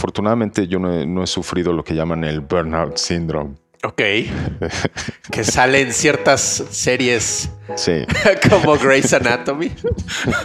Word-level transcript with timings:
afortunadamente 0.00 0.66
yo 0.66 0.78
no 0.78 0.98
he, 0.98 1.06
no 1.06 1.22
he 1.22 1.26
sufrido 1.26 1.74
lo 1.74 1.84
que 1.84 1.94
llaman 1.94 2.24
el 2.24 2.40
burnout 2.40 2.96
syndrome. 2.96 3.56
Ok. 3.84 4.00
que 5.30 5.44
sale 5.44 5.80
en 5.82 5.92
ciertas 5.92 6.40
series 6.70 7.50
Sí. 7.76 8.04
como 8.50 8.76
Grey's 8.78 9.12
Anatomy. 9.12 9.70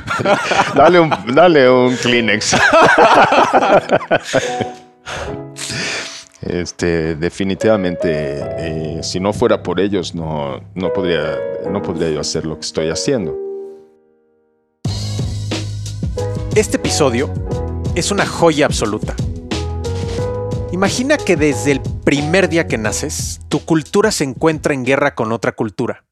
dale, 0.76 1.00
un, 1.00 1.10
dale 1.34 1.70
un 1.70 1.96
Kleenex. 1.96 2.56
Este, 6.42 7.16
definitivamente, 7.16 8.10
eh, 8.12 9.00
si 9.02 9.20
no 9.20 9.34
fuera 9.34 9.64
por 9.64 9.80
ellos, 9.80 10.14
no, 10.14 10.60
no, 10.76 10.94
podría, 10.94 11.40
no 11.72 11.82
podría 11.82 12.12
yo 12.12 12.20
hacer 12.20 12.46
lo 12.46 12.54
que 12.56 12.62
estoy 12.62 12.90
haciendo. 12.90 13.36
Este 16.56 16.78
episodio 16.78 17.34
es 17.96 18.12
una 18.12 18.28
joya 18.28 18.68
absoluta. 18.68 19.16
Imagina 20.72 21.18
que 21.18 21.36
desde 21.36 21.72
el 21.72 21.82
primer 22.04 22.50
día 22.50 22.68
que 22.68 22.78
naces, 22.78 23.40
tu 23.50 23.64
cultura 23.64 24.12
se 24.12 24.24
encuentra 24.24 24.74
en 24.74 24.84
guerra 24.84 25.16
con 25.16 25.32
otra 25.32 25.54
cultura. 25.54 26.06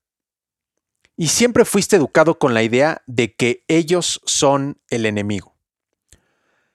Y 1.17 1.27
siempre 1.27 1.65
fuiste 1.65 1.95
educado 1.95 2.39
con 2.39 2.53
la 2.53 2.63
idea 2.63 3.01
de 3.07 3.35
que 3.35 3.65
ellos 3.67 4.21
son 4.25 4.79
el 4.89 5.05
enemigo. 5.05 5.55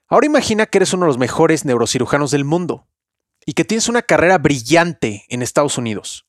Ahora 0.08 0.26
imagina 0.26 0.66
que 0.66 0.78
eres 0.78 0.92
uno 0.92 1.04
de 1.04 1.08
los 1.08 1.18
mejores 1.18 1.64
neurocirujanos 1.64 2.30
del 2.30 2.44
mundo 2.44 2.86
y 3.46 3.54
que 3.54 3.64
tienes 3.64 3.88
una 3.88 4.02
carrera 4.02 4.38
brillante 4.38 5.24
en 5.28 5.42
Estados 5.42 5.78
Unidos. 5.78 6.26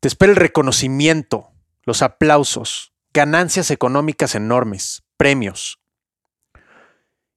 Te 0.00 0.08
espera 0.08 0.30
el 0.30 0.36
reconocimiento, 0.36 1.50
los 1.84 2.02
aplausos, 2.02 2.92
ganancias 3.12 3.70
económicas 3.70 4.34
enormes, 4.34 5.04
premios. 5.16 5.80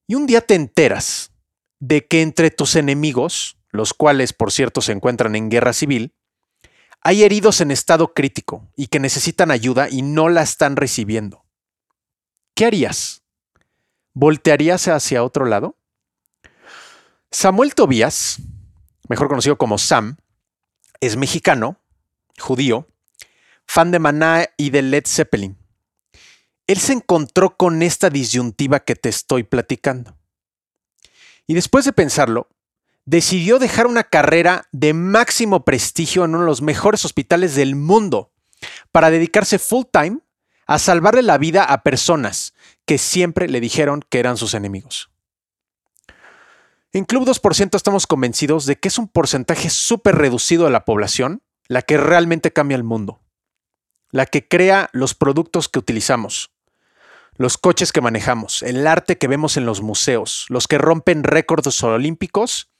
Y 0.06 0.14
un 0.14 0.26
día 0.26 0.40
te 0.40 0.54
enteras 0.54 1.31
de 1.82 2.06
que 2.06 2.22
entre 2.22 2.52
tus 2.52 2.76
enemigos, 2.76 3.58
los 3.70 3.92
cuales 3.92 4.32
por 4.32 4.52
cierto 4.52 4.80
se 4.80 4.92
encuentran 4.92 5.34
en 5.34 5.50
guerra 5.50 5.72
civil, 5.72 6.14
hay 7.00 7.24
heridos 7.24 7.60
en 7.60 7.72
estado 7.72 8.14
crítico 8.14 8.70
y 8.76 8.86
que 8.86 9.00
necesitan 9.00 9.50
ayuda 9.50 9.88
y 9.90 10.02
no 10.02 10.28
la 10.28 10.42
están 10.42 10.76
recibiendo. 10.76 11.44
¿Qué 12.54 12.66
harías? 12.66 13.24
¿Voltearías 14.14 14.86
hacia 14.86 15.24
otro 15.24 15.44
lado? 15.44 15.76
Samuel 17.32 17.74
Tobías, 17.74 18.38
mejor 19.08 19.26
conocido 19.26 19.58
como 19.58 19.76
Sam, 19.76 20.18
es 21.00 21.16
mexicano, 21.16 21.80
judío, 22.38 22.86
fan 23.66 23.90
de 23.90 23.98
Maná 23.98 24.46
y 24.56 24.70
de 24.70 24.82
Led 24.82 25.04
Zeppelin. 25.08 25.58
Él 26.68 26.78
se 26.78 26.92
encontró 26.92 27.56
con 27.56 27.82
esta 27.82 28.08
disyuntiva 28.08 28.78
que 28.78 28.94
te 28.94 29.08
estoy 29.08 29.42
platicando. 29.42 30.21
Y 31.52 31.54
después 31.54 31.84
de 31.84 31.92
pensarlo, 31.92 32.48
decidió 33.04 33.58
dejar 33.58 33.86
una 33.86 34.04
carrera 34.04 34.68
de 34.72 34.94
máximo 34.94 35.66
prestigio 35.66 36.24
en 36.24 36.30
uno 36.30 36.40
de 36.40 36.46
los 36.46 36.62
mejores 36.62 37.04
hospitales 37.04 37.54
del 37.54 37.76
mundo 37.76 38.32
para 38.90 39.10
dedicarse 39.10 39.58
full 39.58 39.84
time 39.92 40.20
a 40.66 40.78
salvarle 40.78 41.20
la 41.20 41.36
vida 41.36 41.62
a 41.62 41.82
personas 41.82 42.54
que 42.86 42.96
siempre 42.96 43.50
le 43.50 43.60
dijeron 43.60 44.02
que 44.08 44.18
eran 44.18 44.38
sus 44.38 44.54
enemigos. 44.54 45.10
En 46.94 47.04
Club 47.04 47.26
2% 47.26 47.76
estamos 47.76 48.06
convencidos 48.06 48.64
de 48.64 48.76
que 48.76 48.88
es 48.88 48.96
un 48.96 49.08
porcentaje 49.08 49.68
súper 49.68 50.14
reducido 50.14 50.64
de 50.64 50.70
la 50.70 50.86
población 50.86 51.42
la 51.68 51.82
que 51.82 51.98
realmente 51.98 52.54
cambia 52.54 52.76
el 52.76 52.82
mundo, 52.82 53.20
la 54.10 54.24
que 54.24 54.48
crea 54.48 54.88
los 54.94 55.14
productos 55.14 55.68
que 55.68 55.78
utilizamos, 55.78 56.50
los 57.36 57.58
coches 57.58 57.92
que 57.92 58.00
manejamos, 58.00 58.62
el 58.62 58.86
arte 58.86 59.18
que 59.18 59.28
vemos 59.28 59.56
en 59.56 59.66
los 59.66 59.80
museos, 59.80 60.46
los 60.48 60.68
que 60.68 60.78
rompen 60.78 61.24
récords 61.24 61.82
olímpicos 61.82 62.70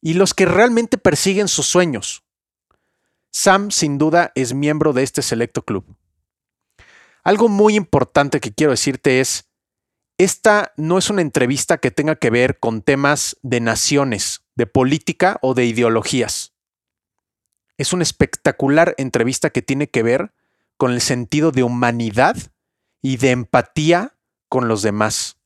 y 0.00 0.14
los 0.14 0.34
que 0.34 0.46
realmente 0.46 0.98
persiguen 0.98 1.48
sus 1.48 1.66
sueños. 1.66 2.22
Sam, 3.30 3.70
sin 3.70 3.98
duda, 3.98 4.32
es 4.34 4.54
miembro 4.54 4.92
de 4.92 5.02
este 5.02 5.22
selecto 5.22 5.62
club. 5.62 5.84
Algo 7.24 7.48
muy 7.48 7.74
importante 7.74 8.40
que 8.40 8.52
quiero 8.52 8.70
decirte 8.70 9.20
es, 9.20 9.50
esta 10.16 10.72
no 10.76 10.96
es 10.96 11.10
una 11.10 11.20
entrevista 11.20 11.78
que 11.78 11.90
tenga 11.90 12.16
que 12.16 12.30
ver 12.30 12.58
con 12.58 12.80
temas 12.80 13.36
de 13.42 13.60
naciones, 13.60 14.42
de 14.54 14.66
política 14.66 15.38
o 15.42 15.52
de 15.52 15.66
ideologías. 15.66 16.54
Es 17.76 17.92
una 17.92 18.04
espectacular 18.04 18.94
entrevista 18.96 19.50
que 19.50 19.60
tiene 19.60 19.88
que 19.90 20.02
ver 20.02 20.32
con 20.78 20.92
el 20.92 21.02
sentido 21.02 21.52
de 21.52 21.64
humanidad 21.64 22.36
y 23.02 23.16
de 23.16 23.30
empatía 23.30 24.14
con 24.48 24.68
los 24.68 24.82
demás. 24.82 25.36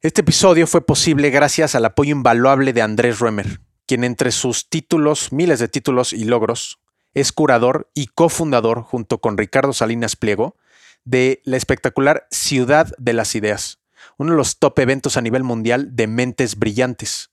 Este 0.00 0.20
episodio 0.20 0.66
fue 0.66 0.86
posible 0.86 1.30
gracias 1.30 1.74
al 1.74 1.84
apoyo 1.84 2.12
invaluable 2.12 2.72
de 2.72 2.82
Andrés 2.82 3.18
Ruemer, 3.18 3.60
quien 3.86 4.04
entre 4.04 4.30
sus 4.30 4.68
títulos, 4.68 5.32
miles 5.32 5.58
de 5.58 5.68
títulos 5.68 6.12
y 6.12 6.24
logros, 6.24 6.78
es 7.14 7.32
curador 7.32 7.90
y 7.94 8.06
cofundador 8.06 8.82
junto 8.82 9.18
con 9.20 9.36
Ricardo 9.36 9.72
Salinas 9.72 10.14
Pliego 10.14 10.56
de 11.04 11.40
la 11.44 11.56
espectacular 11.56 12.26
Ciudad 12.30 12.92
de 12.98 13.12
las 13.12 13.34
Ideas, 13.34 13.80
uno 14.18 14.32
de 14.32 14.36
los 14.36 14.58
top 14.58 14.78
eventos 14.78 15.16
a 15.16 15.20
nivel 15.20 15.42
mundial 15.42 15.96
de 15.96 16.06
mentes 16.06 16.56
brillantes. 16.56 17.30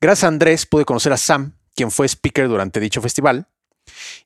Gracias 0.00 0.24
a 0.24 0.28
Andrés 0.28 0.66
pude 0.66 0.84
conocer 0.84 1.12
a 1.12 1.16
Sam, 1.16 1.58
quien 1.74 1.90
fue 1.90 2.06
speaker 2.08 2.48
durante 2.48 2.80
dicho 2.80 3.02
festival, 3.02 3.48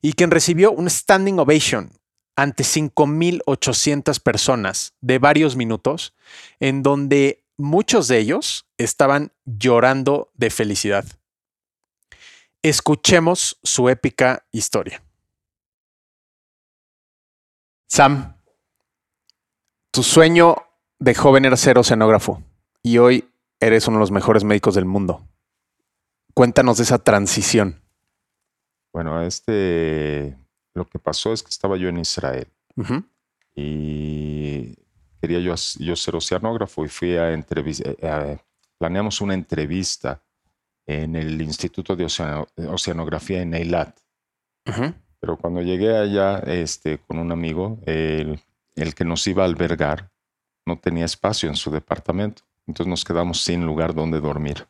y 0.01 0.13
quien 0.13 0.31
recibió 0.31 0.71
un 0.71 0.89
standing 0.89 1.39
ovation 1.39 1.91
ante 2.35 2.63
5.800 2.63 4.19
personas 4.19 4.93
de 5.01 5.19
varios 5.19 5.55
minutos, 5.55 6.13
en 6.59 6.83
donde 6.83 7.43
muchos 7.57 8.07
de 8.07 8.17
ellos 8.17 8.67
estaban 8.77 9.31
llorando 9.45 10.31
de 10.35 10.49
felicidad. 10.49 11.05
Escuchemos 12.63 13.59
su 13.63 13.89
épica 13.89 14.45
historia. 14.51 15.03
Sam, 17.87 18.37
tu 19.91 20.03
sueño 20.03 20.55
de 20.99 21.15
joven 21.15 21.45
era 21.45 21.57
ser 21.57 21.77
oceanógrafo 21.77 22.41
y 22.81 22.97
hoy 22.99 23.29
eres 23.59 23.87
uno 23.87 23.97
de 23.97 24.01
los 24.01 24.11
mejores 24.11 24.43
médicos 24.43 24.75
del 24.75 24.85
mundo. 24.85 25.27
Cuéntanos 26.33 26.77
de 26.77 26.83
esa 26.83 26.99
transición. 26.99 27.81
Bueno, 28.93 29.21
este, 29.21 30.37
lo 30.73 30.87
que 30.87 30.99
pasó 30.99 31.33
es 31.33 31.43
que 31.43 31.49
estaba 31.49 31.77
yo 31.77 31.89
en 31.89 31.97
Israel 31.97 32.47
y 33.55 34.75
quería 35.21 35.39
yo, 35.39 35.55
yo 35.79 35.95
ser 35.95 36.15
oceanógrafo 36.15 36.85
y 36.85 36.87
fui 36.87 37.15
a 37.17 37.33
entrevistar, 37.33 38.43
planeamos 38.77 39.21
una 39.21 39.33
entrevista 39.33 40.21
en 40.87 41.15
el 41.15 41.39
Instituto 41.41 41.95
de 41.95 42.05
Oceano- 42.05 42.47
Oceanografía 42.69 43.41
en 43.41 43.53
Eilat. 43.53 43.97
Ujú. 44.67 44.93
Pero 45.19 45.37
cuando 45.37 45.61
llegué 45.61 45.95
allá 45.95 46.39
este, 46.39 46.97
con 46.99 47.19
un 47.19 47.31
amigo, 47.31 47.79
el, 47.85 48.39
el 48.75 48.95
que 48.95 49.05
nos 49.05 49.27
iba 49.27 49.43
a 49.43 49.45
albergar 49.45 50.09
no 50.65 50.79
tenía 50.79 51.05
espacio 51.05 51.49
en 51.49 51.55
su 51.55 51.69
departamento. 51.69 52.43
Entonces 52.65 52.89
nos 52.89 53.03
quedamos 53.03 53.41
sin 53.41 53.65
lugar 53.65 53.93
donde 53.93 54.19
dormir. 54.19 54.65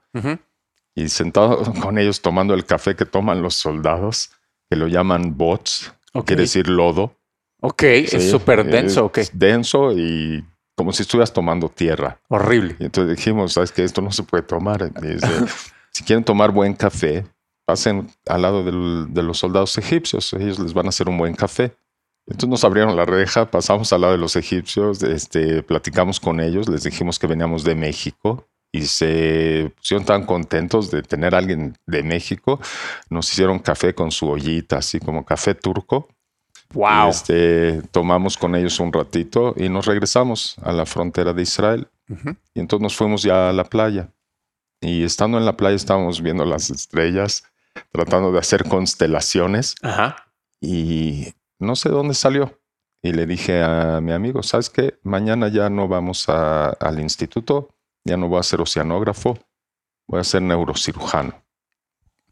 Y 0.94 1.08
sentado 1.08 1.62
con 1.80 1.98
ellos 1.98 2.20
tomando 2.20 2.54
el 2.54 2.64
café 2.64 2.94
que 2.94 3.06
toman 3.06 3.42
los 3.42 3.54
soldados, 3.54 4.30
que 4.68 4.76
lo 4.76 4.88
llaman 4.88 5.36
bots, 5.36 5.92
Ok. 6.12 6.26
quiere 6.26 6.42
decir 6.42 6.68
lodo. 6.68 7.14
Ok. 7.60 7.82
Sí, 8.06 8.16
es 8.16 8.30
súper 8.30 8.64
denso. 8.64 9.06
Ok. 9.06 9.18
es 9.18 9.30
denso 9.38 9.92
y 9.92 10.44
como 10.74 10.92
si 10.92 11.02
estuvieras 11.02 11.32
tomando 11.32 11.68
tierra. 11.68 12.18
Horrible. 12.28 12.76
Y 12.78 12.84
entonces 12.84 13.16
dijimos, 13.16 13.52
sabes 13.52 13.72
que 13.72 13.84
esto 13.84 14.00
no 14.02 14.10
se 14.12 14.22
puede 14.22 14.42
tomar. 14.42 14.92
Dice, 15.00 15.26
si 15.92 16.02
quieren 16.04 16.24
tomar 16.24 16.50
buen 16.50 16.74
café, 16.74 17.24
pasen 17.64 18.08
al 18.26 18.42
lado 18.42 18.64
del- 18.64 19.06
de 19.14 19.22
los 19.22 19.38
soldados 19.38 19.78
egipcios, 19.78 20.32
ellos 20.34 20.58
les 20.58 20.74
van 20.74 20.86
a 20.86 20.88
hacer 20.90 21.08
un 21.08 21.16
buen 21.18 21.34
café. 21.34 21.74
Entonces 22.26 22.48
nos 22.48 22.64
abrieron 22.64 22.96
la 22.96 23.04
reja, 23.04 23.50
pasamos 23.50 23.92
al 23.92 24.02
lado 24.02 24.12
de 24.12 24.18
los 24.18 24.36
egipcios, 24.36 25.02
este, 25.02 25.62
platicamos 25.62 26.20
con 26.20 26.40
ellos, 26.40 26.68
les 26.68 26.84
dijimos 26.84 27.18
que 27.18 27.26
veníamos 27.26 27.64
de 27.64 27.74
México 27.74 28.48
y 28.72 28.86
se 28.86 29.72
pusieron 29.76 30.06
tan 30.06 30.24
contentos 30.24 30.90
de 30.90 31.02
tener 31.02 31.34
a 31.34 31.38
alguien 31.38 31.76
de 31.86 32.02
México. 32.02 32.58
Nos 33.10 33.30
hicieron 33.30 33.58
café 33.58 33.94
con 33.94 34.10
su 34.10 34.28
ollita, 34.28 34.78
así 34.78 34.98
como 34.98 35.26
café 35.26 35.54
turco. 35.54 36.08
Wow. 36.72 37.10
Este, 37.10 37.82
tomamos 37.90 38.38
con 38.38 38.54
ellos 38.54 38.80
un 38.80 38.92
ratito 38.92 39.54
y 39.58 39.68
nos 39.68 39.84
regresamos 39.84 40.56
a 40.62 40.72
la 40.72 40.86
frontera 40.86 41.34
de 41.34 41.42
Israel. 41.42 41.88
Ujú. 42.08 42.34
Y 42.54 42.60
entonces 42.60 42.82
nos 42.82 42.96
fuimos 42.96 43.22
ya 43.22 43.50
a 43.50 43.52
la 43.52 43.64
playa. 43.64 44.08
Y 44.80 45.04
estando 45.04 45.36
en 45.36 45.44
la 45.44 45.56
playa 45.56 45.76
estábamos 45.76 46.22
viendo 46.22 46.46
las 46.46 46.70
estrellas, 46.70 47.44
tratando 47.92 48.32
de 48.32 48.38
hacer 48.38 48.64
constelaciones 48.64 49.74
Ajá. 49.82 50.16
y 50.62 51.34
no 51.62 51.76
sé 51.76 51.88
dónde 51.88 52.14
salió. 52.14 52.58
Y 53.02 53.12
le 53.12 53.26
dije 53.26 53.62
a 53.62 54.00
mi 54.00 54.12
amigo, 54.12 54.42
¿sabes 54.42 54.70
qué? 54.70 54.98
Mañana 55.02 55.48
ya 55.48 55.68
no 55.70 55.88
vamos 55.88 56.28
a- 56.28 56.70
al 56.70 57.00
instituto, 57.00 57.70
ya 58.04 58.16
no 58.16 58.28
voy 58.28 58.38
a 58.38 58.42
ser 58.44 58.60
oceanógrafo, 58.60 59.38
voy 60.06 60.20
a 60.20 60.24
ser 60.24 60.42
neurocirujano. 60.42 61.30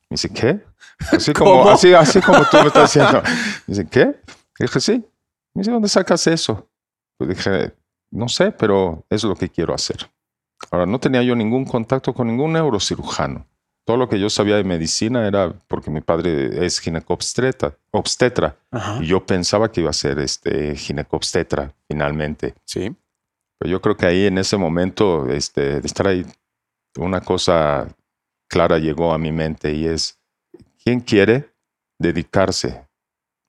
Me 0.08 0.14
dice, 0.14 0.28
¿qué? 0.32 0.60
Así 1.12 1.32
como, 1.32 1.62
¿Cómo? 1.62 1.70
así, 1.70 1.92
así 1.94 2.20
como 2.20 2.44
tú 2.44 2.56
me 2.58 2.66
estás 2.68 2.92
diciendo. 2.92 3.22
Me 3.66 3.74
dice, 3.74 3.86
¿qué? 3.88 4.20
Dije, 4.58 4.80
sí. 4.80 4.92
Me 5.54 5.60
dice, 5.62 5.70
¿dónde 5.72 5.88
sacas 5.88 6.26
eso? 6.26 6.68
Pues 7.16 7.30
dije, 7.30 7.72
no 8.10 8.28
sé, 8.28 8.52
pero 8.52 9.04
es 9.10 9.24
lo 9.24 9.34
que 9.34 9.48
quiero 9.48 9.74
hacer. 9.74 10.08
Ahora, 10.70 10.86
no 10.86 11.00
tenía 11.00 11.22
yo 11.22 11.34
ningún 11.34 11.64
contacto 11.64 12.12
con 12.14 12.26
ningún 12.28 12.52
neurocirujano. 12.52 13.46
Todo 13.90 13.96
lo 13.96 14.08
que 14.08 14.20
yo 14.20 14.30
sabía 14.30 14.54
de 14.54 14.62
medicina 14.62 15.26
era 15.26 15.52
porque 15.66 15.90
mi 15.90 16.00
padre 16.00 16.64
es 16.64 16.78
ginecobstetra, 16.78 17.74
obstetra, 17.90 18.54
Ajá. 18.70 19.00
y 19.02 19.08
yo 19.08 19.26
pensaba 19.26 19.72
que 19.72 19.80
iba 19.80 19.90
a 19.90 19.92
ser 19.92 20.20
este 20.20 20.76
ginecobstetra 20.76 21.74
finalmente. 21.88 22.54
Sí. 22.64 22.94
Pero 23.58 23.68
yo 23.68 23.80
creo 23.80 23.96
que 23.96 24.06
ahí 24.06 24.26
en 24.26 24.38
ese 24.38 24.56
momento, 24.56 25.26
este, 25.26 25.80
de 25.80 25.86
estar 25.88 26.06
ahí, 26.06 26.24
una 26.98 27.20
cosa 27.20 27.88
clara 28.48 28.78
llegó 28.78 29.12
a 29.12 29.18
mi 29.18 29.32
mente 29.32 29.72
y 29.72 29.86
es, 29.86 30.20
¿quién 30.84 31.00
quiere 31.00 31.50
dedicarse 31.98 32.86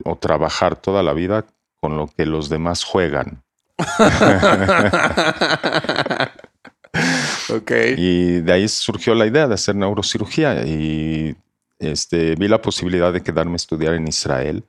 o 0.03 0.15
trabajar 0.15 0.75
toda 0.75 1.03
la 1.03 1.13
vida 1.13 1.45
con 1.75 1.97
lo 1.97 2.07
que 2.07 2.25
los 2.25 2.49
demás 2.49 2.83
juegan? 2.83 3.43
Y 7.97 8.41
de 8.41 8.53
ahí 8.53 8.67
surgió 8.67 9.15
la 9.15 9.25
idea 9.25 9.47
de 9.47 9.53
hacer 9.53 9.75
neurocirugía 9.75 10.65
y 10.65 11.35
este, 11.79 12.35
vi 12.35 12.47
la 12.47 12.61
posibilidad 12.61 13.11
de 13.11 13.21
quedarme 13.21 13.53
a 13.53 13.55
estudiar 13.55 13.93
en 13.93 14.07
Israel, 14.07 14.63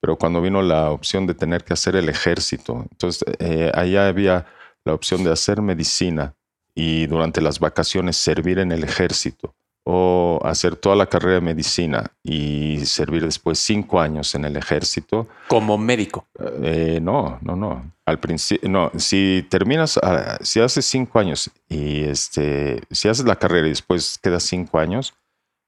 pero 0.00 0.16
cuando 0.16 0.40
vino 0.40 0.62
la 0.62 0.90
opción 0.90 1.26
de 1.26 1.34
tener 1.34 1.64
que 1.64 1.72
hacer 1.72 1.96
el 1.96 2.08
ejército, 2.08 2.86
entonces 2.90 3.24
eh, 3.38 3.70
allá 3.74 4.08
había 4.08 4.46
la 4.84 4.94
opción 4.94 5.24
de 5.24 5.32
hacer 5.32 5.60
medicina 5.62 6.34
y 6.74 7.06
durante 7.06 7.40
las 7.40 7.58
vacaciones 7.58 8.16
servir 8.16 8.58
en 8.58 8.72
el 8.72 8.84
ejército 8.84 9.54
o 9.92 10.38
hacer 10.44 10.76
toda 10.76 10.94
la 10.94 11.06
carrera 11.06 11.34
de 11.34 11.40
medicina 11.40 12.12
y 12.22 12.78
servir 12.86 13.24
después 13.24 13.58
cinco 13.58 14.00
años 14.00 14.36
en 14.36 14.44
el 14.44 14.56
ejército. 14.56 15.26
Como 15.48 15.76
médico. 15.76 16.26
Eh, 16.62 17.00
no, 17.02 17.38
no, 17.42 17.56
no. 17.56 17.90
Al 18.06 18.20
principio, 18.20 18.68
no. 18.68 18.92
Si 18.96 19.44
terminas, 19.50 19.98
ah, 20.00 20.38
si 20.42 20.60
haces 20.60 20.84
cinco 20.84 21.18
años 21.18 21.50
y 21.68 22.04
este, 22.04 22.80
si 22.90 23.08
haces 23.08 23.24
la 23.24 23.34
carrera 23.34 23.66
y 23.66 23.70
después 23.70 24.16
quedas 24.22 24.44
cinco 24.44 24.78
años, 24.78 25.12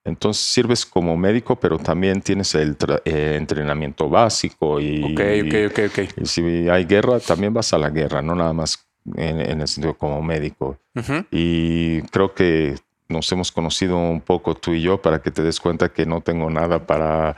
entonces 0.05 0.45
sirves 0.45 0.87
como 0.87 1.17
médico, 1.17 1.57
pero 1.57 1.79
también 1.79 2.23
tienes 2.23 2.55
el 2.55 2.77
eh, 3.05 3.35
entrenamiento 3.37 4.09
básico 4.09 4.81
y, 4.81 5.03
Ok, 5.03 5.21
ok, 5.47 5.73
ok, 5.73 5.79
ok. 5.91 6.19
y 6.23 6.27
si 6.27 6.69
hay 6.69 6.85
guerra, 6.85 7.19
también 7.19 7.53
vas 7.53 7.73
a 7.73 7.79
la 7.79 7.91
guerra, 7.91 8.23
no 8.23 8.37
nada 8.37 8.53
más 8.53 8.87
en, 9.17 9.41
en 9.41 9.61
el 9.61 9.67
sentido 9.67 9.95
como 9.95 10.23
médico. 10.23 10.79
Ujú. 10.95 11.25
Y 11.33 12.03
creo 12.03 12.35
que 12.35 12.77
nos 13.13 13.31
hemos 13.31 13.53
conocido 13.53 13.97
un 13.99 14.21
poco 14.21 14.55
tú 14.57 14.73
y 14.73 14.83
yo 14.83 15.01
para 15.01 15.21
que 15.23 15.31
te 15.31 15.43
des 15.43 15.61
cuenta 15.61 15.91
que 15.93 16.07
no 16.07 16.21
tengo 16.23 16.51
nada 16.51 16.87
para, 16.87 17.37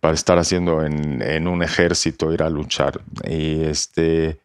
para 0.00 0.14
estar 0.14 0.38
haciendo 0.38 0.84
en, 0.84 1.22
en 1.22 1.48
un 1.48 1.62
ejército, 1.62 2.32
ir 2.32 2.42
a 2.42 2.50
luchar. 2.50 3.00
Y 3.26 3.62
este 3.64 4.40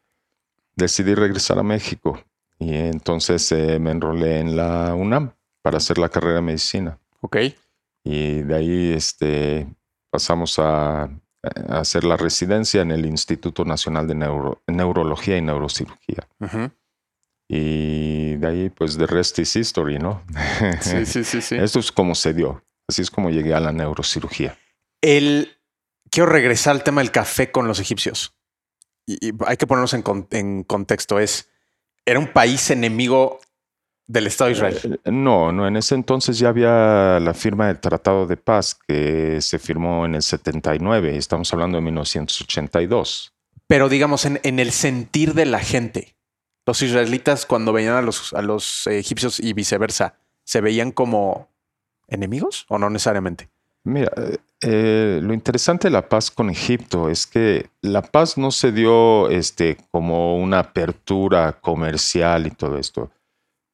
decidí 0.75 1.15
regresar 1.15 1.59
a 1.59 1.63
México. 1.63 2.21
Y 2.59 2.75
entonces 2.75 3.51
eh, 3.51 3.79
me 3.79 3.91
enrolé 3.91 4.39
en 4.39 4.55
la 4.55 4.93
UNAM 4.93 5.31
para 5.61 5.77
hacer 5.77 5.97
la 5.97 6.09
carrera 6.09 6.35
de 6.35 6.41
medicina. 6.41 6.97
Ok. 7.21 7.37
Y 8.03 8.41
de 8.43 8.55
ahí 8.55 8.93
este, 8.93 9.67
pasamos 10.09 10.59
a, 10.59 11.03
a 11.03 11.09
hacer 11.69 12.03
la 12.03 12.17
residencia 12.17 12.81
en 12.81 12.91
el 12.91 13.05
Instituto 13.05 13.65
Nacional 13.65 14.07
de 14.07 14.15
Neuro- 14.15 14.61
Neurología 14.67 15.37
y 15.37 15.41
Neurocirugía. 15.41 16.27
Ujú. 16.39 16.69
Y 17.51 18.35
de 18.35 18.47
ahí, 18.47 18.69
pues, 18.69 18.95
the 18.97 19.07
rest 19.07 19.39
is 19.39 19.55
history, 19.55 19.97
¿no? 19.97 20.23
Sí, 20.81 21.05
sí, 21.05 21.23
sí, 21.23 21.41
sí. 21.41 21.55
Esto 21.55 21.79
es 21.79 21.91
como 21.91 22.13
se 22.15 22.33
dio. 22.33 22.63
Así 22.87 23.01
es 23.01 23.09
como 23.11 23.29
llegué 23.31 23.53
a 23.55 23.59
la 23.59 23.71
neurocirugía. 23.71 24.57
El 25.01 25.57
quiero 26.11 26.29
regresar 26.29 26.75
al 26.75 26.83
tema 26.83 27.01
del 27.01 27.11
café 27.11 27.51
con 27.51 27.67
los 27.67 27.79
egipcios. 27.79 28.35
Y, 29.07 29.29
y 29.29 29.33
hay 29.47 29.57
que 29.57 29.65
ponernos 29.67 29.93
en, 29.95 30.03
con- 30.03 30.27
en 30.31 30.63
contexto. 30.63 31.19
Es 31.19 31.49
era 32.05 32.19
un 32.19 32.31
país 32.31 32.69
enemigo 32.69 33.39
del 34.07 34.27
Estado 34.27 34.49
de 34.49 34.53
Israel. 34.55 34.99
Eh, 35.05 35.11
No, 35.11 35.51
no, 35.51 35.67
en 35.67 35.75
ese 35.77 35.93
entonces 35.95 36.37
ya 36.39 36.49
había 36.49 37.19
la 37.19 37.33
firma 37.35 37.67
del 37.67 37.79
Tratado 37.79 38.25
de 38.27 38.37
Paz 38.37 38.75
que 38.87 39.39
se 39.41 39.57
firmó 39.59 40.05
en 40.05 40.15
el 40.15 40.21
79. 40.23 41.15
Estamos 41.17 41.51
hablando 41.53 41.77
de 41.77 41.81
1982. 41.83 43.33
Pero 43.67 43.89
digamos, 43.89 44.25
en, 44.25 44.39
en 44.43 44.59
el 44.59 44.71
sentir 44.71 45.33
de 45.35 45.45
la 45.45 45.59
gente, 45.59 46.15
los 46.69 46.83
israelitas 46.83 47.47
cuando 47.47 47.73
veían 47.73 47.95
a 47.95 48.01
los, 48.03 48.31
a 48.33 48.43
los 48.43 48.85
egipcios 48.85 49.39
y 49.39 49.53
viceversa, 49.53 50.13
¿se 50.43 50.61
veían 50.61 50.91
como 50.91 51.49
enemigos 52.07 52.67
o 52.69 52.77
no 52.77 52.91
necesariamente? 52.91 53.49
Mira, 53.83 54.11
eh, 54.61 55.19
lo 55.23 55.33
interesante 55.33 55.87
de 55.87 55.93
la 55.93 56.07
paz 56.07 56.29
con 56.29 56.51
Egipto 56.51 57.09
es 57.09 57.25
que 57.25 57.71
la 57.81 58.03
paz 58.03 58.37
no 58.37 58.51
se 58.51 58.71
dio 58.71 59.31
este, 59.31 59.77
como 59.89 60.37
una 60.37 60.59
apertura 60.59 61.53
comercial 61.53 62.45
y 62.45 62.51
todo 62.51 62.77
esto, 62.77 63.09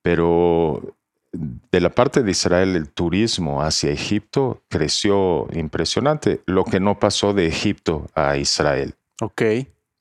pero 0.01 0.95
de 1.33 1.81
la 1.81 1.89
parte 1.89 2.23
de 2.23 2.31
Israel 2.31 2.77
el 2.77 2.87
turismo 2.87 3.61
hacia 3.61 3.91
Egipto 3.91 4.61
creció 4.69 5.49
impresionante, 5.51 6.39
lo 6.45 6.63
que 6.63 6.79
no 6.79 6.97
pasó 6.97 7.33
de 7.33 7.47
Egipto 7.47 8.07
a 8.15 8.37
Israel. 8.37 8.93
Ok. 9.19 9.41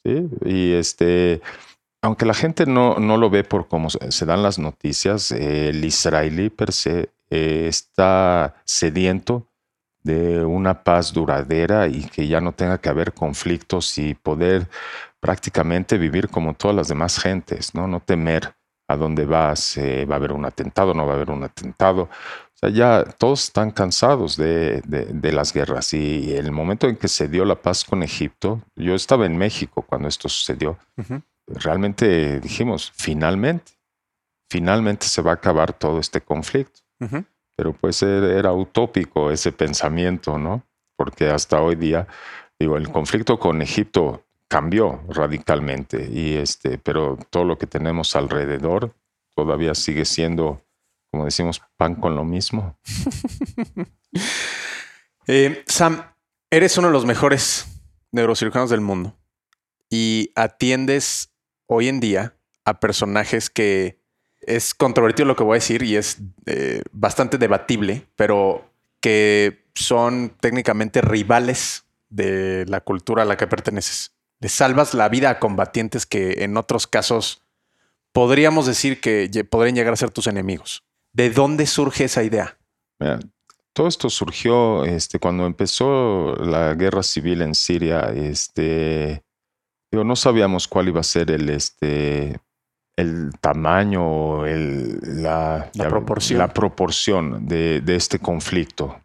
¿sí? 0.04 0.28
Y 0.44 0.74
este, 0.74 1.40
aunque 2.04 2.26
la 2.26 2.34
gente 2.34 2.66
no, 2.66 2.96
no 2.98 3.16
lo 3.16 3.30
ve 3.30 3.44
por 3.44 3.66
cómo 3.66 3.88
se 3.88 4.26
dan 4.26 4.42
las 4.42 4.58
noticias, 4.58 5.32
el 5.32 5.82
israelí 5.82 6.50
per 6.50 6.70
se 6.72 7.08
eh, 7.30 7.66
está 7.66 8.56
sediento 8.66 9.48
de 10.02 10.44
una 10.44 10.84
paz 10.84 11.14
duradera 11.14 11.88
y 11.88 12.04
que 12.04 12.28
ya 12.28 12.42
no 12.42 12.52
tenga 12.52 12.76
que 12.76 12.90
haber 12.90 13.14
conflictos 13.14 13.96
y 13.96 14.14
poder 14.14 14.68
prácticamente 15.18 15.96
vivir 15.96 16.28
como 16.28 16.52
todas 16.52 16.76
las 16.76 16.88
demás 16.88 17.18
gentes, 17.18 17.74
¿no? 17.74 17.88
No 17.88 18.00
temer 18.00 18.54
a 18.86 18.96
dónde 18.98 19.24
vas, 19.24 19.78
eh, 19.78 20.04
va 20.04 20.16
a 20.16 20.18
haber 20.18 20.32
un 20.32 20.44
atentado, 20.44 20.92
no 20.92 21.06
va 21.06 21.12
a 21.12 21.16
haber 21.16 21.30
un 21.30 21.42
atentado. 21.42 22.02
O 22.02 22.56
sea, 22.56 22.68
ya 22.68 23.02
todos 23.16 23.44
están 23.44 23.70
cansados 23.70 24.36
de, 24.36 24.82
de- 24.84 25.32
las 25.32 25.54
guerras 25.54 25.94
y 25.94 26.34
el 26.34 26.52
momento 26.52 26.86
en 26.86 26.96
que 26.96 27.08
se 27.08 27.28
dio 27.28 27.46
la 27.46 27.62
paz 27.62 27.82
con 27.82 28.02
Egipto, 28.02 28.60
yo 28.76 28.94
estaba 28.94 29.24
en 29.24 29.38
México 29.38 29.80
cuando 29.88 30.06
esto 30.06 30.28
sucedió, 30.28 30.76
Ujú. 30.98 31.22
Realmente 31.46 32.40
dijimos, 32.40 32.92
finalmente, 32.94 33.72
finalmente 34.50 35.06
se 35.06 35.22
va 35.22 35.32
a 35.32 35.34
acabar 35.34 35.72
todo 35.72 35.98
este 35.98 36.20
conflicto 36.20 36.80
pero 37.56 37.72
pues 37.72 38.02
era, 38.02 38.38
era 38.38 38.52
utópico 38.52 39.30
ese 39.30 39.52
pensamiento, 39.52 40.38
¿no? 40.38 40.66
Porque 40.96 41.28
hasta 41.28 41.60
hoy 41.60 41.76
día, 41.76 42.06
digo, 42.58 42.76
el 42.76 42.90
conflicto 42.90 43.38
con 43.38 43.62
Egipto 43.62 44.24
cambió 44.48 45.02
radicalmente 45.08 46.08
y 46.10 46.34
este, 46.34 46.78
pero 46.78 47.18
todo 47.30 47.44
lo 47.44 47.58
que 47.58 47.66
tenemos 47.66 48.14
alrededor 48.16 48.94
todavía 49.34 49.74
sigue 49.74 50.04
siendo, 50.04 50.62
como 51.10 51.24
decimos, 51.24 51.62
pan 51.76 51.94
con 51.96 52.14
lo 52.14 52.24
mismo. 52.24 52.78
Eh, 55.26 55.64
Sam, 55.66 56.02
eres 56.50 56.76
uno 56.76 56.88
de 56.88 56.92
los 56.92 57.06
mejores 57.06 57.64
neurocirujanos 58.12 58.68
del 58.68 58.82
mundo 58.82 59.16
y 59.88 60.32
atiendes 60.34 61.33
hoy 61.74 61.88
en 61.88 62.00
día 62.00 62.36
a 62.64 62.80
personajes 62.80 63.50
que 63.50 63.98
es 64.40 64.74
controvertido 64.74 65.26
lo 65.26 65.36
que 65.36 65.44
voy 65.44 65.54
a 65.54 65.60
decir 65.60 65.82
y 65.82 65.96
es 65.96 66.18
eh, 66.46 66.82
bastante 66.92 67.38
debatible, 67.38 68.06
pero 68.16 68.70
que 69.00 69.64
son 69.74 70.34
técnicamente 70.40 71.00
rivales 71.00 71.84
de 72.08 72.64
la 72.68 72.80
cultura 72.80 73.22
a 73.22 73.26
la 73.26 73.36
que 73.36 73.46
perteneces. 73.46 74.12
Le 74.40 74.48
salvas 74.48 74.94
la 74.94 75.08
vida 75.08 75.30
a 75.30 75.38
combatientes 75.38 76.06
que 76.06 76.44
en 76.44 76.56
otros 76.56 76.86
casos 76.86 77.42
podríamos 78.12 78.66
decir 78.66 79.00
que 79.00 79.28
podrían 79.48 79.74
llegar 79.74 79.92
a 79.92 79.96
ser 79.96 80.10
tus 80.10 80.26
enemigos. 80.26 80.84
¿De 81.12 81.30
dónde 81.30 81.66
surge 81.66 82.04
esa 82.04 82.22
idea? 82.22 82.58
todo 83.74 83.88
esto 83.88 84.08
surgió 84.08 84.84
este, 84.84 85.18
cuando 85.18 85.46
empezó 85.46 86.36
la 86.36 86.74
guerra 86.74 87.02
civil 87.02 87.42
en 87.42 87.54
Siria. 87.54 88.12
Este, 88.14 89.22
no 90.02 90.16
sabíamos 90.16 90.66
cuál 90.66 90.88
iba 90.88 91.00
a 91.00 91.04
ser 91.04 91.30
el, 91.30 91.50
este, 91.50 92.40
el 92.96 93.32
tamaño, 93.40 94.46
el, 94.46 95.22
la, 95.22 95.70
proporción, 95.74 96.38
la 96.38 96.52
proporción 96.52 97.46
de, 97.46 97.82
este 97.86 98.18
conflicto. 98.18 99.00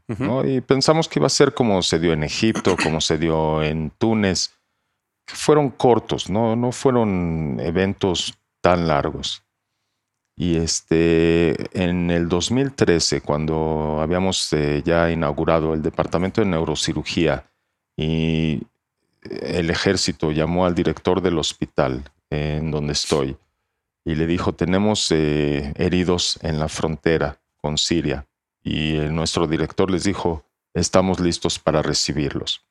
Y 0.46 0.62
pensamos 0.62 1.08
que 1.08 1.19
iba 1.19 1.27
a 1.27 1.29
ser 1.29 1.53
como 1.53 1.81
se 1.81 2.00
dio 2.00 2.13
en 2.13 2.24
Egipto, 2.24 2.75
como 2.81 3.01
se 3.01 3.17
dio 3.17 3.62
en 3.62 3.91
Túnez, 3.98 4.51
fueron 5.27 5.69
cortos, 5.69 6.29
no, 6.29 6.55
no 6.55 6.72
fueron 6.72 7.58
eventos 7.60 8.39
tan 8.62 8.88
largos. 8.88 9.43
Y 10.36 10.55
este, 10.55 11.55
en 11.74 12.12
el 12.12 12.29
2013, 12.29 13.22
cuando 13.22 14.00
habíamos 14.01 14.53
eh, 14.53 14.81
ya 14.86 15.12
inaugurado 15.12 15.74
el 15.74 15.81
departamento 15.81 16.39
de 16.39 16.48
neurocirugía 16.48 17.51
y 17.98 18.62
el 19.22 19.70
ejército 19.70 20.32
llamó 20.32 20.66
al 20.66 20.76
director 20.76 21.22
del 21.22 21.38
hospital 21.38 22.04
en 22.30 22.72
donde 22.72 22.94
estoy 22.94 23.38
y 24.06 24.16
le 24.16 24.26
dijo, 24.26 24.54
tenemos 24.54 25.12
eh, 25.12 25.74
heridos 25.76 26.40
en 26.42 26.60
la 26.60 26.68
frontera 26.70 27.40
con 27.58 27.78
Siria. 27.78 28.26
Y 28.64 28.94
nuestro 29.12 29.48
director 29.48 29.92
les 29.92 30.04
dijo, 30.04 30.46
estamos 30.74 31.20
listos 31.20 31.60
para 31.60 31.82
recibirlos. 31.82 32.66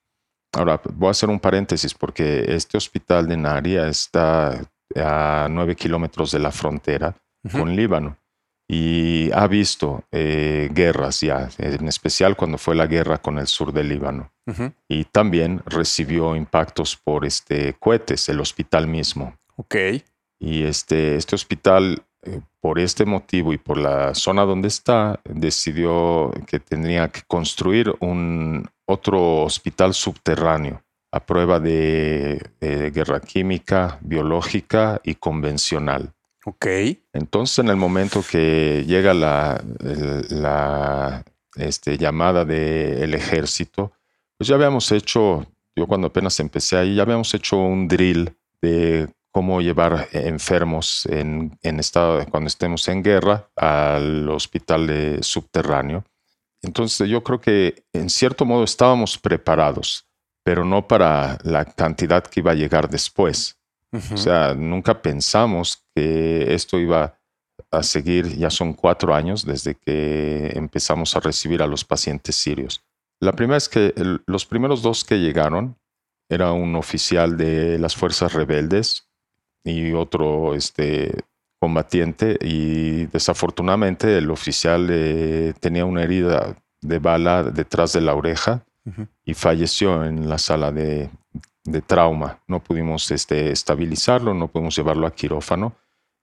Ahora, 0.53 0.81
voy 0.95 1.09
a 1.09 1.11
hacer 1.11 1.29
un 1.29 1.41
paréntesis 1.41 1.95
porque 1.95 2.55
este 2.55 2.77
hospital 2.77 3.29
de 3.29 3.37
Naria 3.37 3.89
está 3.89 4.61
a 4.97 5.49
nueve 5.51 5.77
kilómetros 5.77 6.31
de 6.31 6.39
la 6.39 6.51
frontera 6.51 7.15
con 7.53 7.77
Líbano 7.77 8.17
y 8.71 9.31
ha 9.33 9.47
visto 9.47 10.05
eh, 10.13 10.69
guerras 10.73 11.23
ya, 11.23 11.49
en 11.57 11.89
especial 11.89 12.37
cuando 12.37 12.59
fue 12.59 12.75
la 12.75 12.87
guerra 12.87 13.17
con 13.17 13.39
el 13.39 13.47
sur 13.47 13.73
del 13.73 13.89
Líbano. 13.89 14.31
Y 14.89 15.05
también 15.05 15.63
recibió 15.67 16.35
impactos 16.35 16.97
por 16.97 17.27
este 17.27 17.75
cohetes, 17.75 18.31
el 18.31 18.41
hospital 18.41 18.87
mismo. 18.87 19.37
Ok. 19.57 19.75
Y 20.39 20.63
este, 20.63 21.17
este 21.17 21.35
hospital, 21.35 22.03
eh, 22.23 22.41
por 22.59 22.79
este 22.79 23.05
motivo 23.05 23.53
y 23.53 23.59
por 23.59 23.77
la 23.77 24.15
zona 24.15 24.45
donde 24.45 24.69
está, 24.69 25.21
decidió 25.25 26.33
que 26.47 26.61
tendría 26.61 27.09
que 27.09 27.21
construir 27.27 27.95
un 28.01 28.67
otro 28.87 29.43
hospital 29.43 29.93
subterráneo 29.93 30.83
a 31.13 31.21
prueba 31.21 31.61
de 31.61 32.41
guerra 32.95 33.21
química, 33.21 33.99
biológica 34.01 35.01
y 35.05 35.15
convencional. 35.15 36.15
Ok. 36.45 36.67
Entonces, 37.13 37.59
en 37.59 37.69
el 37.69 37.77
momento 37.77 38.23
que 38.29 38.85
llega 38.87 39.13
la, 39.15 39.63
este, 41.57 41.99
llamada 41.99 42.45
del 42.45 43.15
ejército, 43.15 43.93
pues 44.37 44.49
ya 44.49 44.55
habíamos 44.55 44.91
hecho, 44.93 45.47
yo 45.75 45.87
cuando 45.87 46.07
apenas 46.09 46.39
empecé 46.41 46.77
ahí, 46.77 46.95
ya 46.95 47.03
habíamos 47.03 47.35
hecho 47.35 47.57
un 47.59 47.89
drill 47.89 48.37
de 48.63 49.09
cómo 49.31 49.61
llevar 49.61 50.09
enfermos 50.13 51.07
en, 51.07 51.59
en 51.63 51.81
estado, 51.81 52.25
cuando 52.27 52.49
estemos 52.49 52.87
en 52.89 53.03
guerra, 53.03 53.51
al 53.57 54.29
hospital 54.31 55.19
subterráneo. 55.23 56.05
Entonces, 56.63 57.09
yo 57.09 57.23
creo 57.23 57.41
que 57.41 57.85
en 57.93 58.11
cierto 58.11 58.45
modo 58.45 58.65
estábamos 58.65 59.19
preparados, 59.19 60.07
pero 60.45 60.65
no 60.65 60.87
para 60.89 61.39
la 61.43 61.65
cantidad 61.65 62.25
que 62.25 62.41
iba 62.41 62.53
a 62.53 62.57
llegar 62.57 62.89
después. 62.89 63.58
O 63.93 64.17
sea, 64.17 64.55
nunca 64.55 65.01
pensamos 65.01 65.83
que 65.95 66.55
esto 66.55 66.79
iba 66.79 67.19
a 67.71 67.83
seguir, 67.83 68.37
ya 68.37 68.51
son 68.51 68.75
cuatro 68.75 69.15
años 69.15 69.45
desde 69.45 69.75
que 69.75 70.53
empezamos 70.55 71.17
a 71.17 71.21
recibir 71.21 71.63
a 71.63 71.67
los 71.67 71.85
pacientes 71.85 72.37
sirios. 72.37 72.83
La 73.21 73.33
primera 73.33 73.57
es 73.57 73.69
que 73.69 73.95
los 74.27 74.47
primeros 74.47 74.83
dos 74.83 75.05
que 75.05 75.19
llegaron 75.19 75.77
era 76.29 76.53
un 76.53 76.77
oficial 76.77 77.37
de 77.37 77.79
las 77.79 77.97
fuerzas 77.97 78.33
rebeldes 78.35 79.09
y 79.65 79.93
otro 79.93 80.55
este, 80.55 81.25
combatiente 81.59 82.39
y 82.41 83.07
desafortunadamente 83.07 84.19
el 84.19 84.31
oficial 84.31 84.89
eh, 84.91 85.55
tenía 85.61 85.85
una 85.85 86.03
herida 86.03 86.57
de 86.81 86.99
bala 86.99 87.43
detrás 87.43 87.93
de 87.93 88.01
la 88.01 88.15
oreja 88.15 88.65
y 89.27 89.35
falleció 89.35 90.03
en 90.07 90.31
la 90.31 90.39
sala 90.39 90.73
de, 90.73 91.11
de 91.71 91.83
trauma. 91.83 92.41
No 92.47 92.61
pudimos 92.61 93.11
este, 93.11 93.51
estabilizarlo, 93.51 94.35
no 94.35 94.49
pudimos 94.49 94.77
llevarlo 94.77 95.07
a 95.07 95.13
quirófano. 95.13 95.75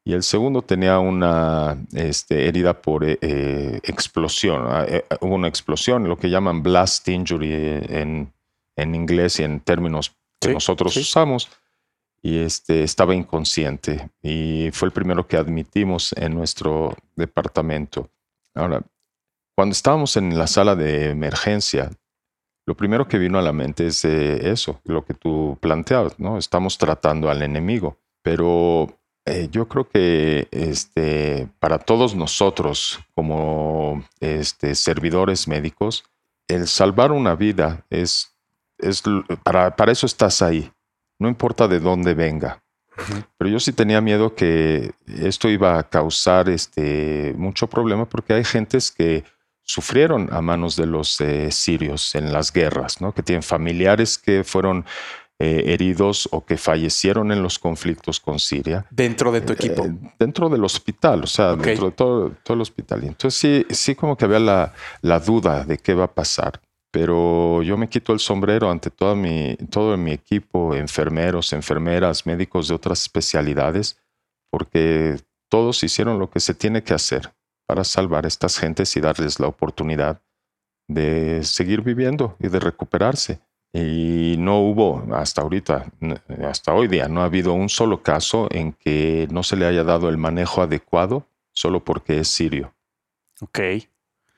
Y 0.03 0.13
el 0.13 0.23
segundo 0.23 0.61
tenía 0.61 0.99
una 0.99 1.77
este, 1.93 2.47
herida 2.47 2.79
por 2.79 3.03
eh, 3.03 3.17
eh, 3.21 3.79
explosión. 3.83 4.65
Ah, 4.67 4.85
eh, 4.87 5.03
hubo 5.21 5.33
una 5.33 5.47
explosión, 5.47 6.07
lo 6.07 6.17
que 6.17 6.29
llaman 6.29 6.61
blast 6.61 7.07
injury 7.07 7.51
en, 7.53 8.31
en 8.75 8.95
inglés 8.95 9.39
y 9.39 9.43
en 9.43 9.59
términos 9.61 10.15
que 10.39 10.53
nosotros 10.53 10.95
usamos. 10.95 11.49
Y 12.21 12.39
este, 12.39 12.83
estaba 12.83 13.15
inconsciente. 13.15 14.09
Y 14.21 14.69
fue 14.73 14.87
el 14.87 14.91
primero 14.91 15.27
que 15.27 15.37
admitimos 15.37 16.13
en 16.13 16.33
nuestro 16.35 16.95
departamento. 17.15 18.09
Ahora, 18.53 18.81
cuando 19.55 19.73
estábamos 19.73 20.17
en 20.17 20.37
la 20.37 20.47
sala 20.47 20.75
de 20.75 21.09
emergencia, 21.09 21.91
lo 22.65 22.75
primero 22.75 23.07
que 23.07 23.17
vino 23.17 23.37
a 23.37 23.43
la 23.43 23.53
mente 23.53 23.87
es 23.87 24.03
eh, 24.05 24.51
eso, 24.51 24.81
lo 24.85 25.05
que 25.05 25.13
tú 25.13 25.57
planteabas, 25.61 26.19
¿no? 26.19 26.37
Estamos 26.37 26.77
tratando 26.77 27.29
al 27.29 27.41
enemigo, 27.43 27.97
pero 28.21 28.97
eh, 29.25 29.49
yo 29.51 29.67
creo 29.67 29.87
que 29.87 30.47
este, 30.51 31.47
para 31.59 31.79
todos 31.79 32.15
nosotros 32.15 32.99
como 33.13 34.03
este, 34.19 34.75
servidores 34.75 35.47
médicos, 35.47 36.03
el 36.47 36.67
salvar 36.67 37.11
una 37.11 37.35
vida 37.35 37.85
es, 37.89 38.35
es 38.79 39.03
para, 39.43 39.75
para 39.75 39.91
eso 39.91 40.05
estás 40.05 40.41
ahí, 40.41 40.71
no 41.19 41.27
importa 41.27 41.67
de 41.67 41.79
dónde 41.79 42.13
venga. 42.13 42.61
Pero 43.37 43.49
yo 43.49 43.59
sí 43.59 43.73
tenía 43.73 43.99
miedo 43.99 44.35
que 44.35 44.93
esto 45.05 45.49
iba 45.49 45.77
a 45.77 45.83
causar 45.83 46.47
este, 46.49 47.33
mucho 47.37 47.67
problema 47.67 48.05
porque 48.07 48.33
hay 48.33 48.43
gentes 48.45 48.89
que 48.89 49.25
sufrieron 49.65 50.29
a 50.31 50.41
manos 50.41 50.75
de 50.75 50.85
los 50.85 51.19
eh, 51.19 51.51
sirios 51.51 52.15
en 52.15 52.31
las 52.31 52.53
guerras, 52.53 53.01
¿no? 53.01 53.13
que 53.13 53.23
tienen 53.23 53.43
familiares 53.43 54.17
que 54.17 54.43
fueron 54.43 54.85
eh, 55.39 55.63
heridos 55.73 56.29
o 56.31 56.45
que 56.45 56.55
fallecieron 56.55 57.31
en 57.31 57.43
los 57.43 57.59
conflictos 57.59 58.19
con 58.21 58.39
Siria. 58.39 58.85
Dentro 58.89 59.31
de 59.31 59.41
tu 59.41 59.51
eh, 59.51 59.55
equipo. 59.59 59.85
dentro 60.17 60.47
del 60.47 60.63
hospital, 60.63 61.23
o 61.23 61.27
sea, 61.27 61.55
dentro 61.55 61.87
de 61.87 61.91
todo, 61.91 62.31
el 62.47 62.61
hospital. 62.61 63.03
Entonces 63.03 63.33
sí, 63.37 63.75
sí 63.75 63.95
como 63.95 64.15
que 64.15 64.25
había 64.25 64.39
la, 64.39 64.73
la, 65.01 65.19
duda 65.19 65.65
de 65.65 65.77
qué 65.77 65.93
va 65.93 66.05
a 66.05 66.13
pasar. 66.13 66.61
Pero 66.91 67.61
yo 67.63 67.75
me 67.75 67.89
quito 67.89 68.13
el 68.13 68.19
sombrero 68.19 68.71
ante 68.71 68.89
toda 68.89 69.15
mi, 69.15 69.57
todo 69.69 69.97
mi 69.97 70.13
equipo, 70.13 70.73
enfermeros, 70.73 71.51
enfermeras, 71.51 72.25
médicos 72.25 72.69
de 72.69 72.75
otras 72.75 73.01
especialidades, 73.01 73.97
porque 74.49 75.17
todos 75.49 75.83
hicieron 75.83 76.17
lo 76.17 76.29
que 76.29 76.39
se 76.39 76.53
tiene 76.53 76.83
que 76.83 76.93
hacer 76.93 77.33
para 77.65 77.83
salvar 77.83 78.25
a 78.25 78.27
estas 78.27 78.57
gentes 78.57 78.95
y 78.95 79.01
darles 79.01 79.39
la 79.39 79.47
oportunidad 79.47 80.21
de 80.87 81.43
seguir 81.43 81.81
viviendo 81.81 82.35
y 82.39 82.47
de 82.47 82.59
recuperarse. 82.59 83.39
Y 83.73 84.35
no 84.37 84.59
hubo 84.61 85.03
hasta 85.13 85.41
ahorita, 85.41 85.91
hasta 86.47 86.73
hoy 86.73 86.87
día, 86.87 87.09
no 87.09 87.21
ha 87.21 87.25
habido 87.25 87.53
un 87.53 87.67
solo 87.67 88.01
caso 88.03 88.47
en 88.51 88.71
que 88.71 89.27
no 89.31 89.43
se 89.43 89.57
le 89.57 89.65
haya 89.65 89.83
dado 89.83 90.07
el 90.07 90.17
manejo 90.17 90.61
adecuado 90.61 91.27
solo 91.51 91.83
porque 91.83 92.19
es 92.19 92.29
sirio. 92.29 92.73
Ok. 93.41 93.59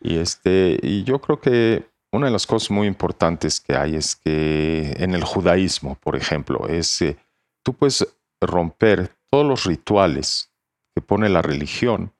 Y, 0.01 0.17
este, 0.17 0.79
y 0.81 1.03
yo 1.03 1.19
creo 1.19 1.39
que 1.39 1.87
una 2.11 2.27
de 2.27 2.31
las 2.31 2.47
cosas 2.47 2.71
muy 2.71 2.87
importantes 2.87 3.59
que 3.59 3.75
hay 3.75 3.95
es 3.95 4.15
que 4.15 4.93
en 4.97 5.13
el 5.13 5.23
judaísmo, 5.23 5.95
por 5.95 6.15
ejemplo, 6.15 6.67
es 6.67 6.97
que 6.97 7.17
tú 7.63 7.73
puedes 7.73 8.07
romper 8.41 9.11
todos 9.29 9.45
los 9.45 9.65
rituales 9.65 10.51
que 10.95 11.01
pone 11.01 11.29
la 11.29 11.41
religión 11.41 12.13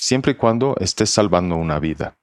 siempre 0.00 0.32
y 0.32 0.34
cuando 0.36 0.76
estés 0.80 1.10
salvando 1.10 1.56
una 1.56 1.78
vida. 1.78 2.16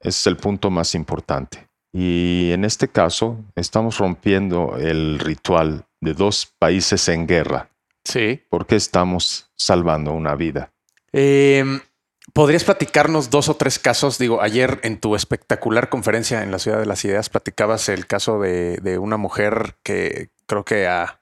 Ese 0.00 0.08
es 0.08 0.26
el 0.26 0.36
punto 0.36 0.70
más 0.70 0.94
importante. 0.94 1.68
Y 1.92 2.50
en 2.52 2.64
este 2.64 2.88
caso, 2.88 3.44
estamos 3.54 3.98
rompiendo 3.98 4.76
el 4.78 5.18
ritual 5.18 5.86
de 6.00 6.14
dos 6.14 6.52
países 6.58 7.08
en 7.08 7.26
guerra. 7.26 7.70
Sí. 8.04 8.42
Porque 8.48 8.76
estamos 8.76 9.50
salvando 9.56 10.12
una 10.12 10.34
vida. 10.34 10.72
Em, 11.12 11.80
¿Podrías 12.32 12.64
platicarnos 12.64 13.30
dos 13.30 13.48
o 13.48 13.56
tres 13.56 13.78
casos? 13.78 14.18
Digo, 14.18 14.40
ayer 14.40 14.80
en 14.82 14.98
tu 14.98 15.14
espectacular 15.14 15.90
conferencia 15.90 16.42
en 16.42 16.50
la 16.50 16.58
Ciudad 16.58 16.78
de 16.78 16.86
las 16.86 17.04
Ideas 17.04 17.28
platicabas 17.28 17.88
el 17.90 18.06
caso 18.06 18.40
de, 18.40 18.98
una 18.98 19.18
mujer 19.18 19.76
que 19.82 20.30
creo 20.46 20.64
que 20.64 20.86
a, 20.86 21.20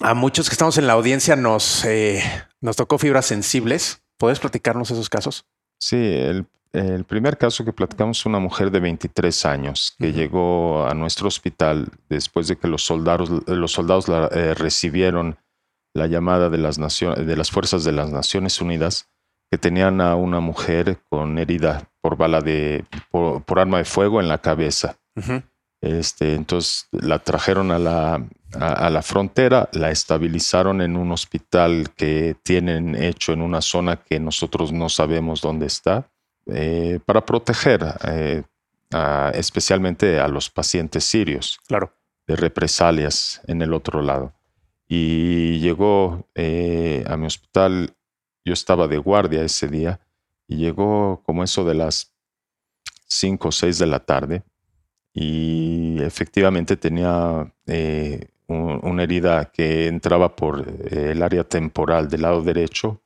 a, 0.00 0.14
muchos 0.14 0.48
que 0.48 0.54
estamos 0.54 0.76
en 0.76 0.86
la 0.86 0.92
audiencia 0.92 1.34
nos, 1.34 1.84
eh, 1.86 2.22
nos 2.60 2.76
tocó 2.76 2.98
fibras 2.98 3.26
sensibles 3.26 4.02
¿Puedes 4.20 4.38
platicarnos 4.38 4.90
esos 4.90 5.08
casos? 5.08 5.46
Sí, 5.80 5.96
el, 5.96 6.44
primer 7.04 7.38
caso 7.38 7.64
que 7.64 7.72
platicamos 7.72 8.18
es 8.18 8.26
una 8.26 8.38
mujer 8.38 8.70
de 8.70 8.78
23 8.78 9.46
años 9.46 9.96
que 9.98 10.12
llegó 10.12 10.86
a 10.86 10.92
nuestro 10.92 11.26
hospital 11.26 11.88
después 12.10 12.46
de 12.46 12.56
que 12.56 12.68
los 12.68 12.84
soldados, 12.84 13.30
los 13.48 13.72
soldados 13.72 14.08
la 14.08 14.26
eh, 14.26 14.52
recibieron 14.52 15.38
la 15.94 16.06
llamada 16.06 16.50
de 16.50 16.58
las, 16.58 16.76
de 16.76 17.36
las 17.36 17.50
fuerzas 17.50 17.82
de 17.82 17.92
las 17.92 18.10
Naciones 18.10 18.60
Unidas 18.60 19.08
que 19.50 19.56
tenían 19.56 20.02
a 20.02 20.14
una 20.16 20.40
mujer 20.40 20.98
con 21.08 21.38
herida 21.38 21.90
por 22.02 22.18
bala 22.18 22.42
de, 22.42 22.84
por, 23.10 23.42
arma 23.58 23.78
de 23.78 23.84
fuego 23.86 24.20
en 24.20 24.28
la 24.28 24.38
cabeza. 24.38 24.98
este, 25.80 26.34
entonces 26.34 26.88
la 26.92 27.20
trajeron 27.20 27.70
a 27.70 27.78
la, 27.78 28.28
a, 28.58 28.90
la 28.90 29.02
frontera, 29.02 29.68
la 29.72 29.90
estabilizaron 29.90 30.80
en 30.80 30.96
un 30.96 31.12
hospital 31.12 31.90
que 31.96 32.36
tienen 32.42 32.94
hecho 32.94 33.32
en 33.32 33.42
una 33.42 33.60
zona 33.60 33.96
que 33.96 34.18
nosotros 34.18 34.72
no 34.72 34.88
sabemos 34.88 35.40
dónde 35.40 35.66
está, 35.66 36.10
eh, 36.46 36.98
para 37.04 37.24
proteger 37.24 37.80
eh, 38.08 38.42
especialmente 39.34 40.18
a 40.18 40.28
los 40.28 40.50
pacientes 40.50 41.04
sirios. 41.04 41.60
Claro. 41.68 41.92
De 42.26 42.36
represalias 42.36 43.40
en 43.46 43.62
el 43.62 43.72
otro 43.72 44.02
lado. 44.02 44.32
Y 44.88 45.60
llegó 45.60 46.26
eh, 46.34 47.04
a 47.06 47.16
mi 47.16 47.26
hospital 47.26 47.94
yo 48.44 48.52
estaba 48.52 48.88
de 48.88 48.98
guardia 48.98 49.42
ese 49.42 49.68
día 49.68 50.00
y 50.46 50.56
llegó 50.56 51.22
como 51.24 51.44
eso 51.44 51.64
de 51.64 51.74
las 51.74 52.12
5 53.06 53.48
o 53.48 53.52
6 53.52 53.78
de 53.78 53.86
la 53.86 54.00
tarde 54.00 54.42
y 55.12 56.00
efectivamente 56.02 56.76
tenía 56.76 57.52
eh, 57.66 58.28
una 58.50 59.02
herida 59.02 59.46
que 59.46 59.86
entraba 59.86 60.34
por 60.34 60.60
eh, 60.60 61.12
el 61.12 61.22
área 61.22 61.44
temporal 61.44 62.08
del 62.08 62.22
lado 62.22 62.42
derecho 62.42 63.00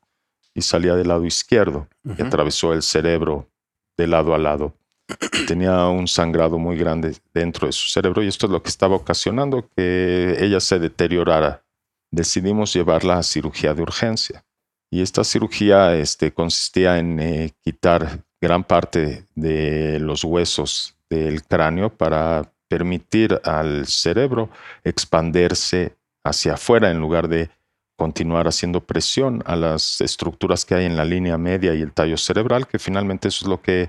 y 0.54 0.62
salía 0.62 0.94
del 0.94 1.08
lado 1.08 1.24
izquierdo 1.24 1.88
y 2.04 2.22
atravesó 2.22 2.72
el 2.72 2.82
cerebro 2.82 3.50
de 3.96 4.06
lado 4.06 4.34
a 4.34 4.38
lado. 4.38 4.74
Tenía 5.46 5.86
un 5.88 6.08
sangrado 6.08 6.58
muy 6.58 6.76
grande 6.76 7.16
dentro 7.32 7.66
de 7.66 7.72
su 7.72 7.88
cerebro 7.88 8.22
y 8.22 8.28
esto 8.28 8.46
es 8.46 8.52
lo 8.52 8.62
que 8.62 8.70
estaba 8.70 8.96
ocasionando 8.96 9.68
que 9.76 10.36
ella 10.40 10.60
se 10.60 10.78
deteriorara. 10.78 11.64
Decidimos 12.10 12.72
llevarla 12.72 13.18
a 13.18 13.22
cirugía 13.22 13.74
de 13.74 13.82
urgencia. 13.82 14.44
Y 14.90 15.02
esta 15.02 15.24
cirugía 15.24 15.96
este, 15.96 16.32
consistía 16.32 16.98
en 16.98 17.18
eh, 17.18 17.50
quitar 17.62 18.24
gran 18.40 18.62
parte 18.62 19.26
de 19.34 19.98
los 19.98 20.22
huesos 20.22 20.96
del 21.10 21.42
cráneo 21.42 21.90
para 21.90 22.53
permitir 22.68 23.40
al 23.44 23.86
cerebro 23.86 24.50
expandirse 24.82 25.96
hacia 26.22 26.54
afuera 26.54 26.90
en 26.90 26.98
lugar 26.98 27.28
de 27.28 27.50
continuar 27.96 28.48
haciendo 28.48 28.80
presión 28.80 29.42
a 29.46 29.56
las 29.56 30.00
estructuras 30.00 30.64
que 30.64 30.74
hay 30.74 30.84
en 30.86 30.96
la 30.96 31.04
línea 31.04 31.38
media 31.38 31.74
y 31.74 31.82
el 31.82 31.92
tallo 31.92 32.16
cerebral, 32.16 32.66
que 32.66 32.78
finalmente 32.78 33.28
eso 33.28 33.44
es 33.44 33.48
lo 33.48 33.62
que 33.62 33.88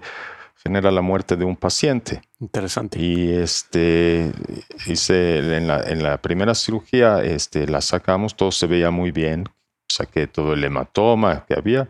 genera 0.56 0.92
la 0.92 1.02
muerte 1.02 1.36
de 1.36 1.46
un 1.46 1.56
paciente. 1.56 2.22
Interesante. 2.40 3.00
Y 3.00 3.32
este 3.32 4.32
hice 4.86 5.40
en 5.40 5.68
la, 5.68 5.82
en 5.84 6.04
la 6.04 6.22
primera 6.22 6.54
cirugía, 6.54 7.24
este, 7.24 7.68
la 7.68 7.82
sacamos, 7.82 8.36
todo 8.36 8.52
se 8.52 8.68
veía 8.68 8.92
muy 8.92 9.12
bien, 9.12 9.46
saqué 9.88 10.28
todo 10.28 10.54
el 10.54 10.64
hematoma 10.64 11.46
que 11.48 11.56
había 11.56 11.88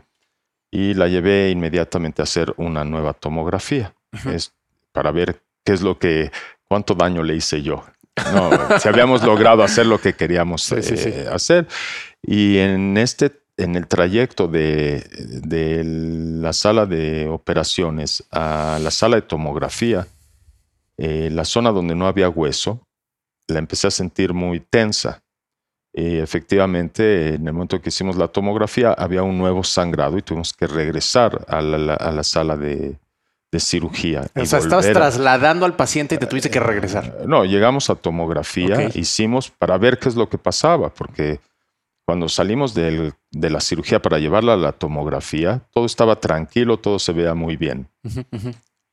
y 0.72 0.94
la 0.94 1.08
llevé 1.08 1.50
inmediatamente 1.51 2.22
a 2.22 2.24
hacer 2.24 2.54
una 2.58 2.84
nueva 2.84 3.13
tomografía 3.13 3.94
es 4.25 4.54
para 4.92 5.12
ver 5.12 5.42
qué 5.63 5.74
es 5.74 5.82
lo 5.82 6.00
que, 6.00 6.32
cuánto 6.67 6.95
daño 6.95 7.24
le 7.24 7.36
hice 7.36 7.62
yo. 7.62 7.84
No, 8.34 8.79
si 8.79 8.88
habíamos 8.88 9.24
logrado 9.24 9.63
hacer 9.63 9.86
lo 9.86 10.00
que 10.00 10.13
queríamos 10.13 10.72
eh, 10.72 11.27
hacer. 11.31 11.67
Y 12.22 12.57
en 12.57 12.98
este, 12.98 13.31
en 13.57 13.75
el 13.75 13.88
trayecto 13.88 14.48
de, 14.48 15.05
de, 15.43 15.84
la 15.84 16.53
sala 16.53 16.86
de 16.86 17.27
operaciones 17.27 18.24
a 18.31 18.79
la 18.81 18.91
sala 18.91 19.17
de 19.17 19.22
tomografía, 19.22 20.07
eh, 20.98 21.29
la 21.31 21.43
zona 21.43 21.72
donde 21.72 21.95
no 21.95 22.07
había 22.07 22.29
hueso, 22.29 22.88
la 23.48 23.60
empecé 23.60 23.88
a 23.88 23.91
sentir 23.91 24.34
muy 24.34 24.60
tensa. 24.60 25.22
Y 25.93 26.17
efectivamente, 26.17 27.36
en 27.36 27.48
el 27.48 27.53
momento 27.53 27.81
que 27.81 27.89
hicimos 27.89 28.17
la 28.17 28.27
tomografía, 28.27 28.91
había 28.91 29.24
un 29.24 29.38
nuevo 29.38 29.63
sangrado 29.63 30.17
y 30.17 30.22
tuvimos 30.22 30.51
que 30.53 30.67
regresar 30.67 31.45
a 31.48 31.62
la, 31.62 32.24
sala 32.24 32.57
de, 32.57 32.98
cirugía. 33.60 34.28
O 34.36 34.46
sea, 34.46 34.60
estabas 34.60 34.86
trasladando 34.91 35.65
al 35.65 35.76
paciente 35.76 36.15
y 36.15 36.18
te 36.18 36.26
tuviste 36.28 36.50
que 36.50 36.60
regresar. 36.60 37.06
Eh, 37.06 37.26
no, 37.28 37.46
llegamos 37.46 37.89
a 37.89 37.96
tomografía, 37.96 38.89
hicimos 38.94 39.50
para 39.50 39.78
ver 39.78 40.00
qué 40.00 40.10
es 40.10 40.15
lo 40.15 40.30
que 40.30 40.38
pasaba, 40.38 40.89
porque 40.89 41.39
cuando 42.06 42.30
salimos 42.30 42.74
de 42.74 43.13
la 43.32 43.60
cirugía 43.60 44.02
para 44.02 44.20
llevarla 44.20 44.54
a 44.54 44.58
la 44.58 44.72
tomografía, 44.72 45.62
todo 45.72 45.86
estaba 45.86 46.20
tranquilo, 46.20 46.78
todo 46.78 47.00
se 47.00 47.13
veía 47.13 47.34
muy 47.34 47.58
bien. 47.58 47.88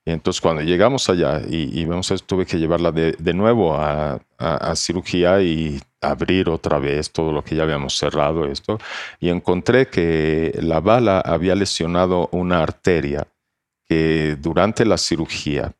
Y 0.04 0.10
entonces 0.10 0.40
cuando 0.40 0.62
llegamos 0.62 1.08
allá 1.08 1.40
y, 1.48 1.84
vemos 1.84 2.10
eso, 2.10 2.24
tuve 2.24 2.44
que 2.44 2.58
llevarla 2.58 2.90
de, 2.90 3.34
nuevo 3.34 3.74
a, 3.76 4.18
cirugía 4.74 5.40
y 5.42 5.80
abrir 6.00 6.48
otra 6.48 6.78
vez 6.80 7.12
todo 7.12 7.30
lo 7.30 7.44
que 7.44 7.54
ya 7.54 7.62
habíamos 7.62 7.96
cerrado 7.96 8.46
esto. 8.46 8.78
Y 9.20 9.28
encontré 9.28 9.86
que 9.86 10.58
la 10.60 10.80
bala 10.80 11.20
había 11.20 11.54
lesionado 11.54 12.28
una 12.32 12.62
arteria 12.62 13.28
que 13.92 14.36
durante 14.40 14.86
la 14.86 14.96
cirugía 14.96 15.74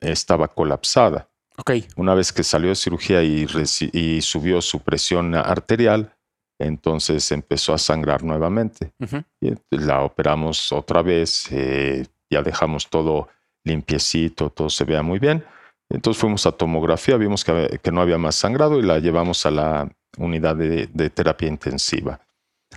estaba 0.00 0.46
colapsada. 0.46 1.28
Okay. 1.58 1.84
Una 1.96 2.14
vez 2.14 2.32
que 2.32 2.44
salió 2.44 2.68
de 2.68 2.76
cirugía 2.76 3.24
y, 3.24 4.20
subió 4.20 4.62
su 4.62 4.80
presión 4.80 5.34
arterial, 5.34 6.14
entonces 6.60 7.32
empezó 7.32 7.74
a 7.74 7.78
sangrar 7.78 8.22
nuevamente. 8.22 8.92
y 9.40 9.52
la 9.70 10.02
operamos 10.02 10.70
otra 10.70 11.02
vez, 11.02 11.50
eh, 11.50 12.06
ya 12.30 12.42
dejamos 12.42 12.88
todo 12.88 13.28
limpiecito, 13.64 14.50
todo 14.50 14.70
se 14.70 14.84
vea 14.84 15.02
muy 15.02 15.18
bien. 15.18 15.44
Entonces 15.90 16.20
fuimos 16.20 16.46
a 16.46 16.52
tomografía, 16.52 17.16
vimos 17.16 17.44
que, 17.44 17.90
no 17.90 18.00
había 18.00 18.18
más 18.18 18.36
sangrado 18.36 18.78
y 18.78 18.82
la 18.82 19.00
llevamos 19.00 19.44
a 19.44 19.50
la 19.50 19.88
unidad 20.18 20.54
de, 20.54 21.10
terapia 21.10 21.48
intensiva. 21.48 22.20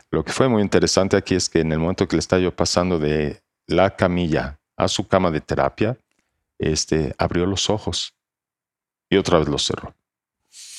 Lo 0.10 0.24
que 0.24 0.32
fue 0.32 0.48
muy 0.48 0.64
interesante 0.64 1.16
aquí 1.16 1.36
es 1.36 1.48
que 1.48 1.60
en 1.60 1.74
el 1.74 1.80
momento 1.80 2.08
que 2.08 2.16
le 2.16 2.22
estaba 2.22 2.42
yo 2.42 2.56
pasando 2.56 2.98
de 2.98 3.44
la 3.68 3.96
camilla 3.96 4.59
a 4.80 4.88
su 4.88 5.08
cama 5.08 5.30
de 5.30 5.42
terapia, 5.42 5.98
este, 6.58 7.14
abrió 7.18 7.46
los 7.46 7.70
ojos 7.70 8.16
y 9.10 9.18
otra 9.18 9.40
vez 9.40 9.48
los 9.48 9.66
cerró. 9.66 9.94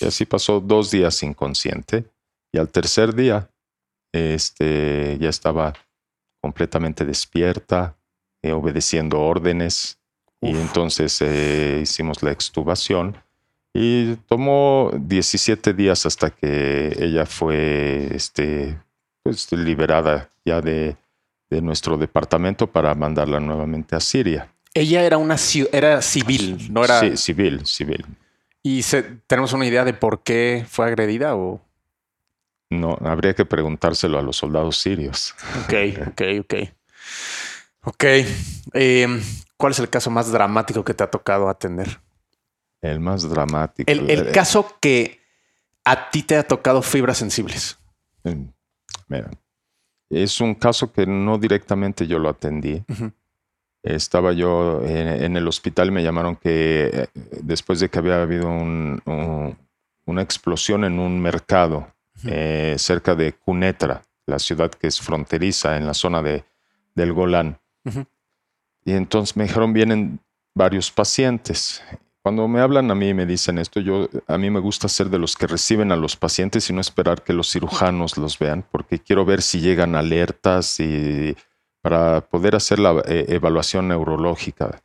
Y 0.00 0.06
así 0.06 0.24
pasó 0.24 0.60
dos 0.60 0.90
días 0.90 1.22
inconsciente 1.22 2.04
y 2.50 2.58
al 2.58 2.68
tercer 2.68 3.14
día 3.14 3.50
este, 4.12 5.18
ya 5.20 5.28
estaba 5.28 5.74
completamente 6.40 7.04
despierta, 7.04 7.94
eh, 8.42 8.52
obedeciendo 8.52 9.20
órdenes, 9.20 9.98
y 10.40 10.56
entonces 10.56 11.20
eh, 11.20 11.80
hicimos 11.82 12.22
la 12.22 12.32
extubación 12.32 13.22
y 13.74 14.16
tomó 14.26 14.90
17 14.98 15.74
días 15.74 16.06
hasta 16.06 16.30
que 16.30 16.96
ella 16.98 17.26
fue 17.26 18.08
este, 18.14 18.80
pues, 19.22 19.52
liberada 19.52 20.30
ya 20.46 20.62
de, 20.62 20.96
nuestro 21.50 21.98
departamento 21.98 22.68
para 22.68 22.94
mandarla 22.94 23.40
nuevamente 23.40 23.96
a 23.96 24.00
Siria. 24.00 24.52
Ella 24.72 25.02
era 25.02 25.18
una 25.18 25.36
era 25.72 26.00
civil, 26.00 26.72
no 26.72 26.84
era. 26.84 27.00
Sí, 27.00 27.16
civil, 27.16 27.66
civil. 27.66 28.06
¿Y 28.62 28.82
tenemos 29.26 29.52
una 29.52 29.66
idea 29.66 29.84
de 29.84 29.94
por 29.94 30.22
qué 30.22 30.64
fue 30.68 30.86
agredida 30.86 31.34
o? 31.34 31.60
No, 32.68 32.96
habría 33.00 33.34
que 33.34 33.44
preguntárselo 33.44 34.18
a 34.18 34.22
los 34.22 34.36
soldados 34.36 34.78
sirios. 34.78 35.34
Ok, 35.64 35.74
ok, 36.08 36.22
ok. 36.40 36.54
Ok. 37.82 38.04
Eh, 38.74 39.22
¿Cuál 39.56 39.72
es 39.72 39.78
el 39.80 39.90
caso 39.90 40.10
más 40.10 40.30
dramático 40.30 40.84
que 40.84 40.94
te 40.94 41.02
ha 41.02 41.10
tocado 41.10 41.48
atender? 41.48 42.00
El 42.80 43.00
más 43.00 43.28
dramático. 43.28 43.90
El, 43.90 44.30
caso 44.32 44.76
que 44.80 45.20
a 45.84 46.10
ti 46.10 46.22
te 46.22 46.36
ha 46.36 46.44
tocado 46.44 46.80
fibras 46.80 47.18
sensibles. 47.18 47.78
Mm, 48.24 48.44
mira, 49.08 49.30
es 50.10 50.40
un 50.40 50.54
caso 50.54 50.92
que 50.92 51.06
no 51.06 51.38
directamente 51.38 52.06
yo 52.06 52.18
lo 52.18 52.28
atendí. 52.28 52.82
Estaba 53.82 54.32
yo 54.32 54.82
en, 54.84 55.36
el 55.36 55.48
hospital 55.48 55.88
y 55.88 55.92
me 55.92 56.02
llamaron 56.02 56.36
que 56.36 56.90
eh, 56.92 57.06
después 57.42 57.80
de 57.80 57.88
que 57.88 57.98
había 57.98 58.20
habido 58.20 58.50
una 58.50 60.22
explosión 60.22 60.84
en 60.84 60.98
un 60.98 61.20
mercado 61.20 61.86
eh, 62.26 62.74
cerca 62.76 63.14
de 63.14 63.32
Cunetra, 63.32 64.02
la 64.26 64.38
ciudad 64.38 64.70
que 64.70 64.88
es 64.88 65.00
fronteriza 65.00 65.76
en 65.78 65.86
la 65.86 65.94
zona 65.94 66.20
de, 66.22 66.44
del 66.94 67.12
Golán. 67.12 67.58
Y 68.84 68.92
entonces 68.92 69.36
me 69.36 69.44
dijeron, 69.44 69.72
vienen 69.72 70.20
varios 70.54 70.90
pacientes. 70.90 71.82
Cuando 72.22 72.46
me 72.48 72.60
hablan 72.60 72.90
a 72.90 72.94
mí 72.94 73.08
y 73.08 73.14
me 73.14 73.24
dicen 73.24 73.58
esto, 73.58 73.80
yo 73.80 74.08
a 74.26 74.36
mí 74.36 74.50
me 74.50 74.60
gusta 74.60 74.88
ser 74.88 75.08
de 75.08 75.18
los 75.18 75.36
que 75.36 75.46
reciben 75.46 75.90
a 75.90 75.96
los 75.96 76.16
pacientes 76.16 76.68
y 76.68 76.74
no 76.74 76.80
esperar 76.80 77.22
que 77.22 77.32
los 77.32 77.50
cirujanos 77.50 78.18
los 78.18 78.38
vean, 78.38 78.64
porque 78.70 78.98
quiero 78.98 79.24
ver 79.24 79.40
si 79.40 79.60
llegan 79.60 79.94
alertas 79.94 80.80
y 80.80 81.34
para 81.80 82.20
poder 82.20 82.56
hacer 82.56 82.78
la 82.78 83.02
eh, 83.06 83.24
evaluación 83.28 83.88
neurológica. 83.88 84.82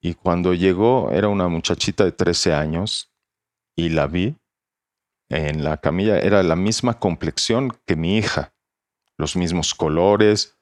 Y 0.00 0.14
cuando 0.14 0.52
llegó, 0.54 1.10
era 1.12 1.28
una 1.28 1.46
muchachita 1.46 2.04
de 2.04 2.10
13 2.10 2.54
años 2.54 3.12
y 3.76 3.90
la 3.90 4.08
vi 4.08 4.36
en 5.28 5.62
la 5.62 5.76
camilla, 5.76 6.18
era 6.18 6.42
la 6.42 6.56
misma 6.56 6.98
complexión 6.98 7.78
que 7.86 7.94
mi 7.94 8.18
hija, 8.18 8.52
los 9.16 9.36
mismos 9.36 9.76
colores, 9.76 10.58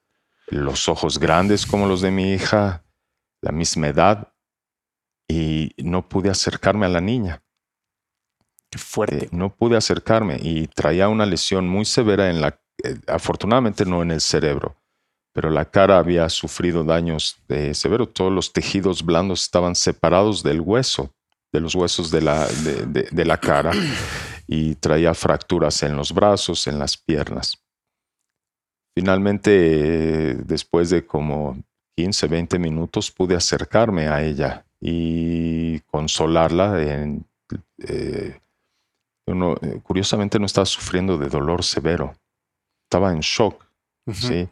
los 0.49 0.91
ojos 0.91 1.19
grandes 1.19 1.65
como 1.65 1.87
los 1.87 2.03
de 2.03 2.11
mi 2.11 2.35
hija, 2.35 2.85
la 3.41 3.53
misma 3.53 3.89
edad, 3.89 4.35
y 5.29 5.75
no 5.77 6.09
pude 6.09 6.31
acercarme 6.31 6.87
a 6.87 6.89
la 6.89 7.01
niña. 7.01 7.43
Qué 8.71 8.79
fuerte. 8.79 9.27
Eh, 9.27 9.29
no 9.33 9.55
pude 9.55 9.77
acercarme 9.77 10.39
y 10.41 10.67
traía 10.69 11.09
una 11.09 11.27
lesión 11.27 11.69
muy 11.69 11.85
severa 11.85 12.31
en 12.31 12.41
la, 12.41 12.61
eh, 12.83 12.97
afortunadamente 13.07 13.85
no 13.85 14.03
en 14.03 14.11
el 14.11 14.21
cerebro, 14.21 14.77
pero 15.33 15.51
la 15.51 15.65
cara 15.65 15.99
había 15.99 16.29
sufrido 16.29 16.85
daños 16.85 17.37
eh, 17.49 17.75
severos. 17.75 18.13
Todos 18.13 18.33
los 18.33 18.53
tejidos 18.53 19.05
blandos 19.05 19.43
estaban 19.43 19.75
separados 19.75 20.43
del 20.43 20.61
hueso, 20.61 21.15
de 21.53 21.61
los 21.61 21.75
huesos 21.75 22.11
de 22.11 22.23
la, 22.23 22.47
de, 22.47 23.09
de 23.11 23.25
la 23.25 23.39
cara, 23.39 23.73
y 24.47 24.75
traía 24.75 25.15
fracturas 25.15 25.83
en 25.83 25.97
los 25.97 26.13
brazos, 26.13 26.67
en 26.67 26.79
las 26.79 26.97
piernas. 26.97 27.57
Finalmente, 28.95 30.35
después 30.45 30.91
de 30.91 31.07
como 31.07 31.57
15, 31.97 32.27
20 32.27 32.59
minutos, 32.59 33.13
pude 33.13 33.37
acercarme 33.37 34.09
a 34.09 34.23
ella 34.23 34.68
y 34.81 35.81
consolarla. 35.81 36.83
En, 36.83 37.27
eh, 37.79 38.41
eh, 39.27 39.81
curiosamente 39.83 40.39
no 40.39 40.47
estaba 40.47 40.67
sufriendo 40.67 41.19
de 41.19 41.29
dolor 41.29 41.63
severo, 41.65 42.15
estaba 42.85 43.13
en 43.13 43.21
shock. 43.21 43.65
¿sí? 44.13 44.49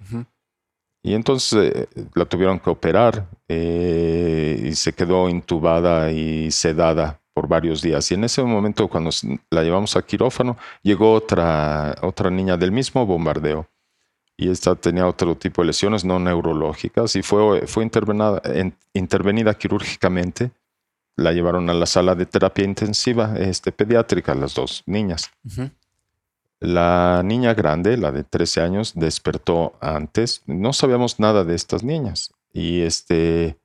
Y 1.02 1.14
entonces 1.14 1.86
eh, 1.94 2.08
la 2.14 2.24
tuvieron 2.24 2.58
que 2.58 2.70
operar 2.70 3.26
y 3.48 4.74
se 4.74 4.92
quedó 4.92 5.28
intubada 5.28 6.10
y 6.10 6.50
sedada 6.50 7.20
por 7.32 7.48
varios 7.48 7.80
días. 7.80 8.10
Y 8.10 8.14
en 8.14 8.24
ese 8.24 8.42
momento, 8.42 8.88
cuando 8.88 9.10
la 9.50 9.62
llevamos 9.62 9.96
a 9.96 10.02
quirófano, 10.02 10.56
llegó 10.82 11.12
otra, 11.12 11.96
otra 12.02 12.30
niña 12.30 12.56
del 12.56 12.72
mismo 12.72 13.06
bombardeo 13.06 13.68
y 14.36 14.50
esta 14.50 14.74
tenía 14.74 15.06
otro 15.06 15.36
tipo 15.36 15.62
de 15.62 15.68
lesiones 15.68 16.04
no 16.04 16.18
neurológicas 16.18 17.16
y 17.16 17.22
fue, 17.22 17.66
fue 17.66 17.82
intervenida, 17.82 18.42
intervenida 18.92 19.54
quirúrgicamente. 19.54 20.50
La 21.16 21.32
llevaron 21.32 21.70
a 21.70 21.74
la 21.74 21.86
sala 21.86 22.14
de 22.14 22.26
terapia 22.26 22.64
intensiva 22.64 23.36
este, 23.38 23.72
pediátrica, 23.72 24.34
las 24.34 24.54
dos 24.54 24.82
niñas. 24.84 25.30
La 26.60 27.22
niña 27.24 27.54
grande, 27.54 27.96
la 27.96 28.12
de 28.12 28.24
13 28.24 28.60
años, 28.60 28.92
despertó 28.94 29.76
antes. 29.80 30.42
No 30.46 30.74
sabíamos 30.74 31.18
nada 31.18 31.42
de 31.44 31.54
estas 31.54 31.82
niñas. 31.82 32.34
Y 32.52 32.82
este, 32.82 33.56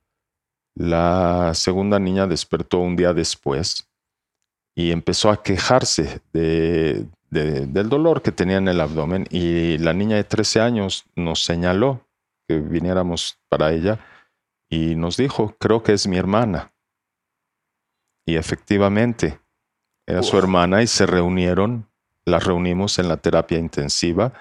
la 0.74 1.52
segunda 1.54 1.98
niña 1.98 2.26
despertó 2.26 2.78
un 2.78 2.96
día 2.96 3.12
después 3.12 3.86
y 4.74 4.90
empezó 4.90 5.30
a 5.30 5.42
quejarse 5.42 6.22
de, 6.32 7.04
del 7.32 7.88
dolor 7.88 8.20
que 8.20 8.30
tenía 8.30 8.58
en 8.58 8.68
el 8.68 8.80
abdomen 8.80 9.26
y 9.30 9.78
la 9.78 9.94
niña 9.94 10.16
de 10.16 10.24
13 10.24 10.60
años 10.60 11.06
nos 11.16 11.42
señaló 11.42 12.06
que 12.46 12.58
viniéramos 12.58 13.38
para 13.48 13.72
ella 13.72 14.00
y 14.68 14.96
nos 14.96 15.16
dijo, 15.16 15.56
creo 15.58 15.82
que 15.82 15.94
es 15.94 16.06
mi 16.06 16.18
hermana. 16.18 16.72
Y 18.26 18.36
efectivamente, 18.36 19.40
era 20.06 20.22
su 20.22 20.36
hermana 20.36 20.82
y 20.82 20.86
se 20.86 21.06
reunieron, 21.06 21.88
la 22.26 22.38
reunimos 22.38 22.98
en 22.98 23.08
la 23.08 23.16
terapia 23.16 23.58
intensiva 23.58 24.34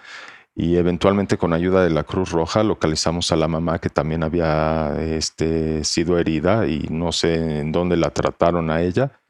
y 0.54 0.76
eventualmente 0.76 1.38
con 1.38 1.54
ayuda 1.54 1.84
de 1.84 1.92
la 1.92 2.04
Cruz 2.04 2.32
Roja 2.32 2.62
localizamos 2.62 3.32
a 3.32 3.38
la 3.38 3.48
mamá 3.48 3.80
que 3.80 3.90
también 3.90 4.22
había 4.22 5.02
este, 5.02 5.86
sido 5.86 6.20
herida 6.20 6.68
y 6.68 6.88
no 6.90 7.14
sé 7.14 7.62
en 7.62 7.72
dónde 7.72 7.96
la 7.96 8.10
trataron 8.10 8.70
a 8.70 8.82
ella, 8.82 9.22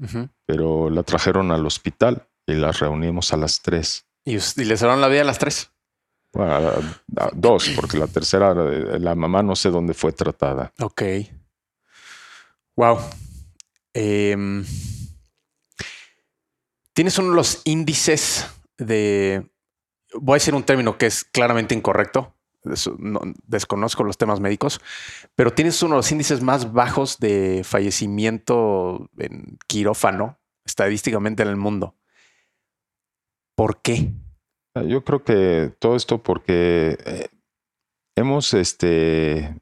pero 0.47 0.89
la 0.89 1.03
trajeron 1.03 1.51
al 1.51 1.65
hospital 1.67 2.27
y 2.51 2.55
las 2.55 2.79
reunimos 2.79 3.33
a 3.33 3.37
las 3.37 3.61
tres. 3.61 4.05
¿Y, 4.25 4.35
y 4.35 4.65
les 4.65 4.81
la 4.81 5.07
vida 5.07 5.21
a 5.21 5.25
las 5.25 5.39
tres? 5.39 5.71
Bueno, 6.33 6.71
dos, 7.33 7.69
porque 7.75 7.97
la 7.97 8.07
tercera, 8.07 8.53
la 8.53 9.15
mamá 9.15 9.43
no 9.43 9.55
sé 9.55 9.69
dónde 9.69 9.93
fue 9.93 10.13
tratada. 10.13 10.71
Ok. 10.79 11.01
Wow. 12.75 12.99
Em, 13.93 14.63
Tienes 16.93 17.17
uno 17.17 17.29
de 17.29 17.35
los 17.35 17.61
índices 17.63 18.47
de. 18.77 19.49
Voy 20.13 20.35
a 20.35 20.37
decir 20.37 20.53
un 20.53 20.63
término 20.63 20.97
que 20.97 21.05
es 21.05 21.23
claramente 21.23 21.73
incorrecto. 21.73 22.35
desconozco 23.47 24.03
los 24.03 24.17
temas 24.17 24.39
médicos, 24.39 24.81
pero 25.35 25.53
tienes 25.53 25.81
uno 25.83 25.95
de 25.95 25.99
los 25.99 26.11
índices 26.11 26.41
más 26.41 26.73
bajos 26.73 27.17
de 27.17 27.61
fallecimiento 27.63 29.09
en 29.17 29.57
quirófano 29.67 30.37
estadísticamente 30.65 31.43
en 31.43 31.49
el 31.49 31.57
mundo. 31.57 31.95
¿Por 33.61 33.79
qué? 33.79 34.11
Ah, 34.73 34.81
yo 34.81 35.03
creo 35.03 35.23
que 35.23 35.71
todo 35.77 35.95
esto 35.95 36.23
porque 36.23 36.97
eh, 37.05 37.27
hemos 38.15 38.55
este, 38.55 39.55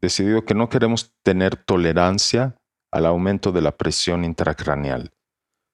decidido 0.00 0.44
que 0.44 0.54
no 0.54 0.68
queremos 0.68 1.14
tener 1.22 1.54
tolerancia 1.54 2.56
al 2.90 3.06
aumento 3.06 3.52
de 3.52 3.62
la 3.62 3.76
presión 3.76 4.24
intracraneal, 4.24 5.12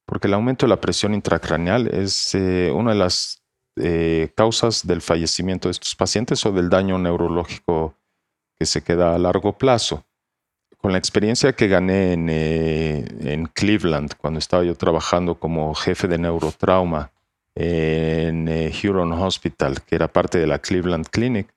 porque 0.04 0.26
el 0.26 0.34
aumento 0.34 0.66
de 0.66 0.68
la 0.68 0.82
presión 0.82 1.14
intracraneal 1.14 1.86
es 1.86 2.34
eh, 2.34 2.70
una 2.74 2.92
de 2.92 2.98
las 2.98 3.42
eh, 3.76 4.34
causas 4.36 4.86
del 4.86 5.00
fallecimiento 5.00 5.68
de 5.68 5.72
estos 5.72 5.96
pacientes 5.96 6.44
o 6.44 6.52
del 6.52 6.68
daño 6.68 6.98
neurológico 6.98 7.96
que 8.58 8.66
se 8.66 8.84
queda 8.84 9.14
a 9.14 9.18
largo 9.18 9.56
plazo. 9.56 10.04
Con 10.76 10.92
la 10.92 10.98
experiencia 10.98 11.54
que 11.54 11.68
gané 11.68 12.12
en, 12.12 12.28
en 12.28 13.46
Cleveland, 13.46 14.14
cuando 14.18 14.40
estaba 14.40 14.62
yo 14.62 14.74
trabajando 14.74 15.36
como 15.36 15.74
jefe 15.74 16.06
de 16.06 16.18
neurotrauma 16.18 17.12
en 17.54 18.48
eh, 18.48 18.72
Huron 18.82 19.12
Hospital, 19.12 19.82
que 19.82 19.94
era 19.94 20.08
parte 20.08 20.38
de 20.38 20.46
la 20.46 20.58
Cleveland 20.58 21.08
Clinic. 21.08 21.48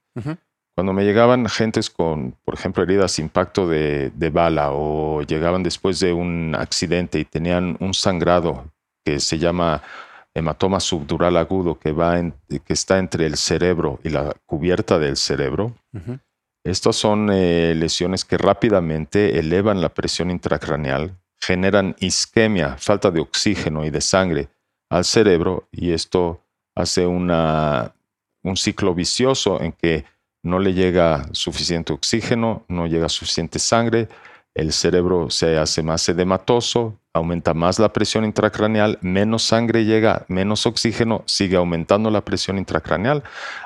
Cuando 0.75 0.91
me 0.91 1.05
llegaban 1.05 1.47
gentes 1.47 1.89
con, 1.89 2.35
por 2.43 2.53
ejemplo, 2.53 2.83
heridas 2.83 3.17
impacto 3.19 3.67
de, 3.67 4.11
bala 4.31 4.71
o 4.71 5.21
llegaban 5.21 5.63
después 5.63 5.99
de 6.01 6.11
un 6.11 6.53
accidente 6.53 7.19
y 7.19 7.25
tenían 7.25 7.77
un 7.79 7.93
sangrado 7.93 8.65
que 9.05 9.19
se 9.19 9.37
llama 9.37 9.81
hematoma 10.33 10.81
subdural 10.81 11.37
agudo 11.37 11.79
que, 11.79 11.93
va 11.93 12.19
que 12.19 12.73
está 12.73 12.97
entre 12.97 13.25
el 13.25 13.37
cerebro 13.37 13.99
y 14.03 14.09
la 14.09 14.35
cubierta 14.45 14.99
del 14.99 15.15
cerebro. 15.15 15.73
Estas 16.65 16.97
son 16.97 17.29
eh, 17.31 17.73
lesiones 17.75 18.25
que 18.25 18.37
rápidamente 18.37 19.39
elevan 19.39 19.79
la 19.79 19.89
presión 19.89 20.29
intracraneal, 20.29 21.15
generan 21.39 21.95
isquemia, 21.99 22.75
falta 22.77 23.11
de 23.11 23.21
oxígeno 23.21 23.85
y 23.85 23.91
de 23.91 24.01
sangre, 24.01 24.49
al 24.95 25.03
cerebro 25.03 25.67
y 25.73 25.91
esto 25.91 26.41
hace 26.73 27.05
una, 27.05 27.93
un 28.43 28.55
ciclo 28.55 28.93
vicioso 28.93 29.61
en 29.61 29.73
que 29.73 30.05
no 30.41 30.59
le 30.59 30.73
llega 30.73 31.27
suficiente 31.33 31.91
oxígeno, 31.91 32.63
no 32.69 32.87
llega 32.87 33.09
suficiente 33.09 33.59
sangre, 33.59 34.07
el 34.53 34.71
cerebro 34.71 35.29
se 35.29 35.57
hace 35.57 35.83
más 35.83 36.07
edematoso, 36.07 36.97
aumenta 37.11 37.53
más 37.53 37.77
la 37.77 37.91
presión 37.91 38.23
intracraneal, 38.23 38.97
menos 39.01 39.43
sangre 39.43 39.83
llega, 39.83 40.25
menos 40.29 40.65
oxígeno, 40.65 41.23
sigue 41.25 41.57
aumentando 41.57 42.09
la 42.09 42.23
presión 42.23 42.57
intracraneal, 42.57 43.21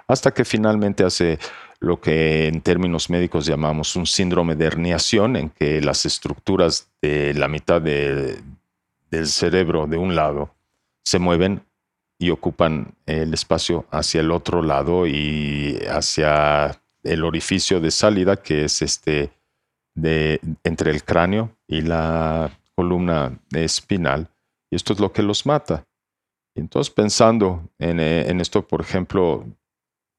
hasta 0.08 0.32
que 0.32 0.46
finalmente 0.46 1.04
hace 1.04 1.38
lo 1.80 2.02
que 2.02 2.48
en 2.48 2.62
términos 2.62 3.12
médicos 3.12 3.46
llamamos 3.46 3.96
un 3.96 4.08
síndrome 4.08 4.56
de 4.56 4.65
herniación, 4.65 5.36
en 5.36 5.50
que 5.52 5.80
las 5.82 6.08
estructuras 6.08 6.88
de 7.04 7.36
la 7.36 7.48
mitad 7.48 7.82
del 7.82 8.42
cerebro 9.28 9.86
de 9.86 9.98
un 9.98 10.15
lado 10.15 10.56
se 11.04 11.20
mueven 11.20 11.66
y 12.20 12.30
ocupan 12.32 12.96
el 13.06 13.34
espacio 13.34 13.86
hacia 13.92 14.22
el 14.22 14.32
otro 14.32 14.62
lado 14.62 15.08
y 15.08 15.80
hacia 15.90 16.82
el 17.04 17.24
orificio 17.24 17.80
de 17.80 17.92
salida 17.92 18.38
que 18.38 18.66
es 18.66 18.82
este 18.82 19.32
de 19.96 20.40
entre 20.64 20.92
el 20.92 21.04
cráneo 21.04 21.58
y 21.68 21.82
la 21.82 22.52
columna 22.76 23.40
espinal 23.54 24.30
y 24.70 24.76
esto 24.76 24.94
es 24.94 25.00
lo 25.00 25.12
que 25.12 25.24
los 25.24 25.46
mata. 25.46 25.86
entonces 26.56 26.94
pensando 26.94 27.70
en, 27.80 28.00
en 28.00 28.42
esto, 28.42 28.68
por 28.68 28.82
ejemplo, 28.82 29.46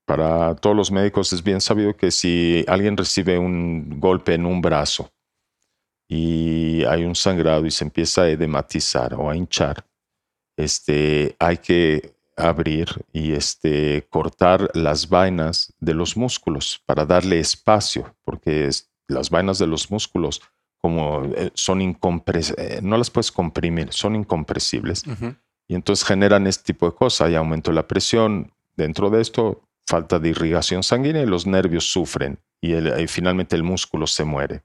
para 0.07 0.57
todos 0.57 0.75
los 0.75 0.91
médicos 0.91 1.33
es 1.33 1.43
bien 1.43 1.61
sabido 1.61 1.97
que 1.97 2.11
si 2.11 2.65
alguien 2.67 2.97
recibe 2.97 3.39
un 3.39 4.01
golpe 4.01 4.35
en 4.35 4.47
un 4.47 4.61
brazo 4.61 5.13
y 6.09 6.83
hay 6.85 7.05
un 7.05 7.15
sangrado 7.15 7.65
y 7.67 7.71
se 7.71 7.85
empieza 7.85 8.23
a 8.23 8.29
edematizar 8.29 9.15
o 9.15 9.31
a 9.31 9.37
hinchar, 9.37 9.85
este, 10.63 11.37
hay 11.39 11.59
que 11.59 12.15
abrir 12.37 12.89
y 13.13 13.33
este, 13.33 14.07
cortar 14.11 14.71
las 14.75 15.09
vainas 15.09 15.73
de 15.81 15.95
los 15.95 16.17
músculos 16.17 16.83
para 16.87 17.05
darle 17.05 17.39
espacio, 17.39 18.15
porque 18.25 18.69
las 19.09 19.31
vainas 19.31 19.59
de 19.59 19.67
los 19.67 19.91
músculos, 19.91 20.41
como 20.79 21.25
eh, 21.37 21.51
son 21.55 21.83
incompresibles, 21.83 22.73
eh, 22.73 22.81
no 22.83 22.97
las 22.97 23.11
puedes 23.11 23.31
comprimir, 23.31 23.93
son 23.93 24.17
incompresibles. 24.17 25.05
Y 25.69 25.75
entonces 25.75 26.05
generan 26.05 26.47
este 26.47 26.73
tipo 26.73 26.87
de 26.87 26.97
cosas. 26.97 27.29
Hay 27.29 27.37
aumento 27.37 27.71
de 27.71 27.77
la 27.77 27.87
presión. 27.87 28.53
Dentro 28.77 29.11
de 29.11 29.21
esto, 29.21 29.63
falta 29.87 30.19
de 30.19 30.31
irrigación 30.31 30.83
sanguínea 30.83 31.23
y 31.23 31.27
los 31.27 31.47
nervios 31.47 31.93
sufren 31.93 32.41
y, 32.61 32.75
y 32.75 33.07
finalmente 33.07 33.57
el 33.57 33.63
músculo 33.63 34.07
se 34.07 34.25
muere. 34.25 34.63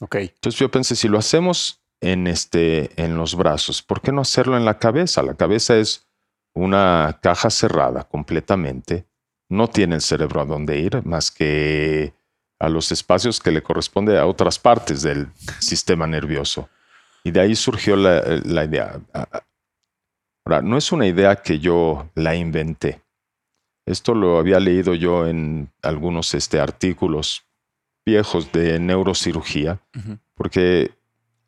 Okay. 0.00 0.30
Entonces 0.34 0.58
yo 0.58 0.70
pensé, 0.70 0.96
si 0.96 1.08
lo 1.08 1.18
hacemos 1.18 1.83
en, 2.04 2.26
este, 2.26 2.90
en 3.02 3.16
los 3.16 3.34
brazos. 3.34 3.82
¿Por 3.82 4.02
qué 4.02 4.12
no 4.12 4.20
hacerlo 4.20 4.58
en 4.58 4.66
la 4.66 4.78
cabeza? 4.78 5.22
La 5.22 5.34
cabeza 5.34 5.76
es 5.76 6.06
una 6.54 7.18
caja 7.22 7.48
cerrada 7.48 8.04
completamente. 8.04 9.06
No 9.48 9.68
tiene 9.68 9.94
el 9.94 10.02
cerebro 10.02 10.42
a 10.42 10.44
dónde 10.44 10.78
ir 10.78 11.04
más 11.06 11.30
que 11.30 12.12
a 12.60 12.68
los 12.68 12.92
espacios 12.92 13.40
que 13.40 13.50
le 13.50 13.62
corresponde 13.62 14.18
a 14.18 14.26
otras 14.26 14.58
partes 14.58 15.00
del 15.02 15.28
sistema 15.60 16.06
nervioso. 16.06 16.68
Y 17.24 17.30
de 17.30 17.40
ahí 17.40 17.56
surgió 17.56 17.96
la, 17.96 18.64
idea. 18.64 19.00
Ahora, 20.44 20.60
no 20.60 20.76
es 20.76 20.92
una 20.92 21.06
idea 21.06 21.36
que 21.36 21.58
yo 21.58 22.10
la 22.14 22.36
inventé. 22.36 23.00
Esto 23.86 24.14
lo 24.14 24.38
había 24.38 24.60
leído 24.60 24.94
yo 24.94 25.26
en 25.26 25.70
algunos 25.82 26.34
este, 26.34 26.60
artículos 26.60 27.46
viejos 28.04 28.52
de 28.52 28.78
neurocirugía, 28.78 29.80
porque 30.34 30.90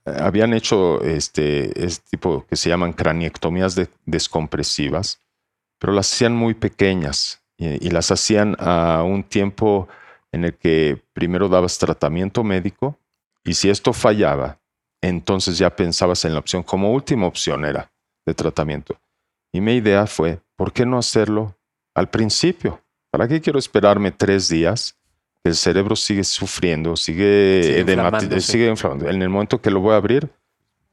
habían 0.06 0.54
hecho 0.54 1.00
este, 1.02 1.84
este, 1.84 2.10
tipo 2.10 2.46
que 2.46 2.56
se 2.56 2.68
llaman 2.68 2.92
craniectomías 2.92 3.76
descompresivas, 4.04 5.20
pero 5.78 5.92
las 5.92 6.12
hacían 6.12 6.34
muy 6.34 6.54
pequeñas 6.54 7.42
y, 7.58 7.90
las 7.90 8.10
hacían 8.10 8.56
a 8.58 9.02
un 9.02 9.24
tiempo 9.24 9.88
en 10.30 10.44
el 10.44 10.54
que 10.54 11.02
primero 11.12 11.48
dabas 11.48 11.78
tratamiento 11.78 12.44
médico 12.44 12.98
y 13.44 13.54
si 13.54 13.68
esto 13.68 13.92
fallaba, 13.92 14.60
entonces 15.02 15.58
ya 15.58 15.74
pensabas 15.74 16.24
en 16.24 16.34
la 16.34 16.40
opción 16.40 16.62
como 16.62 16.92
última 16.92 17.26
opción 17.26 17.64
era 17.64 17.92
de 18.24 18.34
tratamiento. 18.34 18.98
Y 19.52 19.60
mi 19.60 19.74
idea 19.74 20.06
fue, 20.06 20.40
¿por 20.56 20.72
qué 20.72 20.84
no 20.86 20.98
hacerlo 20.98 21.56
al 21.94 22.10
principio? 22.10 22.80
¿Para 23.10 23.28
qué 23.28 23.40
quiero 23.40 23.58
esperarme 23.58 24.10
tres 24.10 24.48
días? 24.48 24.96
El 25.46 25.54
cerebro 25.54 25.96
sigue 25.96 26.24
sufriendo, 26.24 26.96
sigue, 26.96 27.84
sigue, 27.86 28.40
sigue 28.40 28.68
inflamando. 28.68 29.08
En 29.08 29.22
el 29.22 29.28
momento 29.28 29.60
que 29.60 29.70
lo 29.70 29.80
voy 29.80 29.94
a 29.94 29.96
abrir, 29.96 30.28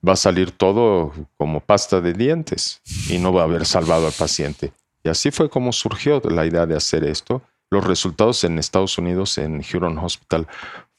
va 0.08 0.14
a 0.14 0.18
salir 0.18 0.52
todo 0.52 1.14
como 1.38 1.60
pasta 1.60 2.02
de 2.02 2.14
dientes 2.14 2.82
y 3.10 3.18
no 3.18 3.34
va 3.34 3.42
a 3.42 3.46
haber 3.46 3.66
salvado 3.66 4.08
al 4.08 4.14
paciente. 4.14 4.74
Y 5.04 5.10
así 5.10 5.32
fue 5.32 5.50
como 5.50 5.72
surgió 5.74 6.22
la 6.30 6.46
idea 6.46 6.66
de 6.66 6.76
hacer 6.76 7.04
esto. 7.04 7.42
Los 7.70 7.86
resultados 7.86 8.44
en 8.44 8.60
Estados 8.60 8.98
Unidos, 8.98 9.38
en 9.38 9.62
Huron 9.74 9.98
Hospital, 9.98 10.48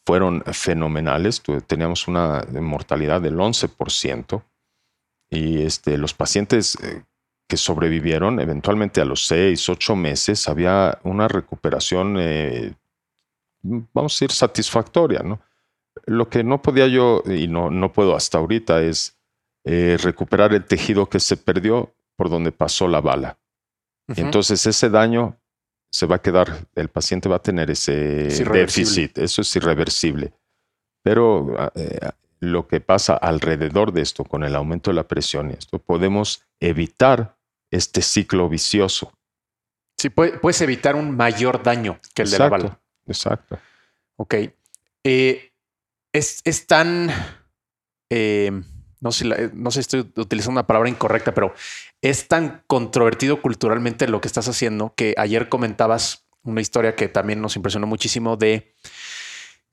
fueron 0.04 0.42
fenomenales. 0.52 1.42
Teníamos 1.66 2.08
una 2.08 2.44
mortalidad 2.60 3.20
del 3.20 3.36
11% 3.36 4.42
y 5.30 5.62
este, 5.62 5.98
los 5.98 6.14
pacientes 6.14 6.76
eh, 6.82 7.02
que 7.48 7.56
sobrevivieron, 7.56 8.40
eventualmente 8.40 9.00
a 9.00 9.04
los 9.04 9.26
6, 9.26 9.68
8 9.68 9.96
meses, 9.96 10.48
había 10.48 10.98
una 11.02 11.28
recuperación, 11.28 12.16
eh, 12.18 12.74
vamos 13.64 14.12
a 14.12 14.14
decir, 14.14 14.30
satisfactoria. 14.30 15.20
¿no? 15.20 15.40
Lo 16.06 16.28
que 16.28 16.44
no 16.44 16.62
podía 16.62 16.86
yo, 16.86 17.22
y 17.26 17.48
no, 17.48 17.70
no 17.70 17.92
puedo 17.92 18.14
hasta 18.14 18.38
ahorita, 18.38 18.82
es 18.82 19.16
eh, 19.64 19.96
recuperar 20.02 20.52
el 20.52 20.64
tejido 20.64 21.08
que 21.08 21.20
se 21.20 21.36
perdió 21.36 21.94
por 22.16 22.30
donde 22.30 22.52
pasó 22.52 22.86
la 22.86 23.00
bala. 23.00 23.38
Entonces 24.06 24.66
ese 24.66 24.90
daño 24.90 25.38
se 25.90 26.04
va 26.04 26.16
a 26.16 26.22
quedar, 26.22 26.66
el 26.74 26.88
paciente 26.88 27.28
va 27.28 27.36
a 27.36 27.42
tener 27.42 27.70
ese 27.70 27.94
déficit, 28.52 29.16
eso 29.16 29.40
es 29.40 29.56
irreversible. 29.56 30.34
Pero 31.02 31.54
ah, 31.58 31.72
eh, 31.74 32.10
lo 32.40 32.68
que 32.68 32.80
pasa 32.80 33.14
alrededor 33.14 33.92
de 33.92 34.02
esto, 34.02 34.24
con 34.24 34.44
el 34.44 34.54
aumento 34.54 34.90
de 34.90 34.96
la 34.96 35.08
presión 35.08 35.50
y 35.50 35.54
esto, 35.54 35.78
podemos 35.78 36.42
evitar 36.60 37.38
este 37.70 38.02
ciclo 38.02 38.48
vicioso. 38.48 39.12
Sí, 39.96 40.10
puedes 40.10 40.60
evitar 40.60 40.96
un 40.96 41.16
mayor 41.16 41.62
daño 41.62 41.98
que 42.14 42.22
el 42.22 42.30
de 42.30 42.38
la 42.38 42.48
bala. 42.48 42.80
Exacto. 43.06 43.58
Ok. 44.16 44.34
Eh, 45.04 45.52
es, 46.12 46.40
es, 46.44 46.66
tan... 46.66 47.10
Eh, 48.10 48.50
no 49.00 49.12
sé, 49.12 49.50
no 49.52 49.70
sé 49.70 49.82
si 49.82 49.96
estoy 49.98 50.22
utilizando 50.22 50.52
una 50.52 50.66
palabra 50.66 50.88
incorrecta, 50.88 51.34
pero 51.34 51.54
es 52.00 52.28
tan 52.28 52.62
controvertido 52.66 53.42
culturalmente 53.42 54.08
lo 54.08 54.20
que 54.20 54.28
estás 54.28 54.48
haciendo 54.48 54.94
que 54.96 55.14
ayer 55.18 55.48
comentabas 55.48 56.26
una 56.42 56.60
historia 56.60 56.94
que 56.94 57.08
también 57.08 57.40
nos 57.40 57.56
impresionó 57.56 57.86
muchísimo 57.86 58.36
de 58.36 58.74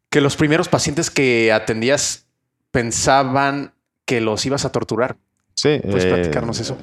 que 0.10 0.22
los 0.22 0.36
primeros 0.36 0.68
pacientes 0.68 1.10
que 1.10 1.52
atendías 1.52 2.28
pensaban 2.72 3.74
que 4.06 4.22
los 4.22 4.46
ibas 4.46 4.66
a 4.66 4.72
torturar. 4.72 5.18
Sí. 5.56 5.80
¿Puedes 5.84 6.06
eh, 6.06 6.10
platicarnos 6.10 6.60
eso? 6.60 6.78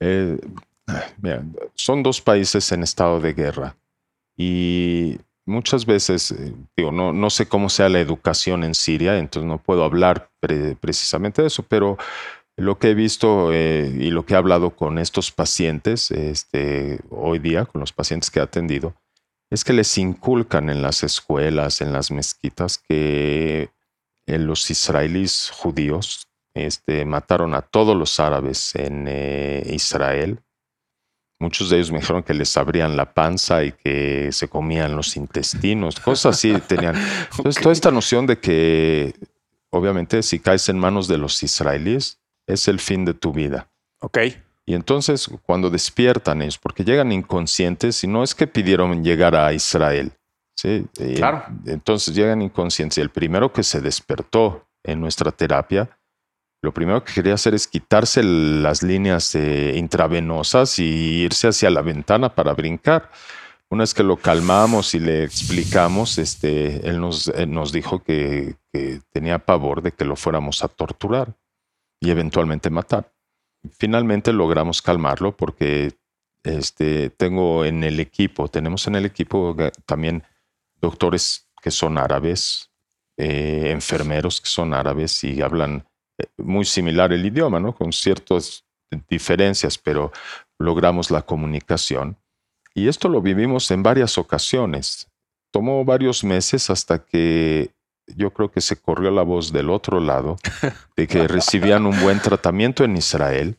Eh, 0.00 0.38
son 1.74 2.02
dos 2.02 2.20
países 2.20 2.70
en 2.72 2.82
estado 2.82 3.20
de 3.20 3.32
guerra 3.32 3.76
y 4.36 5.18
muchas 5.48 5.86
veces, 5.86 6.30
eh, 6.30 6.54
digo, 6.76 6.92
no, 6.92 7.12
no 7.12 7.30
sé 7.30 7.48
cómo 7.48 7.68
sea 7.68 7.88
la 7.88 8.00
educación 8.00 8.62
en 8.62 8.74
Siria, 8.74 9.18
entonces 9.18 9.48
no 9.48 9.58
puedo 9.58 9.82
hablar 9.82 10.30
precisamente 10.40 11.42
de 11.42 11.48
eso, 11.48 11.64
pero 11.64 11.96
lo 12.56 12.78
que 12.78 12.90
he 12.90 12.94
visto 12.94 13.52
eh, 13.52 13.90
y 13.98 14.10
lo 14.10 14.24
que 14.24 14.34
he 14.34 14.36
hablado 14.36 14.76
con 14.76 14.98
estos 14.98 15.32
pacientes 15.32 16.10
este, 16.10 17.00
hoy 17.10 17.38
día, 17.38 17.64
con 17.64 17.80
los 17.80 17.92
pacientes 17.92 18.30
que 18.30 18.40
he 18.40 18.42
atendido, 18.42 18.94
es 19.50 19.64
que 19.64 19.72
les 19.72 19.96
inculcan 19.96 20.68
en 20.68 20.82
las 20.82 21.02
escuelas, 21.02 21.80
en 21.80 21.92
las 21.92 22.10
mezquitas, 22.10 22.78
que 22.78 23.70
eh, 24.26 24.38
los 24.38 24.70
israelíes 24.70 25.50
judíos 25.50 26.28
este, 26.54 27.04
mataron 27.06 27.54
a 27.54 27.62
todos 27.62 27.96
los 27.96 28.20
árabes 28.20 28.74
en 28.74 29.08
Israel 29.66 30.40
Muchos 31.40 31.70
de 31.70 31.76
ellos 31.76 31.92
me 31.92 32.00
dijeron 32.00 32.22
que 32.24 32.34
les 32.34 32.56
abrían 32.56 32.96
la 32.96 33.14
panza 33.14 33.62
y 33.62 33.72
que 33.72 34.30
se 34.32 34.48
comían 34.48 34.96
los 34.96 35.16
intestinos, 35.16 36.00
cosas 36.00 36.36
así 36.36 36.52
tenían. 36.66 36.96
Entonces, 37.36 37.62
toda 37.62 37.72
esta 37.72 37.90
noción 37.92 38.26
de 38.26 38.38
que, 38.38 39.14
obviamente, 39.70 40.22
si 40.22 40.40
caes 40.40 40.68
en 40.68 40.78
manos 40.78 41.06
de 41.06 41.18
los 41.18 41.40
israelíes, 41.42 42.18
es 42.46 42.66
el 42.66 42.80
fin 42.80 43.04
de 43.04 43.14
tu 43.14 43.32
vida. 43.32 43.68
Ok. 44.00 44.18
Y 44.66 44.74
entonces, 44.74 45.30
cuando 45.44 45.70
despiertan 45.70 46.42
ellos, 46.42 46.58
porque 46.58 46.84
llegan 46.84 47.10
inconscientes, 47.12 48.04
y 48.04 48.06
no 48.06 48.22
es 48.22 48.34
que 48.34 48.46
pidieron 48.46 49.02
llegar 49.02 49.34
a 49.34 49.52
Israel, 49.52 50.12
¿sí? 50.54 50.86
Claro. 51.16 51.44
Entonces 51.64 52.14
llegan 52.14 52.42
inconscientes. 52.42 52.98
Y 52.98 53.00
el 53.00 53.10
primero 53.10 53.52
que 53.52 53.62
se 53.62 53.80
despertó 53.80 54.66
en 54.82 55.00
nuestra 55.00 55.30
terapia 55.32 55.97
lo 56.60 56.72
primero 56.72 57.04
que 57.04 57.12
quería 57.12 57.34
hacer 57.34 57.54
es 57.54 57.68
quitarse 57.68 58.22
las 58.22 58.82
líneas 58.82 59.34
eh, 59.34 59.74
intravenosas 59.76 60.78
y 60.78 61.22
irse 61.22 61.48
hacia 61.48 61.70
la 61.70 61.82
ventana 61.82 62.34
para 62.34 62.52
brincar. 62.52 63.10
Una 63.70 63.82
vez 63.82 63.94
que 63.94 64.02
lo 64.02 64.16
calmamos 64.16 64.94
y 64.94 64.98
le 64.98 65.24
explicamos, 65.24 66.18
este, 66.18 66.88
él 66.88 67.00
nos, 67.00 67.30
nos 67.46 67.70
dijo 67.70 68.02
que, 68.02 68.56
tenía 69.12 69.40
pavor 69.40 69.82
de 69.82 69.92
que 69.92 70.04
lo 70.04 70.14
fuéramos 70.14 70.62
a 70.62 70.68
torturar 70.68 71.34
y 72.00 72.10
eventualmente 72.10 72.70
matar. 72.70 73.12
Finalmente 73.72 74.32
logramos 74.32 74.80
calmarlo 74.82 75.36
porque 75.36 75.92
este, 76.44 77.10
tengo 77.10 77.64
en 77.64 77.82
el 77.82 77.98
equipo, 77.98 78.48
tenemos 78.48 78.86
en 78.86 78.94
el 78.94 79.04
equipo 79.04 79.56
también 79.84 80.22
doctores 80.80 81.48
que 81.60 81.72
son 81.72 81.98
árabes, 81.98 82.70
eh, 83.16 83.70
enfermeros 83.72 84.40
que 84.40 84.48
son 84.48 84.72
árabes 84.72 85.24
y 85.24 85.42
hablan 85.42 85.87
muy 86.36 86.64
similar 86.64 87.12
el 87.12 87.24
idioma, 87.24 87.60
¿no? 87.60 87.74
Con 87.74 87.92
ciertas 87.92 88.64
diferencias, 89.08 89.78
pero 89.78 90.12
logramos 90.58 91.10
la 91.10 91.22
comunicación. 91.22 92.16
Y 92.74 92.88
esto 92.88 93.08
lo 93.08 93.20
vivimos 93.20 93.70
en 93.70 93.82
varias 93.82 94.18
ocasiones. 94.18 95.10
Tomó 95.50 95.84
varios 95.84 96.24
meses 96.24 96.70
hasta 96.70 97.04
que 97.04 97.74
yo 98.16 98.32
creo 98.32 98.50
que 98.50 98.60
se 98.60 98.76
corrió 98.76 99.10
la 99.10 99.22
voz 99.22 99.52
del 99.52 99.70
otro 99.70 100.00
lado 100.00 100.36
de 100.96 101.06
que 101.06 101.28
recibían 101.28 101.86
un 101.86 102.00
buen 102.00 102.20
tratamiento 102.20 102.84
en 102.84 102.96
Israel. 102.96 103.58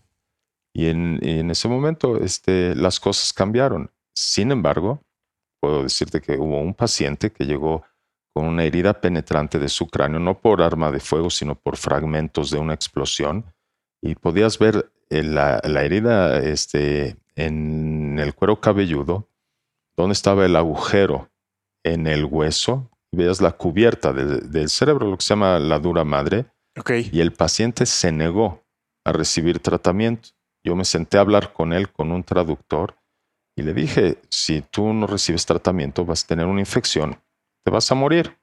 Y 0.73 0.87
en, 0.87 1.51
ese 1.51 1.67
momento 1.67 2.17
este, 2.17 2.75
las 2.75 2.99
cosas 2.99 3.33
cambiaron. 3.33 3.91
Sin 4.13 4.51
embargo, 4.51 5.01
puedo 5.59 5.83
decirte 5.83 6.21
que 6.21 6.37
hubo 6.37 6.61
un 6.61 6.73
paciente 6.73 7.31
que 7.31 7.45
llegó 7.45 7.83
con 8.39 8.47
una 8.47 8.63
herida 8.63 9.01
penetrante 9.01 9.59
de 9.59 9.67
su 9.67 9.87
cráneo, 9.87 10.17
no 10.17 10.39
por 10.39 10.61
arma 10.61 10.91
de 10.91 11.01
fuego, 11.01 11.29
sino 11.29 11.55
por 11.55 11.75
fragmentos 11.75 12.49
de 12.51 12.57
una 12.57 12.73
explosión. 12.73 13.53
Y 14.01 14.15
podías 14.15 14.57
ver 14.57 14.93
eh, 15.09 15.23
la, 15.23 15.59
herida 15.61 16.39
este, 16.39 17.17
en 17.35 18.17
el 18.17 18.33
cuero 18.33 18.61
cabelludo, 18.61 19.27
donde 19.97 20.13
estaba 20.13 20.45
el 20.45 20.55
agujero 20.55 21.29
en 21.83 22.07
el 22.07 22.23
hueso, 22.23 22.89
veías 23.11 23.41
la 23.41 23.51
cubierta 23.51 24.13
del, 24.13 24.69
cerebro, 24.69 25.09
lo 25.09 25.17
que 25.17 25.25
se 25.25 25.33
llama 25.33 25.59
la 25.59 25.77
dura 25.77 26.05
madre. 26.05 26.45
Y 27.11 27.19
el 27.19 27.33
paciente 27.33 27.85
se 27.85 28.13
negó 28.13 28.63
a 29.03 29.11
recibir 29.11 29.59
tratamiento. 29.59 30.29
Yo 30.63 30.77
me 30.77 30.85
senté 30.85 31.17
a 31.17 31.21
hablar 31.21 31.51
con 31.51 31.73
él 31.73 31.91
con 31.91 32.13
un 32.13 32.23
traductor 32.23 32.95
y 33.57 33.63
le 33.63 33.73
dije, 33.73 34.21
si 34.29 34.61
tú 34.61 34.93
no 34.93 35.07
recibes 35.07 35.45
tratamiento 35.45 36.05
vas 36.05 36.23
a 36.23 36.27
tener 36.27 36.45
una 36.45 36.61
infección 36.61 37.19
te 37.63 37.71
vas 37.71 37.91
a 37.91 37.95
morir. 37.95 38.37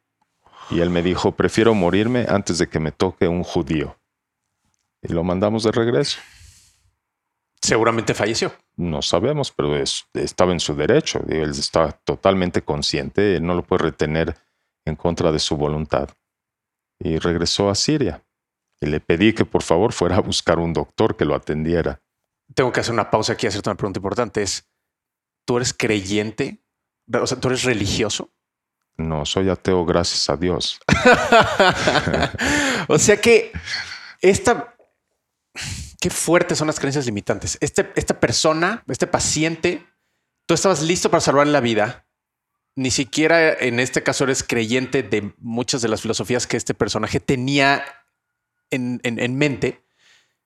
Y 0.70 0.80
él 0.80 0.90
me 0.90 1.02
dijo, 1.02 1.32
prefiero 1.32 1.74
morirme 1.74 2.26
antes 2.28 2.58
de 2.58 2.68
que 2.68 2.80
me 2.80 2.92
toque 2.92 3.28
un 3.28 3.44
judío. 3.44 3.98
Y 5.02 5.12
lo 5.12 5.22
mandamos 5.22 5.62
de 5.62 5.72
regreso. 5.72 6.18
Seguramente 7.60 8.14
falleció. 8.14 8.52
No 8.76 9.02
sabemos, 9.02 9.50
pero 9.52 9.76
estaba 9.76 10.52
en 10.52 10.60
su 10.60 10.74
derecho. 10.74 11.20
Él 11.28 11.50
estaba 11.50 11.92
totalmente 11.92 12.62
consciente, 12.62 13.40
no 13.40 13.54
lo 13.54 13.62
puede 13.62 13.84
retener 13.84 14.36
en 14.84 14.96
contra 14.96 15.32
de 15.32 15.38
su 15.38 15.56
voluntad. 15.56 16.10
Y 16.98 17.18
regresó 17.18 17.70
a 17.70 17.74
Siria. 17.74 18.22
Y 18.80 18.86
le 18.86 19.00
pedí 19.00 19.32
que 19.32 19.44
por 19.44 19.62
favor 19.62 19.92
fuera 19.92 20.16
a 20.16 20.20
buscar 20.20 20.58
un 20.58 20.72
doctor 20.72 21.16
que 21.16 21.24
lo 21.24 21.34
atendiera. 21.34 22.02
Tengo 22.54 22.72
que 22.72 22.80
hacer 22.80 22.92
una 22.92 23.10
pausa 23.10 23.32
aquí 23.32 23.46
y 23.46 23.48
hacerte 23.48 23.70
una 23.70 23.76
pregunta 23.76 23.98
importante. 23.98 24.42
Es, 24.42 24.68
¿tú 25.44 25.56
eres 25.56 25.72
creyente? 25.72 26.62
O 27.12 27.26
sea, 27.26 27.40
¿tú 27.40 27.48
eres 27.48 27.64
religioso? 27.64 28.30
No, 28.98 29.26
soy 29.26 29.50
ateo, 29.50 29.84
gracias 29.84 30.30
a 30.30 30.36
Dios. 30.36 30.80
o 32.88 32.98
sea 32.98 33.20
que 33.20 33.52
esta, 34.22 34.76
Qué 36.00 36.10
fuertes 36.10 36.58
son 36.58 36.66
las 36.66 36.78
creencias 36.78 37.06
limitantes. 37.06 37.56
Este, 37.60 37.90
esta 37.96 38.20
persona, 38.20 38.84
este 38.88 39.06
paciente, 39.06 39.86
tú 40.46 40.54
estabas 40.54 40.82
listo 40.82 41.10
para 41.10 41.20
salvar 41.20 41.46
la 41.46 41.60
vida. 41.60 42.06
Ni 42.74 42.90
siquiera 42.90 43.52
en 43.52 43.80
este 43.80 44.02
caso 44.02 44.24
eres 44.24 44.42
creyente 44.42 45.02
de 45.02 45.32
muchas 45.38 45.80
de 45.80 45.88
las 45.88 46.02
filosofías 46.02 46.46
que 46.46 46.58
este 46.58 46.74
personaje 46.74 47.20
tenía 47.20 47.82
en, 48.70 49.00
en 49.02 49.38
mente 49.38 49.82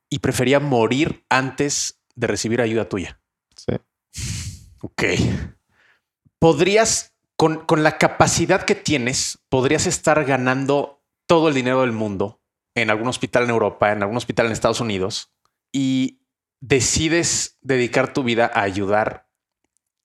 y 0.08 0.20
prefería 0.20 0.60
morir 0.60 1.24
antes 1.28 2.00
de 2.14 2.28
recibir 2.28 2.60
ayuda 2.60 2.88
tuya. 2.88 3.20
Sí. 3.56 3.72
Ok. 4.82 5.02
Podrías, 6.38 7.12
con, 7.40 7.82
la 7.82 7.96
capacidad 7.96 8.66
que 8.66 8.74
tienes, 8.74 9.38
podrías 9.48 9.86
estar 9.86 10.26
ganando 10.26 11.02
todo 11.26 11.48
el 11.48 11.54
dinero 11.54 11.80
del 11.80 11.92
mundo 11.92 12.42
en 12.74 12.90
algún 12.90 13.08
hospital 13.08 13.44
en 13.44 13.50
Europa, 13.50 13.92
en 13.92 14.02
algún 14.02 14.18
hospital 14.18 14.44
en 14.44 14.52
Estados 14.52 14.82
Unidos, 14.82 15.32
y 15.72 16.20
decides 16.60 17.56
dedicar 17.62 18.12
tu 18.12 18.24
vida 18.24 18.50
a 18.52 18.60
ayudar 18.60 19.30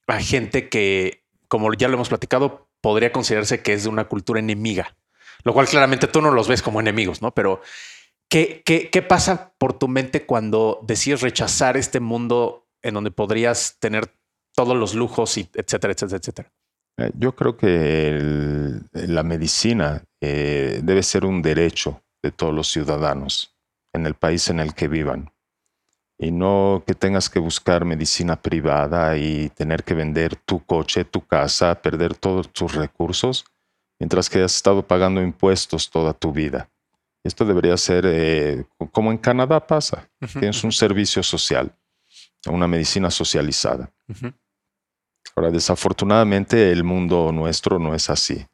a 0.07 0.21
gente 0.21 0.69
que, 0.69 1.25
como 1.49 1.73
ya 1.73 1.89
lo 1.89 1.95
hemos 1.95 2.07
platicado, 2.07 2.69
podría 2.79 3.11
considerarse 3.11 3.61
que 3.61 3.73
es 3.73 3.83
de 3.83 3.89
una 3.89 4.05
cultura 4.05 4.39
enemiga, 4.39 4.95
lo 5.43 5.51
cual 5.53 5.67
claramente 5.67 6.07
tú 6.07 6.21
no 6.21 6.31
los 6.31 6.47
ves 6.47 6.61
como 6.61 6.79
enemigos, 6.79 7.21
¿no? 7.21 7.33
Pero 7.33 7.59
¿qué, 8.29 8.63
qué, 8.65 8.89
qué 8.89 9.01
pasa 9.01 9.53
por 9.57 9.77
tu 9.77 9.89
mente 9.89 10.25
cuando 10.25 10.79
decides 10.83 11.19
rechazar 11.19 11.75
este 11.75 11.99
mundo 11.99 12.69
en 12.81 12.93
donde 12.93 13.11
podrías 13.11 13.75
tener 13.79 14.15
todos 14.53 14.77
los 14.77 14.95
lujos 14.95 15.37
y 15.37 15.49
etcétera, 15.53 15.91
etcétera, 15.91 16.17
etcétera? 16.17 16.53
Eh, 16.97 17.11
Yo 17.17 17.35
creo 17.35 17.57
que 17.57 18.09
el- 18.09 18.89
la 18.93 19.23
medicina 19.23 20.03
eh, 20.21 20.79
debe 20.83 21.03
ser 21.03 21.25
un 21.25 21.41
derecho 21.41 22.01
de 22.23 22.31
todos 22.31 22.53
los 22.53 22.67
ciudadanos 22.71 23.53
en 23.93 24.05
el 24.05 24.15
país 24.15 24.49
en 24.49 24.59
el 24.59 24.73
que 24.73 24.87
vivan. 24.87 25.31
Y 26.17 26.31
no 26.31 26.83
que 26.87 26.95
tengas 26.95 27.29
que 27.29 27.39
buscar 27.39 27.83
medicina 27.85 28.41
privada 28.41 29.17
y 29.17 29.49
tener 29.49 29.83
que 29.83 29.93
vender 29.93 30.35
tu 30.37 30.63
coche, 30.65 31.03
tu 31.05 31.21
casa, 31.25 31.75
perder 31.81 32.15
todos 32.15 32.51
tus 32.51 32.73
recursos, 32.73 33.45
mientras 33.99 34.29
que 34.29 34.41
has 34.41 34.55
estado 34.55 34.81
pagando 34.87 35.21
impuestos 35.21 35.89
toda 35.89 36.13
tu 36.13 36.31
vida. 36.31 36.69
Esto 37.23 37.43
debería 37.45 37.75
ser 37.77 38.05
eh, 38.07 38.65
como 38.91 39.11
en 39.11 39.17
Canadá 39.17 39.59
pasa. 39.67 40.09
Tienes 40.39 40.63
un 40.63 40.71
servicio 40.71 41.21
social, 41.21 41.75
una 42.47 42.67
medicina 42.67 43.11
socializada. 43.11 43.91
Ujú. 44.07 44.31
Ahora, 45.35 45.51
desafortunadamente 45.51 46.71
el 46.71 46.83
mundo 46.83 47.31
nuestro 47.33 47.77
no 47.77 47.93
es 47.93 48.09
así, 48.09 48.45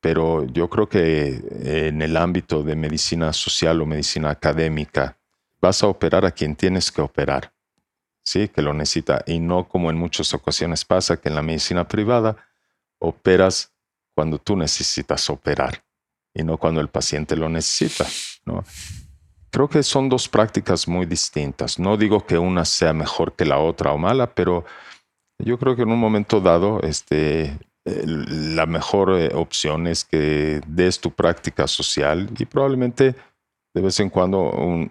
pero 0.00 0.46
yo 0.46 0.70
creo 0.70 0.88
que 0.88 1.42
en 1.88 2.02
el 2.02 2.16
ámbito 2.16 2.62
de 2.62 2.76
medicina 2.76 3.32
social 3.32 3.80
o 3.80 3.86
medicina 3.86 4.30
académica 4.30 5.18
vas 5.60 5.82
a 5.82 5.88
operar 5.88 6.24
a 6.24 6.30
quien 6.30 6.54
tienes 6.54 6.92
que 6.92 7.02
operar, 7.02 7.52
sí, 8.22 8.48
que 8.48 8.62
lo 8.62 8.72
necesita, 8.72 9.24
y 9.26 9.40
no 9.40 9.66
como 9.68 9.90
en 9.90 9.96
muchas 9.96 10.32
ocasiones 10.32 10.84
pasa 10.84 11.16
que 11.16 11.28
en 11.28 11.34
la 11.34 11.42
medicina 11.42 11.88
privada 11.88 12.36
operas 13.00 13.72
cuando 14.14 14.38
tú 14.38 14.56
necesitas 14.56 15.28
operar 15.30 15.82
y 16.32 16.44
no 16.44 16.58
cuando 16.58 16.80
el 16.80 16.88
paciente 16.88 17.34
lo 17.36 17.48
necesita, 17.48 18.06
¿no? 18.44 18.64
Creo 19.50 19.68
que 19.68 19.82
son 19.82 20.08
dos 20.08 20.28
prácticas 20.28 20.86
muy 20.86 21.06
distintas. 21.06 21.80
No 21.80 21.96
digo 21.96 22.24
que 22.24 22.38
una 22.38 22.64
sea 22.64 22.92
mejor 22.92 23.32
que 23.32 23.44
la 23.44 23.58
otra 23.58 23.92
o 23.92 23.98
mala, 23.98 24.32
pero 24.32 24.64
yo 25.44 25.58
creo 25.58 25.76
que 25.76 25.82
en 25.82 25.90
un 25.90 25.98
momento 25.98 26.40
dado, 26.40 26.80
este, 26.82 27.58
el- 27.84 28.56
la 28.56 28.66
mejor 28.66 29.12
eh, 29.18 29.30
opción 29.34 29.86
es 29.86 30.04
que 30.04 30.60
des 30.66 31.00
tu 31.00 31.10
práctica 31.12 31.66
social 31.66 32.28
y 32.38 32.44
probablemente 32.46 33.14
de 33.74 33.80
vez 33.82 34.00
en 34.00 34.10
cuando 34.10 34.50
un- 34.50 34.90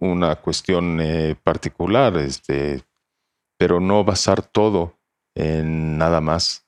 una 0.00 0.36
cuestión 0.36 1.00
eh, 1.00 1.36
particular, 1.42 2.16
este, 2.16 2.82
pero 3.58 3.80
no 3.80 4.04
basar 4.04 4.42
todo 4.42 4.94
en 5.34 5.98
nada 5.98 6.20
más 6.20 6.66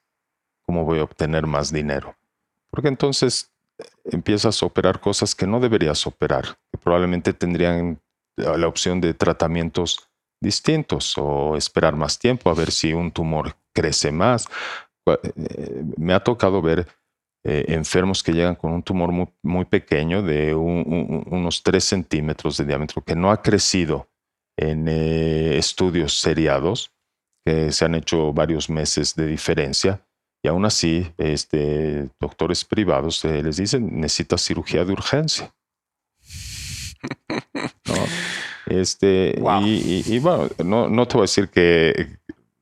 cómo 0.63 0.85
voy 0.85 1.01
a 1.01 1.05
obtener 1.05 1.47
más 1.47 1.73
dinero. 1.73 2.17
Porque 2.71 2.89
entonces 2.89 3.53
eh, 3.79 3.85
empiezas 4.13 4.63
a 4.63 4.67
operar 4.67 5.01
cosas 5.01 5.35
que 5.35 5.47
no 5.47 5.61
deberías 5.61 6.07
operar, 6.07 6.59
que 6.71 6.79
probablemente 6.79 7.33
tendrían 7.33 8.01
eh, 8.37 8.59
la 8.59 8.69
opción 8.69 9.01
de 9.01 9.15
tratamientos 9.15 10.10
distintos 10.41 11.15
o 11.19 11.57
esperar 11.57 11.95
más 11.97 12.19
tiempo 12.19 12.51
a 12.51 12.55
ver 12.55 12.71
si 12.71 12.93
un 12.93 13.11
tumor 13.13 13.57
crece 13.73 14.11
más. 14.13 14.47
Cua- 15.07 15.21
eh, 15.25 15.83
Me 15.97 16.15
ha 16.15 16.21
tocado 16.21 16.61
ver 16.63 16.87
eh, 17.45 17.65
enfermos 17.69 18.23
que 18.23 18.33
llegan 18.33 18.55
con 18.55 18.71
un 18.73 18.83
tumor 18.83 19.13
muy, 19.13 19.29
muy 19.43 19.65
pequeño 19.65 20.23
de 20.23 20.55
un- 20.55 20.85
un- 20.87 21.25
unos 21.31 21.63
3 21.63 21.83
centímetros 21.85 22.59
de 22.59 22.67
diámetro 22.67 23.03
que 23.03 23.15
no 23.17 23.31
ha 23.31 23.41
crecido 23.41 24.09
en 24.59 24.87
eh, 24.89 25.57
estudios 25.57 26.21
seriados 26.21 26.93
que 27.47 27.73
se 27.73 27.87
han 27.87 27.95
hecho 27.95 28.35
varios 28.35 28.69
meses 28.69 29.15
de 29.15 29.27
diferencia 29.27 30.07
y 30.45 30.49
aún 30.49 30.67
así 30.67 31.11
este, 31.17 32.11
doctores 32.21 32.65
privados 32.67 33.25
eh, 33.25 33.43
les 33.43 33.57
dicen 33.57 34.01
necesita 34.01 34.37
cirugía 34.37 34.85
de 34.85 34.93
urgencia. 34.93 35.55
¿no? 37.87 37.95
Este, 38.71 39.37
Wow. 39.41 39.63
y, 39.63 40.03
y- 40.07 40.15
y 40.15 40.19
bueno, 40.21 40.49
no, 40.65 40.89
no 40.89 41.07
te 41.07 41.15
voy 41.15 41.23
a 41.23 41.25
decir 41.25 41.49
que, 41.49 42.17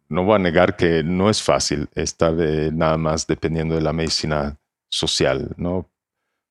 no 0.09 0.25
voy 0.25 0.37
a 0.37 0.39
negar 0.39 0.77
que 0.77 1.03
no 1.05 1.29
es 1.29 1.43
fácil 1.43 1.89
estar 1.95 2.35
eh, 2.41 2.71
nada 2.73 2.97
más 2.97 3.27
dependiendo 3.27 3.75
de 3.75 3.83
la 3.83 3.93
medicina 3.93 4.57
social, 4.91 5.53
¿no? 5.59 5.87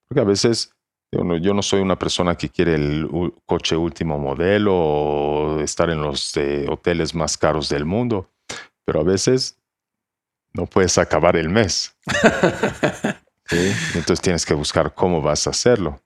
Porque 0.08 0.22
a 0.22 0.26
veces 0.26 0.72
yo 1.12 1.24
no, 1.24 1.38
yo 1.38 1.54
no 1.54 1.62
soy 1.64 1.82
una 1.82 1.98
persona 1.98 2.36
que 2.36 2.50
quiere 2.50 2.76
el 2.76 3.10
coche 3.46 3.76
último 3.76 4.20
modelo 4.20 4.76
o 4.76 5.60
estar 5.60 5.90
en 5.90 6.02
los 6.02 6.36
eh, 6.38 6.66
hoteles 6.70 7.16
más 7.16 7.38
caros 7.38 7.68
del 7.70 7.86
mundo, 7.86 8.30
pero 8.86 9.00
a 9.02 9.04
veces 9.04 9.58
no 10.54 10.66
puedes 10.68 10.98
acabar 10.98 11.36
el 11.36 11.50
mes. 11.50 11.96
¿sí? 13.46 13.72
Entonces 13.96 14.22
tienes 14.22 14.46
que 14.46 14.54
buscar 14.54 14.94
cómo 14.94 15.22
vas 15.22 15.48
a 15.48 15.50
hacerlo. 15.52 16.00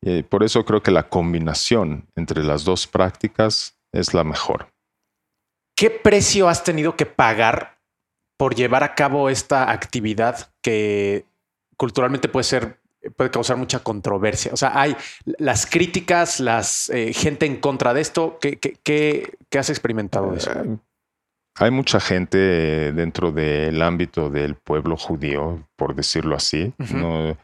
Y 0.00 0.22
por 0.22 0.42
eso 0.44 0.64
creo 0.64 0.82
que 0.82 0.90
la 0.90 1.08
combinación 1.08 2.06
entre 2.16 2.44
las 2.44 2.64
dos 2.64 2.86
prácticas 2.86 3.78
es 3.92 4.14
la 4.14 4.24
mejor. 4.24 4.68
¿Qué 5.76 5.90
precio 5.90 6.48
has 6.48 6.64
tenido 6.64 6.96
que 6.96 7.06
pagar 7.06 7.78
por 8.36 8.54
llevar 8.54 8.84
a 8.84 8.94
cabo 8.94 9.28
esta 9.28 9.70
actividad 9.70 10.52
que 10.62 11.24
culturalmente 11.76 12.28
puede 12.28 12.44
ser, 12.44 12.80
puede 13.16 13.30
causar 13.30 13.56
mucha 13.56 13.80
controversia? 13.80 14.52
O 14.52 14.56
sea, 14.56 14.80
hay 14.80 14.96
las 15.24 15.66
críticas, 15.66 16.40
las 16.40 16.90
eh, 16.90 17.12
gente 17.12 17.46
en 17.46 17.56
contra 17.60 17.94
de 17.94 18.00
esto. 18.00 18.38
¿Qué, 18.40 18.58
qué, 18.58 18.76
qué- 18.82 19.36
qué 19.50 19.58
has 19.58 19.70
experimentado 19.70 20.30
de 20.32 20.38
eso? 20.38 20.50
Eh, 20.52 20.78
Hay 21.56 21.70
mucha 21.72 21.98
gente 22.00 22.88
eh, 22.88 22.92
dentro 22.92 23.32
del 23.32 23.80
ámbito 23.82 24.30
del 24.30 24.54
pueblo 24.54 24.96
judío, 24.96 25.66
por 25.76 25.94
decirlo 25.96 26.36
así, 26.36 26.72
no- 26.78 27.36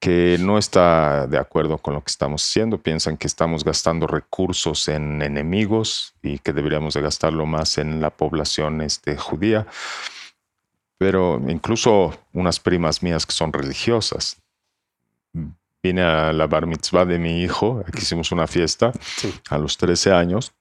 que 0.00 0.36
no 0.38 0.58
está 0.58 1.26
de 1.26 1.38
acuerdo 1.38 1.78
con 1.78 1.94
lo 1.94 2.00
que 2.02 2.10
estamos 2.10 2.44
haciendo. 2.44 2.78
Piensan 2.82 3.16
que 3.16 3.26
estamos 3.26 3.64
gastando 3.64 4.06
recursos 4.06 4.88
en 4.88 5.22
enemigos 5.22 6.14
y 6.22 6.38
que 6.40 6.52
deberíamos 6.52 6.94
de 6.94 7.00
gastarlo 7.00 7.46
más 7.46 7.78
en 7.78 8.00
la 8.00 8.10
población 8.10 8.82
este, 8.82 9.16
judía. 9.16 9.66
Pero 10.98 11.40
incluso 11.48 12.14
unas 12.32 12.60
primas 12.60 13.02
mías 13.02 13.24
que 13.26 13.32
son 13.32 13.52
religiosas. 13.52 14.36
Vine 15.82 16.02
a 16.02 16.32
la 16.32 16.46
bar 16.46 16.66
mitzvah 16.66 17.04
de 17.04 17.18
mi 17.18 17.42
hijo, 17.42 17.82
aquí 17.86 17.98
hicimos 17.98 18.32
una 18.32 18.46
fiesta 18.46 18.92
Sí. 19.16 19.34
a 19.50 19.58
los 19.58 19.76
13 19.76 20.12
años, 20.12 20.54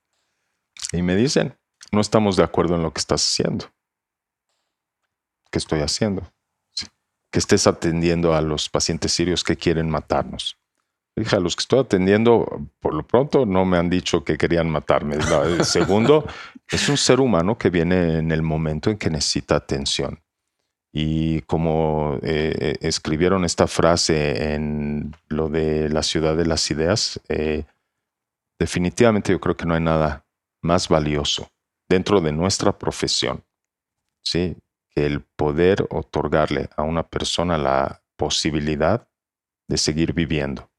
y 0.92 1.02
me 1.02 1.16
dicen, 1.16 1.58
no 1.92 2.02
estamos 2.02 2.36
de 2.36 2.44
acuerdo 2.44 2.76
en 2.76 2.84
lo 2.84 2.92
que 2.92 3.00
estás 3.00 3.24
haciendo. 3.24 3.66
¿Qué 5.50 5.60
estoy 5.60 5.80
haciendo? 5.82 6.30
Que 7.34 7.40
estés 7.40 7.68
atendiendo 7.68 8.34
a 8.34 8.42
los 8.42 8.70
pacientes 8.70 9.12
sirios 9.12 9.44
que 9.44 9.58
quieren 9.58 9.90
matarnos. 9.90 10.58
Dije, 11.16 11.36
a 11.36 11.40
los 11.40 11.56
que 11.56 11.62
estoy 11.62 11.80
atendiendo, 11.80 12.62
por 12.80 12.94
lo 12.94 13.06
pronto 13.06 13.46
no 13.46 13.66
me 13.66 13.78
han 13.78 13.90
dicho 13.90 14.24
que 14.24 14.38
querían 14.38 14.70
matarme. 14.70 15.16
El 15.16 15.66
segundo, 15.66 16.26
es 16.70 16.88
un 16.88 16.98
ser 16.98 17.20
humano 17.20 17.58
que 17.58 17.70
viene 17.70 18.20
en 18.20 18.32
el 18.32 18.42
momento 18.42 18.90
en 18.90 18.98
que 18.98 19.10
necesita 19.10 19.56
atención. 19.56 20.22
Y 20.92 21.42
como 21.42 22.20
eh, 22.22 22.78
escribieron 22.82 23.46
esta 23.46 23.68
frase 23.68 24.54
en 24.54 25.16
lo 25.28 25.50
de 25.50 25.90
la 25.90 26.04
ciudad 26.04 26.38
de 26.38 26.46
las 26.46 26.70
ideas, 26.70 27.20
eh, 27.30 27.66
definitivamente 28.60 29.32
yo 29.32 29.40
creo 29.42 29.58
que 29.58 29.66
no 29.66 29.74
hay 29.74 29.82
nada 29.82 30.24
más 30.62 30.88
valioso 30.88 31.50
dentro 31.90 32.22
de 32.22 32.32
nuestra 32.32 32.78
profesión, 32.78 33.44
¿sí? 34.24 34.56
Que 34.96 35.06
el 35.06 35.22
poder 35.22 35.88
otorgarle 35.90 36.70
a 36.76 36.84
una 36.84 37.08
persona 37.08 37.58
la 37.58 38.04
posibilidad 38.16 39.08
de 39.68 39.78
seguir 39.78 40.14
viviendo. 40.14 40.70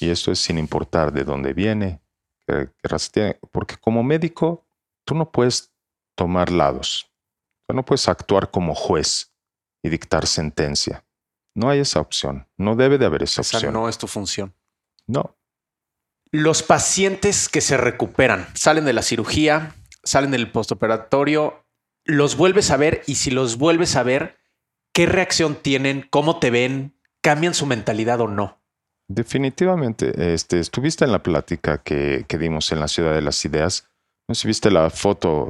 Y 0.00 0.10
esto 0.10 0.32
es 0.32 0.38
sin 0.40 0.58
importar 0.58 1.12
de 1.12 1.24
dónde 1.24 1.52
viene, 1.52 2.00
porque 3.50 3.76
como 3.76 4.02
médico 4.02 4.66
tú 5.04 5.14
no 5.14 5.30
puedes 5.30 5.72
tomar 6.16 6.50
lados, 6.50 7.10
tú 7.66 7.74
no 7.74 7.84
puedes 7.84 8.08
actuar 8.08 8.50
como 8.50 8.74
juez 8.74 9.32
y 9.82 9.88
dictar 9.88 10.26
sentencia. 10.26 11.04
No 11.54 11.68
hay 11.68 11.80
esa 11.80 12.00
opción, 12.00 12.48
no 12.56 12.76
debe 12.76 12.98
de 12.98 13.06
haber 13.06 13.22
esa 13.22 13.42
Esa 13.42 13.58
opción. 13.58 13.72
no 13.74 13.88
es 13.88 13.98
tu 13.98 14.06
función. 14.06 14.54
No. 15.06 15.36
Los 16.30 16.62
pacientes 16.62 17.48
que 17.48 17.60
se 17.60 17.76
recuperan, 17.76 18.48
salen 18.54 18.84
de 18.84 18.94
la 18.94 19.02
cirugía, 19.02 19.74
salen 20.02 20.30
del 20.30 20.50
postoperatorio, 20.50 21.66
los 22.04 22.36
vuelves 22.36 22.70
a 22.70 22.76
ver 22.76 23.02
y 23.06 23.16
si 23.16 23.30
los 23.30 23.58
vuelves 23.58 23.96
a 23.96 24.02
ver, 24.02 24.38
¿qué 24.92 25.06
reacción 25.06 25.56
tienen? 25.56 26.06
¿Cómo 26.10 26.38
te 26.38 26.50
ven? 26.50 26.94
¿Cambian 27.20 27.54
su 27.54 27.66
mentalidad 27.66 28.20
o 28.20 28.28
no? 28.28 28.60
Definitivamente, 29.08 30.34
este, 30.34 30.58
estuviste 30.58 31.04
en 31.04 31.12
la 31.12 31.22
plática 31.22 31.78
que, 31.78 32.24
que 32.26 32.38
dimos 32.38 32.72
en 32.72 32.80
la 32.80 32.88
Ciudad 32.88 33.14
de 33.14 33.22
las 33.22 33.44
Ideas. 33.44 33.88
No 34.28 34.34
sé 34.34 34.42
si 34.42 34.48
viste 34.48 34.70
la 34.70 34.88
foto 34.88 35.48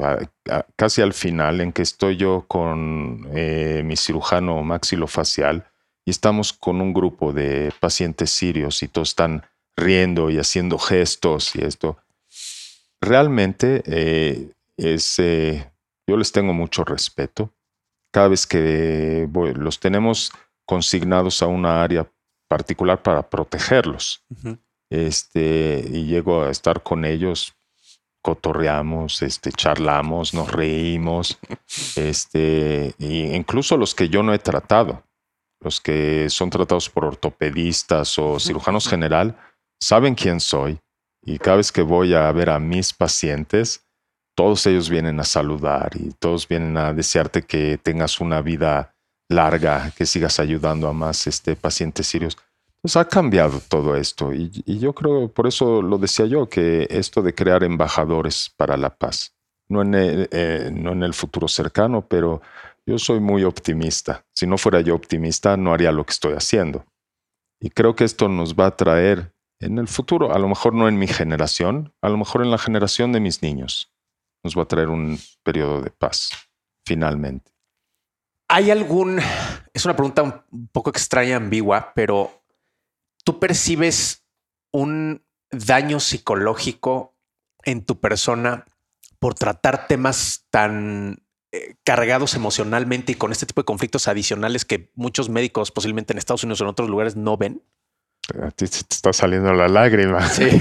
casi 0.76 1.02
al 1.02 1.12
final 1.12 1.60
en 1.60 1.72
que 1.72 1.82
estoy 1.82 2.16
yo 2.16 2.46
con 2.48 3.28
eh, 3.32 3.82
mi 3.84 3.96
cirujano 3.96 4.62
maxilofacial 4.62 5.66
y 6.04 6.10
estamos 6.10 6.52
con 6.52 6.80
un 6.80 6.92
grupo 6.92 7.32
de 7.32 7.72
pacientes 7.80 8.30
sirios 8.30 8.82
y 8.82 8.88
todos 8.88 9.10
están 9.10 9.46
riendo 9.76 10.30
y 10.30 10.38
haciendo 10.38 10.78
gestos 10.78 11.54
y 11.54 11.62
esto. 11.62 11.98
Realmente 13.00 13.82
eh, 13.86 14.48
es, 14.76 15.18
eh, 15.18 15.70
yo 16.06 16.16
les 16.16 16.32
tengo 16.32 16.52
mucho 16.52 16.84
respeto. 16.84 17.52
Cada 18.12 18.28
vez 18.28 18.46
que 18.46 19.28
los 19.54 19.80
tenemos 19.80 20.32
consignados 20.66 21.42
a 21.42 21.46
una 21.46 21.82
área 21.82 22.10
particular 22.48 23.02
para 23.02 23.28
protegerlos. 23.28 24.24
este, 24.90 25.84
y 25.90 26.04
llego 26.04 26.42
a 26.42 26.50
estar 26.50 26.82
con 26.82 27.06
ellos, 27.06 27.54
cotorreamos, 28.22 29.22
este, 29.22 29.50
charlamos, 29.50 30.34
nos 30.34 30.50
reímos, 30.50 31.38
este, 31.96 32.94
e 32.98 33.36
incluso 33.36 33.76
los 33.76 33.94
que 33.94 34.08
yo 34.08 34.22
no 34.22 34.34
he 34.34 34.38
tratado, 34.38 35.02
los 35.60 35.80
que 35.80 36.28
son 36.28 36.50
tratados 36.50 36.90
por 36.90 37.06
ortopedistas 37.06 38.18
o 38.18 38.38
cirujanos 38.38 38.86
general, 38.86 39.38
saben 39.80 40.14
quién 40.14 40.40
soy 40.40 40.78
y 41.24 41.38
cada 41.38 41.58
vez 41.58 41.72
que 41.72 41.82
voy 41.82 42.14
a 42.14 42.30
ver 42.32 42.50
a 42.50 42.58
mis 42.58 42.92
pacientes, 42.92 43.81
todos 44.34 44.66
ellos 44.66 44.88
vienen 44.88 45.20
a 45.20 45.24
saludar 45.24 45.90
y 45.94 46.10
todos 46.18 46.48
vienen 46.48 46.76
a 46.76 46.92
desearte 46.92 47.42
que 47.42 47.78
tengas 47.78 48.20
una 48.20 48.42
vida 48.42 48.94
larga, 49.28 49.92
que 49.96 50.06
sigas 50.06 50.40
ayudando 50.40 50.88
a 50.88 50.92
más 50.92 51.26
este, 51.26 51.56
pacientes 51.56 52.06
sirios. 52.06 52.36
Pues 52.80 52.96
ha 52.96 53.06
cambiado 53.06 53.60
todo 53.68 53.96
esto 53.96 54.32
y, 54.34 54.50
yo 54.66 54.92
creo, 54.92 55.28
por 55.28 55.46
eso 55.46 55.82
lo 55.82 55.98
decía 55.98 56.26
yo, 56.26 56.48
que 56.48 56.88
esto 56.90 57.22
de 57.22 57.34
crear 57.34 57.62
embajadores 57.62 58.52
para 58.56 58.76
la 58.76 58.90
paz, 58.90 59.34
no 59.68 59.82
en 59.82 59.92
eh, 59.94 60.70
no 60.72 60.92
en 60.92 61.04
el 61.04 61.14
futuro 61.14 61.46
cercano, 61.46 62.04
pero 62.08 62.42
yo 62.84 62.98
soy 62.98 63.20
muy 63.20 63.44
optimista. 63.44 64.24
Si 64.32 64.46
no 64.46 64.58
fuera 64.58 64.80
yo 64.80 64.96
optimista, 64.96 65.56
no 65.56 65.72
haría 65.72 65.92
lo 65.92 66.04
que 66.04 66.12
estoy 66.12 66.32
haciendo. 66.32 66.84
Y 67.60 67.70
creo 67.70 67.94
que 67.94 68.02
esto 68.02 68.28
nos 68.28 68.54
va 68.56 68.66
a 68.66 68.76
traer 68.76 69.32
en 69.60 69.78
el 69.78 69.86
futuro, 69.86 70.34
a 70.34 70.38
lo 70.40 70.48
mejor 70.48 70.74
no 70.74 70.88
en 70.88 70.98
mi 70.98 71.06
generación, 71.06 71.92
a 72.02 72.08
lo 72.08 72.16
mejor 72.16 72.42
en 72.42 72.50
la 72.50 72.58
generación 72.58 73.12
de 73.12 73.20
mis 73.20 73.42
niños, 73.42 73.91
nos 74.42 74.56
va 74.56 74.62
a 74.62 74.68
traer 74.68 74.88
un 74.88 75.18
periodo 75.42 75.80
de 75.80 75.90
paz, 75.90 76.30
finalmente. 76.84 77.52
¿Hay 78.48 78.70
algún, 78.70 79.18
es 79.72 79.84
una 79.84 79.96
pregunta 79.96 80.44
un 80.50 80.68
poco 80.68 80.90
extraña, 80.90 81.36
ambigua, 81.36 81.92
pero 81.94 82.44
tú 83.24 83.38
percibes 83.38 84.26
un 84.72 85.24
daño 85.50 86.00
psicológico 86.00 87.16
en 87.64 87.84
tu 87.84 88.00
persona 88.00 88.66
por 89.18 89.34
tratar 89.34 89.86
temas 89.86 90.46
tan 90.50 91.22
eh, 91.52 91.76
cargados 91.84 92.34
emocionalmente 92.34 93.12
y 93.12 93.14
con 93.14 93.30
este 93.30 93.46
tipo 93.46 93.60
de 93.60 93.66
conflictos 93.66 94.08
adicionales 94.08 94.64
que 94.64 94.90
muchos 94.94 95.28
médicos 95.28 95.70
posiblemente 95.70 96.12
en 96.12 96.18
Estados 96.18 96.44
Unidos 96.44 96.60
o 96.60 96.64
en 96.64 96.70
otros 96.70 96.88
lugares 96.88 97.14
no 97.14 97.36
ven? 97.36 97.62
A 98.40 98.50
ti 98.50 98.66
te 98.66 98.78
está 98.78 99.12
saliendo 99.12 99.52
la 99.52 99.68
lágrima. 99.68 100.26
Sí. 100.26 100.48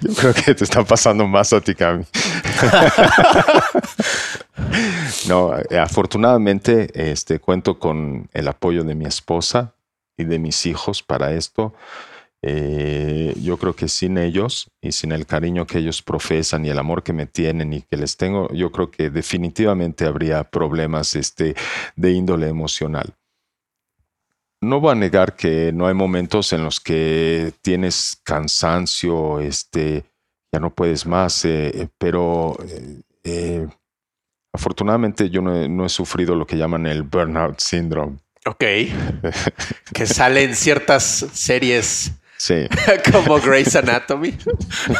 Yo 0.00 0.14
creo 0.14 0.34
que 0.34 0.54
te 0.54 0.64
está 0.64 0.84
pasando 0.84 1.26
más 1.26 1.52
a 1.52 1.60
ti 1.60 1.74
que 1.74 1.84
a 1.84 1.94
mí. 1.94 2.04
no, 5.28 5.58
eh, 5.58 5.78
afortunadamente 5.78 7.10
este, 7.10 7.40
cuento 7.40 7.78
con 7.78 8.28
el 8.32 8.48
apoyo 8.48 8.84
de 8.84 8.94
mi 8.94 9.06
esposa 9.06 9.74
y 10.16 10.24
de 10.24 10.38
mis 10.38 10.66
hijos 10.66 11.02
para 11.02 11.32
esto. 11.32 11.74
Eh, 12.42 13.34
yo 13.42 13.56
creo 13.56 13.74
que 13.74 13.88
sin 13.88 14.18
ellos 14.18 14.70
y 14.80 14.92
sin 14.92 15.10
el 15.10 15.26
cariño 15.26 15.66
que 15.66 15.78
ellos 15.78 16.02
profesan 16.02 16.64
y 16.64 16.68
el 16.68 16.78
amor 16.78 17.02
que 17.02 17.12
me 17.12 17.26
tienen 17.26 17.72
y 17.72 17.82
que 17.82 17.96
les 17.96 18.16
tengo, 18.16 18.48
yo 18.52 18.70
creo 18.70 18.90
que 18.90 19.10
definitivamente 19.10 20.04
habría 20.04 20.44
problemas 20.44 21.16
este, 21.16 21.56
de 21.96 22.12
índole 22.12 22.48
emocional 22.48 23.14
no 24.60 24.80
voy 24.80 24.92
a 24.92 24.94
negar 24.94 25.36
que 25.36 25.72
no 25.72 25.86
hay 25.86 25.94
momentos 25.94 26.52
en 26.52 26.64
los 26.64 26.80
que 26.80 27.52
tienes 27.62 28.20
cansancio, 28.24 29.40
este, 29.40 30.04
ya 30.52 30.60
no 30.60 30.70
puedes 30.70 31.06
más, 31.06 31.44
eh, 31.44 31.72
eh, 31.74 31.88
pero 31.98 32.56
eh, 33.24 33.66
afortunadamente 34.52 35.30
yo 35.30 35.42
no 35.42 35.84
he, 35.84 35.88
sufrido 35.88 36.34
lo 36.34 36.46
que 36.46 36.56
llaman 36.56 36.86
el 36.86 37.02
burnout 37.02 37.60
syndrome. 37.60 38.18
Ok. 38.46 38.64
que 39.92 40.06
salen 40.06 40.54
ciertas 40.54 41.26
series. 41.32 42.12
Sí. 42.36 42.68
Como 43.12 43.40
Grey's 43.40 43.74
Anatomy. 43.74 44.36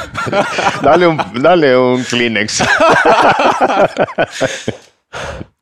dale, 0.82 1.06
un, 1.06 1.18
dale 1.40 1.76
un 1.76 2.02
Kleenex. 2.02 2.64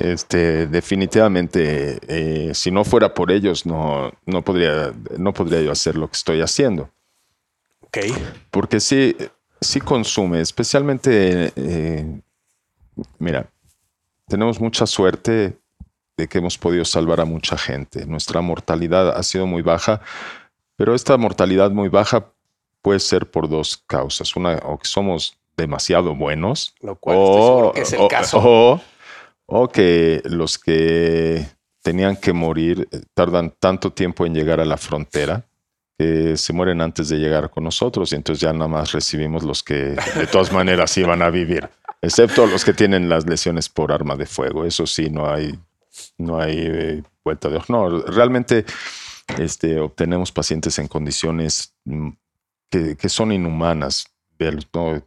Este, 0.00 0.66
definitivamente, 0.66 2.00
eh, 2.08 2.54
si 2.54 2.70
no 2.70 2.84
fuera 2.84 3.12
por 3.12 3.30
ellos, 3.30 3.66
no, 3.66 4.10
no, 4.24 4.42
podría, 4.42 4.92
no 5.18 5.34
podría 5.34 5.60
yo 5.60 5.70
hacer 5.70 5.96
lo 5.96 6.08
que 6.08 6.16
estoy 6.16 6.40
haciendo. 6.40 6.90
Ok. 7.80 7.98
Porque 8.50 8.80
sí, 8.80 9.14
sí 9.60 9.80
consume, 9.80 10.40
especialmente, 10.40 11.52
eh, 11.54 12.20
mira, 13.18 13.50
tenemos 14.26 14.58
mucha 14.58 14.86
suerte 14.86 15.58
de 16.16 16.28
que 16.28 16.38
hemos 16.38 16.56
podido 16.56 16.84
salvar 16.86 17.20
a 17.20 17.26
mucha 17.26 17.58
gente. 17.58 18.06
Nuestra 18.06 18.40
mortalidad 18.40 19.10
ha 19.16 19.22
sido 19.22 19.46
muy 19.46 19.60
baja, 19.60 20.00
pero 20.76 20.94
esta 20.94 21.16
mortalidad 21.18 21.70
muy 21.72 21.88
baja 21.88 22.32
puede 22.80 23.00
ser 23.00 23.30
por 23.30 23.50
dos 23.50 23.82
causas. 23.86 24.34
Una, 24.34 24.56
o 24.64 24.78
que 24.78 24.88
somos 24.88 25.36
demasiado 25.56 26.14
buenos. 26.14 26.74
Lo 26.80 26.96
cual 26.96 27.72
es 27.74 27.92
el 27.92 28.08
caso 28.08 28.40
o 28.42 28.80
que 29.72 30.22
los 30.24 30.58
que 30.58 31.46
tenían 31.82 32.16
que 32.16 32.32
morir 32.32 32.88
eh, 32.90 33.00
tardan 33.14 33.54
tanto 33.58 33.92
tiempo 33.92 34.26
en 34.26 34.34
llegar 34.34 34.60
a 34.60 34.64
la 34.64 34.76
frontera 34.76 35.44
que 35.98 36.36
se 36.36 36.52
mueren 36.52 36.80
antes 36.80 37.08
de 37.08 37.18
llegar 37.18 37.50
con 37.50 37.64
nosotros 37.64 38.12
y 38.12 38.16
entonces 38.16 38.40
ya 38.40 38.52
nada 38.52 38.68
más 38.68 38.92
recibimos 38.92 39.42
los 39.42 39.62
que 39.62 39.96
de 40.14 40.26
todas 40.30 40.50
maneras 40.60 40.96
iban 40.96 41.20
a 41.20 41.30
vivir, 41.30 41.68
excepto 42.00 42.46
los 42.46 42.64
que 42.64 42.72
tienen 42.72 43.08
las 43.08 43.26
lesiones 43.26 43.68
por 43.68 43.92
arma 43.92 44.16
de 44.16 44.24
fuego. 44.24 44.64
Eso 44.64 44.86
sí, 44.86 45.10
no 45.10 45.30
hay, 45.30 45.58
no 46.16 46.40
hay 46.40 46.56
eh, 46.58 47.02
vuelta 47.22 47.48
de 47.48 47.60
No, 47.68 47.90
realmente 47.90 48.64
este, 49.38 49.78
obtenemos 49.78 50.32
pacientes 50.32 50.78
en 50.78 50.88
condiciones 50.88 51.74
mm, 51.84 52.08
que, 52.70 52.96
que 52.96 53.08
son 53.08 53.32
inhumanas. 53.32 54.06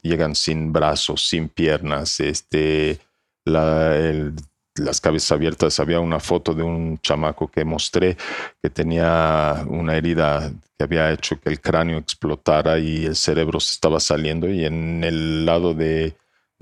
Llegan 0.03 0.35
sin 0.35 0.71
brazos, 0.71 1.27
sin 1.27 1.49
piernas, 1.49 2.19
este, 2.19 2.99
las 3.45 5.01
cabezas 5.01 5.31
abiertas. 5.31 5.79
Había 5.79 5.99
una 5.99 6.19
foto 6.19 6.53
de 6.53 6.63
un 6.63 6.99
chamaco 6.99 7.47
que 7.47 7.65
mostré 7.65 8.17
que 8.61 8.69
tenía 8.69 9.63
una 9.67 9.95
herida 9.95 10.51
que 10.77 10.83
había 10.83 11.11
hecho 11.11 11.39
que 11.39 11.49
el 11.49 11.61
cráneo 11.61 11.97
explotara 11.97 12.79
y 12.79 13.05
el 13.05 13.15
cerebro 13.15 13.59
se 13.59 13.73
estaba 13.73 13.99
saliendo 13.99 14.49
y 14.49 14.65
en 14.65 15.03
el 15.03 15.45
lado 15.45 15.73
de, 15.73 16.17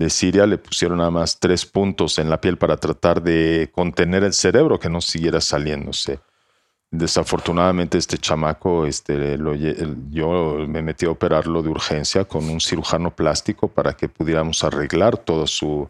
Siria 0.08 0.46
le 0.46 0.58
pusieron 0.58 0.98
nada 0.98 1.12
más 1.12 1.38
tres 1.38 1.64
puntos 1.64 2.18
en 2.18 2.28
la 2.28 2.40
piel 2.40 2.58
para 2.58 2.76
tratar 2.76 3.22
de 3.22 3.70
contener 3.72 4.24
el 4.24 4.32
cerebro 4.32 4.80
que 4.80 4.90
no 4.90 5.00
siguiera 5.00 5.40
saliéndose. 5.40 6.18
Desafortunadamente 6.90 7.98
este 7.98 8.18
chamaco, 8.18 8.84
este, 8.84 9.38
yo 10.10 10.66
me 10.66 10.82
metí 10.82 11.06
a 11.06 11.10
operarlo 11.10 11.62
de 11.62 11.68
urgencia 11.68 12.24
con 12.24 12.48
un 12.48 12.60
cirujano 12.60 13.14
plástico 13.14 13.68
para 13.68 13.92
que 13.92 14.08
pudiéramos 14.08 14.64
arreglar 14.64 15.16
todo 15.18 15.46
su, 15.46 15.88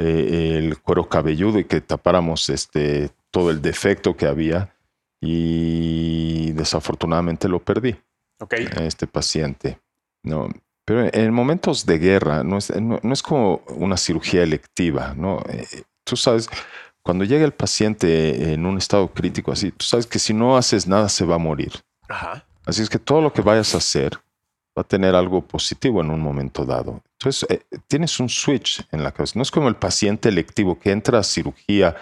eh, 0.00 0.58
el 0.58 0.78
cuero 0.78 1.08
cabelludo 1.08 1.58
y 1.58 1.64
que 1.64 1.80
tapáramos 1.80 2.48
este, 2.48 3.10
todo 3.30 3.50
el 3.50 3.60
defecto 3.60 4.16
que 4.16 4.26
había 4.26 4.74
y 5.20 6.52
desafortunadamente 6.52 7.48
lo 7.48 7.58
perdí. 7.58 7.96
Okay. 8.38 8.66
Este 8.80 9.06
paciente. 9.06 9.78
No, 10.22 10.48
pero 10.84 11.08
en 11.12 11.32
momentos 11.32 11.84
de 11.84 11.98
guerra 11.98 12.42
no 12.42 12.56
es, 12.56 12.74
no, 12.80 12.98
es 13.02 13.22
como 13.22 13.62
una 13.68 13.96
cirugía 13.96 14.42
electiva, 14.42 15.14
¿no? 15.16 15.42
Eh, 15.48 15.66
tú 16.04 16.16
sabes, 16.16 16.48
cuando 17.02 17.24
llega 17.24 17.44
el 17.44 17.52
paciente 17.52 18.52
en 18.52 18.64
un 18.64 18.78
estado 18.78 19.12
crítico 19.12 19.52
así, 19.52 19.70
tú 19.70 19.84
sabes 19.84 20.06
que 20.06 20.18
si 20.18 20.32
no 20.32 20.56
haces 20.56 20.86
nada 20.86 21.08
se 21.08 21.24
va 21.24 21.34
a 21.34 21.38
morir. 21.38 21.72
Ajá. 22.08 22.46
Así 22.64 22.82
es 22.82 22.88
que 22.88 22.98
todo 22.98 23.20
lo 23.20 23.32
que 23.32 23.42
vayas 23.42 23.74
a 23.74 23.78
hacer 23.78 24.18
va 24.76 24.82
a 24.82 24.84
tener 24.84 25.14
algo 25.14 25.42
positivo 25.42 26.00
en 26.00 26.10
un 26.10 26.20
momento 26.20 26.64
dado. 26.64 27.02
Entonces, 27.18 27.46
eh, 27.50 27.62
tienes 27.88 28.18
un 28.20 28.28
switch 28.28 28.86
en 28.92 29.02
la 29.02 29.12
cabeza. 29.12 29.34
No 29.36 29.42
es 29.42 29.50
como 29.50 29.68
el 29.68 29.76
paciente 29.76 30.28
electivo 30.28 30.78
que 30.78 30.92
entra 30.92 31.18
a 31.18 31.22
cirugía 31.22 31.96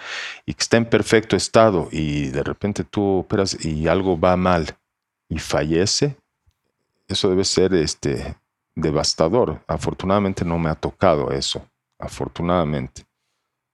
y 0.45 0.53
que 0.53 0.61
está 0.61 0.77
en 0.77 0.85
perfecto 0.85 1.35
estado 1.35 1.89
y 1.91 2.27
de 2.27 2.43
repente 2.43 2.83
tú 2.83 3.19
operas 3.19 3.63
y 3.65 3.87
algo 3.87 4.19
va 4.19 4.35
mal 4.37 4.77
y 5.27 5.39
fallece. 5.39 6.15
eso 7.07 7.29
debe 7.29 7.43
ser 7.43 7.73
este, 7.73 8.35
devastador. 8.75 9.61
Afortunadamente 9.67 10.45
no 10.45 10.57
me 10.59 10.69
ha 10.69 10.75
tocado 10.75 11.31
eso, 11.31 11.65
afortunadamente. 11.97 13.03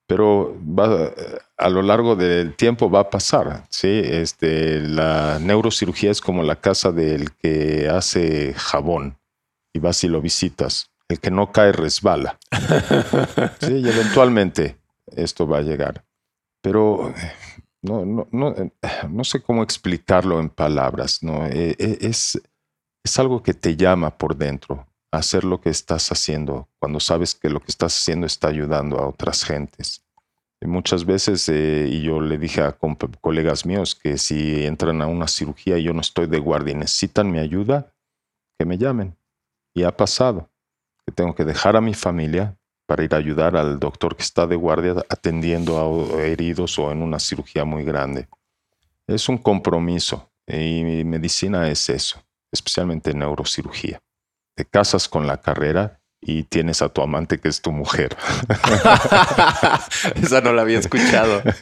Pero 0.07 0.55
va, 0.61 1.11
a 1.57 1.69
lo 1.69 1.81
largo 1.81 2.15
del 2.15 2.55
tiempo 2.55 2.89
va 2.89 3.01
a 3.01 3.09
pasar. 3.09 3.65
¿sí? 3.69 4.01
Este, 4.03 4.79
la 4.81 5.39
neurocirugía 5.39 6.11
es 6.11 6.21
como 6.21 6.43
la 6.43 6.57
casa 6.57 6.91
del 6.91 7.31
que 7.33 7.89
hace 7.89 8.53
jabón 8.55 9.17
y 9.73 9.79
vas 9.79 10.03
y 10.03 10.07
lo 10.07 10.21
visitas. 10.21 10.91
El 11.07 11.19
que 11.19 11.31
no 11.31 11.51
cae 11.51 11.71
resbala. 11.71 12.39
sí, 13.61 13.73
y 13.73 13.87
eventualmente 13.87 14.77
esto 15.07 15.47
va 15.47 15.59
a 15.59 15.61
llegar. 15.61 16.03
Pero 16.61 17.13
no, 17.83 18.05
no, 18.05 18.27
no, 18.31 18.55
no 19.09 19.23
sé 19.23 19.41
cómo 19.41 19.61
explicarlo 19.61 20.39
en 20.39 20.49
palabras. 20.49 21.21
¿no? 21.21 21.45
E, 21.45 21.75
e, 21.77 21.97
es, 22.01 22.41
es 23.03 23.19
algo 23.19 23.43
que 23.43 23.53
te 23.53 23.75
llama 23.75 24.17
por 24.17 24.35
dentro 24.35 24.87
a 25.11 25.17
hacer 25.17 25.43
lo 25.43 25.61
que 25.61 25.69
estás 25.69 26.11
haciendo 26.11 26.67
cuando 26.79 26.99
sabes 26.99 27.35
que 27.35 27.49
lo 27.49 27.59
que 27.59 27.69
estás 27.69 27.95
haciendo 27.95 28.25
está 28.25 28.47
ayudando 28.47 28.97
a 28.97 29.07
otras 29.07 29.43
gentes. 29.43 30.04
Y 30.65 30.67
muchas 30.67 31.05
veces, 31.05 31.47
eh, 31.47 31.87
y 31.87 32.01
yo 32.01 32.19
le 32.19 32.39
dije 32.39 32.61
a 32.61 32.75
colegas 33.21 33.67
míos 33.67 33.93
que 33.93 34.17
si 34.17 34.65
entran 34.65 34.99
a 35.03 35.05
una 35.05 35.27
cirugía 35.27 35.77
y 35.77 35.83
yo 35.83 35.93
no 35.93 36.01
estoy 36.01 36.25
de 36.25 36.39
guardia 36.39 36.71
y 36.71 36.77
necesitan 36.77 37.31
mi 37.31 37.37
ayuda, 37.37 37.93
que 38.57 38.65
me 38.65 38.79
llamen. 38.79 39.15
Y 39.75 39.83
ha 39.83 39.95
pasado 39.95 40.49
que 41.05 41.13
tengo 41.13 41.35
que 41.35 41.45
dejar 41.45 41.75
a 41.75 41.81
mi 41.81 41.93
familia 41.93 42.57
para 42.87 43.03
ir 43.03 43.13
a 43.13 43.17
ayudar 43.17 43.55
al 43.55 43.79
doctor 43.79 44.15
que 44.15 44.23
está 44.23 44.47
de 44.47 44.55
guardia 44.55 44.95
atendiendo 45.07 45.77
a 45.77 46.23
heridos 46.23 46.79
o 46.79 46.91
en 46.91 47.03
una 47.03 47.19
cirugía 47.19 47.63
muy 47.63 47.83
grande. 47.83 48.27
Es 49.05 49.29
un 49.29 49.37
compromiso 49.37 50.31
y 50.47 51.03
medicina 51.03 51.69
es 51.69 51.89
eso 51.89 52.25
especialmente 52.51 53.11
en 53.11 53.19
neurocirugía. 53.19 54.01
Te 54.55 54.65
casas 54.65 55.07
con 55.07 55.27
la 55.27 55.37
carrera 55.37 56.01
y 56.27 56.43
tienes 56.43 56.81
a 56.81 56.89
tu 56.89 57.03
amante 57.03 57.39
que 57.39 57.47
es 57.47 57.61
tu 57.61 57.71
mujer. 57.71 58.17
Esa 60.21 60.41
no 60.41 60.53
la 60.53 60.63
había 60.63 60.79
escuchado. 60.79 61.41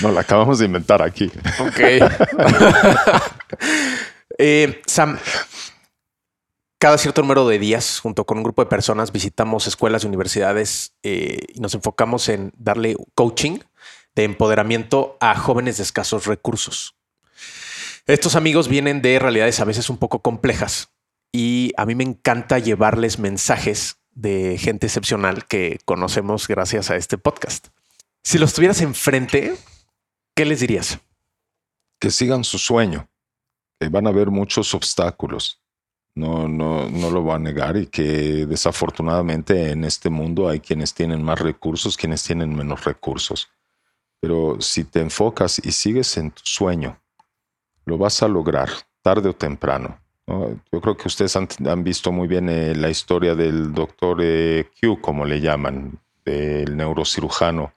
No, 0.00 0.10
la 0.10 0.22
acabamos 0.22 0.58
de 0.58 0.64
inventar 0.64 1.02
aquí. 1.02 1.30
Ok. 1.58 1.80
Eh, 4.42 4.80
Sam, 4.86 5.18
cada 6.78 6.96
cierto 6.96 7.20
número 7.20 7.46
de 7.46 7.58
días, 7.58 8.00
junto 8.00 8.24
con 8.24 8.38
un 8.38 8.44
grupo 8.44 8.62
de 8.62 8.70
personas, 8.70 9.12
visitamos 9.12 9.66
escuelas 9.66 10.02
y 10.02 10.06
universidades 10.06 10.94
eh, 11.02 11.40
y 11.52 11.60
nos 11.60 11.74
enfocamos 11.74 12.30
en 12.30 12.50
darle 12.56 12.96
coaching 13.14 13.58
de 14.14 14.24
empoderamiento 14.24 15.18
a 15.20 15.36
jóvenes 15.36 15.76
de 15.76 15.82
escasos 15.82 16.24
recursos. 16.24 16.94
Estos 18.06 18.34
amigos 18.34 18.68
vienen 18.68 19.02
de 19.02 19.18
realidades 19.18 19.60
a 19.60 19.66
veces 19.66 19.90
un 19.90 19.98
poco 19.98 20.22
complejas 20.22 20.88
y 21.32 21.72
a 21.76 21.84
mí 21.84 21.94
me 21.94 22.04
encanta 22.04 22.58
llevarles 22.58 23.18
mensajes 23.18 23.99
de 24.12 24.58
gente 24.58 24.86
excepcional 24.86 25.46
que 25.46 25.78
conocemos 25.84 26.48
gracias 26.48 26.90
a 26.90 26.96
este 26.96 27.18
podcast. 27.18 27.68
Si 28.22 28.38
los 28.38 28.52
tuvieras 28.52 28.80
enfrente, 28.80 29.56
¿qué 30.34 30.44
les 30.44 30.60
dirías? 30.60 30.98
Que 31.98 32.10
sigan 32.10 32.44
su 32.44 32.58
sueño, 32.58 33.08
que 33.78 33.88
van 33.88 34.06
a 34.06 34.10
haber 34.10 34.30
muchos 34.30 34.74
obstáculos. 34.74 35.60
No, 36.14 36.48
no, 36.48 36.90
no 36.90 37.10
lo 37.10 37.22
voy 37.22 37.36
a 37.36 37.38
negar 37.38 37.76
y 37.76 37.86
que 37.86 38.44
desafortunadamente 38.46 39.70
en 39.70 39.84
este 39.84 40.10
mundo 40.10 40.48
hay 40.48 40.60
quienes 40.60 40.92
tienen 40.92 41.22
más 41.22 41.38
recursos, 41.38 41.96
quienes 41.96 42.22
tienen 42.22 42.54
menos 42.54 42.84
recursos. 42.84 43.48
Pero 44.20 44.60
si 44.60 44.84
te 44.84 45.00
enfocas 45.00 45.60
y 45.64 45.72
sigues 45.72 46.16
en 46.18 46.30
tu 46.30 46.42
sueño, 46.44 47.00
lo 47.86 47.96
vas 47.96 48.22
a 48.22 48.28
lograr, 48.28 48.68
tarde 49.02 49.30
o 49.30 49.34
temprano. 49.34 49.98
Yo 50.72 50.80
creo 50.80 50.96
que 50.96 51.08
ustedes 51.08 51.36
han, 51.36 51.84
visto 51.84 52.12
muy 52.12 52.28
bien 52.28 52.48
eh, 52.48 52.74
la 52.74 52.88
historia 52.88 53.34
del 53.34 53.72
doctor 53.72 54.18
eh, 54.22 54.68
Q, 54.80 55.00
como 55.00 55.24
le 55.24 55.40
llaman, 55.40 55.98
del 56.24 56.76
neurocirujano 56.76 57.72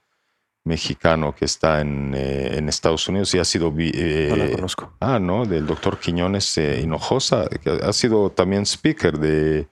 mexicano 0.66 1.36
que 1.36 1.45
está 1.45 1.82
en, 1.82 2.14
eh, 2.16 2.64
Estados 2.68 3.08
Unidos 3.08 3.34
y 3.34 3.39
ha 3.39 3.45
sido... 3.45 3.72
no 3.72 4.36
la 4.36 4.51
conozco. 4.51 4.93
Ah, 4.99 5.20
no, 5.20 5.45
del 5.45 5.66
doctor 5.66 5.99
Quiñones 5.99 6.58
Hinojosa, 6.58 7.49
que 7.49 7.70
ha 7.70 7.93
sido 7.93 8.30
también 8.30 8.66
speaker 8.66 9.18
de, 9.20 9.68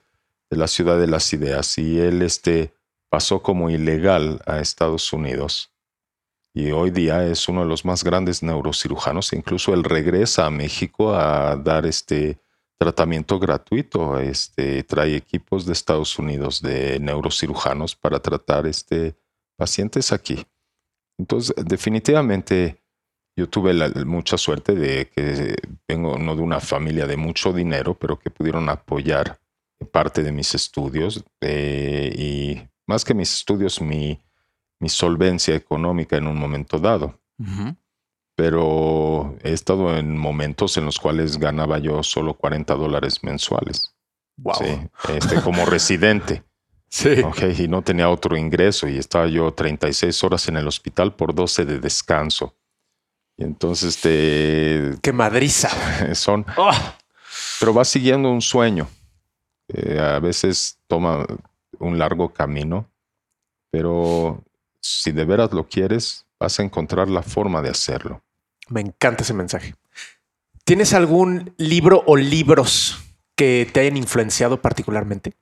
de, 0.49 0.57
la 0.57 0.67
Ciudad 0.67 0.99
de 0.99 1.07
las 1.07 1.32
Ideas 1.34 1.77
y 1.77 1.99
él 1.99 2.21
este, 2.21 2.73
pasó 3.09 3.41
como 3.41 3.69
ilegal 3.69 4.41
a 4.45 4.59
Estados 4.59 5.13
Unidos 5.13 5.71
y 6.53 6.71
hoy 6.71 6.91
día 6.91 7.25
es 7.25 7.47
uno 7.47 7.61
de 7.61 7.67
los 7.67 7.86
más 7.86 8.03
grandes 8.03 8.43
neurocirujanos. 8.43 9.32
Incluso 9.34 9.73
él 9.73 9.84
regresa 9.84 10.45
a 10.45 10.51
México 10.51 11.13
a 11.13 11.55
dar 11.55 11.86
este 11.86 12.39
tratamiento 12.82 13.38
gratuito. 13.38 14.19
Este, 14.19 14.82
trae 14.82 15.15
equipos 15.15 15.67
de 15.67 15.73
Estados 15.73 16.17
Unidos 16.17 16.63
de 16.63 16.99
neurocirujanos 16.99 17.95
para 17.95 18.19
tratar 18.19 18.65
este, 18.65 19.15
pacientes 19.55 20.11
aquí. 20.11 20.43
Entonces, 21.19 21.53
definitivamente 21.63 22.82
yo 23.38 23.47
tuve 23.47 23.71
mucha 24.03 24.36
suerte 24.36 24.73
de 24.73 25.07
que 25.09 25.55
vengo 25.88 26.17
no 26.17 26.36
de 26.36 26.41
una 26.41 26.59
familia 26.59 27.05
de 27.05 27.17
mucho 27.17 27.53
dinero, 27.53 27.93
pero 27.93 28.17
que 28.17 28.32
pudieron 28.32 28.67
apoyar 28.67 29.39
parte 29.91 30.23
de 30.23 30.32
mis 30.32 30.55
estudios 30.55 31.23
eh, 31.39 32.11
y 32.17 32.67
más 32.88 33.05
que 33.05 33.13
mis 33.13 33.32
estudios, 33.32 33.79
mi, 33.79 34.19
mi 34.79 34.89
solvencia 34.89 35.53
económica 35.53 36.17
en 36.17 36.25
un 36.25 36.38
momento 36.38 36.79
dado. 36.79 37.19
Pero 38.41 39.37
he 39.43 39.53
estado 39.53 39.95
en 39.95 40.17
momentos 40.17 40.75
en 40.75 40.85
los 40.85 40.97
cuales 40.97 41.37
ganaba 41.37 41.77
yo 41.77 42.01
solo 42.01 42.33
40 42.33 42.73
dólares 42.73 43.23
mensuales. 43.23 43.93
Wow. 44.35 44.89
este, 45.15 45.41
como 45.41 45.65
residente. 45.65 46.43
Sí. 46.93 47.21
Okay, 47.23 47.55
y 47.57 47.67
no 47.69 47.83
tenía 47.83 48.09
otro 48.09 48.35
ingreso 48.35 48.85
y 48.85 48.97
estaba 48.97 49.25
yo 49.25 49.53
36 49.53 50.25
horas 50.25 50.49
en 50.49 50.57
el 50.57 50.67
hospital 50.67 51.15
por 51.15 51.33
12 51.33 51.63
de 51.63 51.79
descanso. 51.79 52.53
Y 53.37 53.45
entonces 53.45 53.95
este... 53.95 54.99
¡Qué 55.01 55.13
madriza! 55.13 55.69
Son... 56.15 56.45
Oh. 56.57 56.69
Pero 57.61 57.73
va 57.73 57.85
siguiendo 57.85 58.29
un 58.29 58.41
sueño. 58.41 58.89
Eh, 59.69 59.97
a 60.01 60.19
veces 60.19 60.79
toma 60.87 61.25
un 61.79 61.97
largo 61.97 62.33
camino, 62.33 62.91
pero 63.71 64.43
si 64.81 65.13
de 65.13 65.23
veras 65.23 65.53
lo 65.53 65.69
quieres, 65.69 66.25
vas 66.37 66.59
a 66.59 66.63
encontrar 66.63 67.07
la 67.07 67.23
forma 67.23 67.61
de 67.61 67.69
hacerlo. 67.69 68.21
Me 68.72 68.82
encanta 68.82 69.24
ese 69.24 69.34
mensaje. 69.34 69.76
¿Tienes 70.63 70.93
algún 70.93 71.53
libro 71.57 72.03
o 72.07 72.15
libros 72.15 72.97
que 73.36 73.69
te 73.72 73.82
hayan 73.82 73.97
influenciado 73.97 74.61
particularmente? 74.61 75.34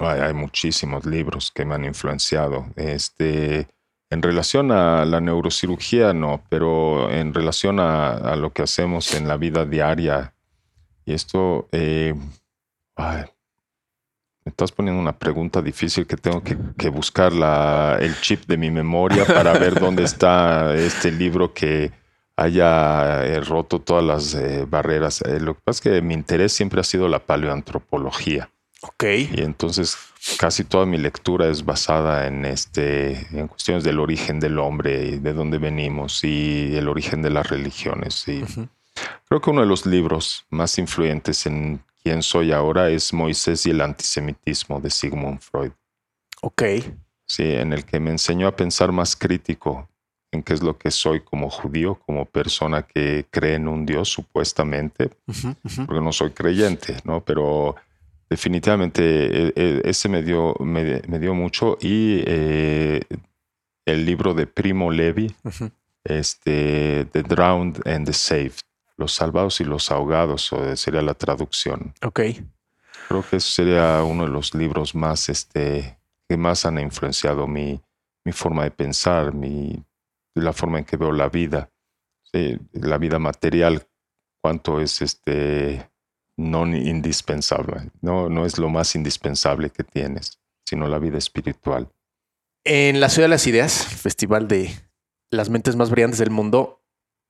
Hay, 0.00 0.34
muchísimos 0.34 1.06
libros 1.06 1.50
que 1.50 1.64
me 1.64 1.74
han 1.74 1.84
influenciado. 1.84 2.66
Este, 2.76 3.66
en 4.10 4.22
relación 4.22 4.70
a 4.70 5.04
la 5.04 5.20
neurocirugía, 5.20 6.12
no, 6.12 6.42
pero 6.48 7.10
en 7.10 7.34
relación 7.34 7.80
a, 7.80 8.36
lo 8.36 8.52
que 8.52 8.62
hacemos 8.62 9.14
en 9.14 9.26
la 9.26 9.36
vida 9.36 9.64
diaria, 9.64 10.34
y 11.04 11.14
esto, 11.14 11.68
eh, 11.72 12.14
me 12.96 14.50
estás 14.50 14.70
poniendo 14.70 15.00
una 15.00 15.18
pregunta 15.18 15.60
difícil 15.62 16.06
que 16.06 16.16
tengo 16.16 16.42
que, 16.42 16.88
buscar 16.90 17.32
el 18.00 18.20
chip 18.20 18.46
de 18.46 18.56
mi 18.56 18.70
memoria 18.70 19.24
para 19.24 19.52
ver 19.54 19.80
dónde 19.80 20.04
está 20.04 20.74
este 20.74 21.10
libro 21.10 21.52
que 21.52 21.92
haya 22.38 23.26
eh, 23.26 23.40
roto 23.40 23.80
todas 23.80 24.04
las 24.04 24.34
eh, 24.34 24.64
barreras. 24.64 25.22
Eh, 25.22 25.40
lo 25.40 25.54
que 25.54 25.60
pasa 25.64 25.78
es 25.78 25.80
que 25.80 26.02
mi 26.02 26.14
interés 26.14 26.52
siempre 26.52 26.80
ha 26.80 26.84
sido 26.84 27.08
la 27.08 27.18
paleoantropología. 27.18 28.50
Ok. 28.80 29.04
Y 29.32 29.40
entonces 29.40 29.96
casi 30.38 30.62
toda 30.62 30.86
mi 30.86 30.98
lectura 30.98 31.48
es 31.48 31.64
basada 31.64 32.28
en, 32.28 32.44
este, 32.44 33.26
en 33.36 33.48
cuestiones 33.48 33.82
del 33.82 33.98
origen 33.98 34.38
del 34.38 34.60
hombre 34.60 35.04
y 35.04 35.18
de 35.18 35.32
dónde 35.32 35.58
venimos 35.58 36.22
y 36.22 36.76
el 36.76 36.88
origen 36.88 37.22
de 37.22 37.30
las 37.30 37.48
religiones. 37.48 38.28
Y 38.28 38.44
Creo 39.28 39.40
que 39.40 39.50
uno 39.50 39.62
de 39.62 39.66
los 39.66 39.84
libros 39.84 40.46
más 40.50 40.78
influyentes 40.78 41.44
en 41.46 41.82
quién 42.04 42.22
soy 42.22 42.52
ahora 42.52 42.88
es 42.88 43.12
Moisés 43.12 43.66
y 43.66 43.70
el 43.70 43.80
antisemitismo 43.80 44.80
de 44.80 44.90
Sigmund 44.90 45.40
Freud. 45.40 45.72
Ok. 46.42 46.62
Sí, 47.26 47.42
en 47.42 47.72
el 47.72 47.84
que 47.84 47.98
me 47.98 48.10
enseñó 48.10 48.46
a 48.46 48.54
pensar 48.54 48.92
más 48.92 49.16
crítico 49.16 49.88
en 50.30 50.42
qué 50.42 50.54
es 50.54 50.62
lo 50.62 50.76
que 50.76 50.90
soy 50.90 51.20
como 51.20 51.50
judío, 51.50 51.94
como 52.06 52.26
persona 52.26 52.82
que 52.82 53.26
cree 53.30 53.54
en 53.54 53.68
un 53.68 53.86
Dios, 53.86 54.08
supuestamente, 54.10 55.10
porque 55.86 56.00
no 56.00 56.12
soy 56.12 56.30
creyente, 56.30 56.96
¿no? 57.04 57.24
Pero 57.24 57.76
definitivamente 58.28 59.48
e, 59.48 59.52
e, 59.56 59.82
ese 59.84 60.08
me 60.08 60.22
dio, 60.22 60.54
me, 60.60 61.18
dio 61.18 61.34
mucho 61.34 61.78
y 61.80 62.22
eh, 62.26 63.00
el 63.86 64.04
libro 64.04 64.34
de 64.34 64.46
Primo 64.46 64.90
Levi, 64.90 65.34
este, 66.04 67.06
The 67.10 67.22
Drowned 67.22 67.86
and 67.86 68.06
the 68.06 68.12
Saved, 68.12 68.60
los 68.98 69.14
salvados 69.14 69.60
y 69.60 69.64
los 69.64 69.90
ahogados, 69.90 70.54
sería 70.74 71.02
la 71.02 71.14
traducción. 71.14 71.94
Ok. 72.02 72.20
Creo 73.08 73.24
que 73.28 73.36
ese 73.36 73.50
sería 73.50 74.02
uno 74.02 74.24
de 74.24 74.30
los 74.30 74.54
libros 74.54 74.94
más, 74.94 75.30
este, 75.30 75.98
que 76.28 76.36
más 76.36 76.66
han 76.66 76.78
influenciado 76.78 77.46
mi, 77.46 77.80
mi 78.24 78.32
forma 78.32 78.64
de 78.64 78.70
pensar, 78.70 79.32
mi, 79.32 79.82
la 80.42 80.52
forma 80.52 80.78
en 80.78 80.84
que 80.84 80.96
veo 80.96 81.12
la 81.12 81.28
vida, 81.28 81.70
la 82.72 82.98
vida 82.98 83.18
material, 83.18 83.86
cuánto 84.40 84.80
es 84.80 85.02
este, 85.02 85.90
no 86.36 86.66
indispensable. 86.66 87.90
No, 88.00 88.28
no 88.28 88.46
es 88.46 88.58
lo 88.58 88.68
más 88.68 88.94
indispensable 88.94 89.70
que 89.70 89.84
tienes, 89.84 90.40
sino 90.64 90.86
la 90.86 90.98
vida 90.98 91.18
espiritual. 91.18 91.88
En 92.64 93.00
la 93.00 93.08
Ciudad 93.08 93.24
de 93.24 93.30
las 93.30 93.46
Ideas, 93.46 93.86
Festival 93.86 94.48
de 94.48 94.70
las 95.30 95.50
Mentes 95.50 95.76
Más 95.76 95.90
Brillantes 95.90 96.18
del 96.18 96.30
Mundo, 96.30 96.82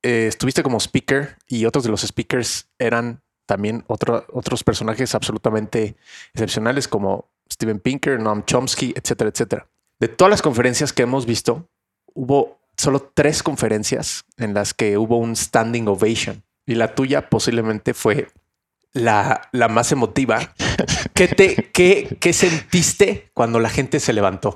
eh, 0.03 0.27
estuviste 0.27 0.63
como 0.63 0.79
speaker 0.79 1.37
y 1.47 1.65
otros 1.65 1.83
de 1.83 1.89
los 1.89 2.01
speakers 2.01 2.69
eran 2.77 3.21
también 3.45 3.83
otros 3.87 4.63
personajes 4.63 5.15
absolutamente 5.15 5.95
excepcionales 6.33 6.87
como 6.87 7.31
Steven 7.51 7.79
Pinker, 7.79 8.19
Noam 8.19 8.45
Chomsky, 8.45 8.93
etcétera, 8.95 9.31
etcétera. 9.31 9.67
De 9.99 10.07
todas 10.07 10.29
las 10.29 10.41
conferencias 10.43 10.93
que 10.93 11.01
hemos 11.01 11.25
visto, 11.25 11.67
hubo 12.13 12.58
solo 12.79 13.11
tres 13.13 13.43
conferencias 13.43 14.25
en 14.37 14.53
las 14.53 14.73
que 14.73 14.97
hubo 14.97 15.17
un 15.17 15.35
standing 15.35 15.87
ovation 15.87 16.43
y 16.65 16.75
la 16.75 16.95
tuya 16.95 17.29
posiblemente 17.29 17.93
fue 17.93 18.29
la, 18.93 19.49
la 19.51 19.67
más 19.67 19.91
emotiva. 19.91 20.55
¿Qué, 21.13 21.27
te, 21.27 21.69
qué, 21.73 22.17
¿Qué 22.19 22.31
sentiste 22.31 23.31
cuando 23.33 23.59
la 23.59 23.69
gente 23.69 23.99
se 23.99 24.13
levantó? 24.13 24.53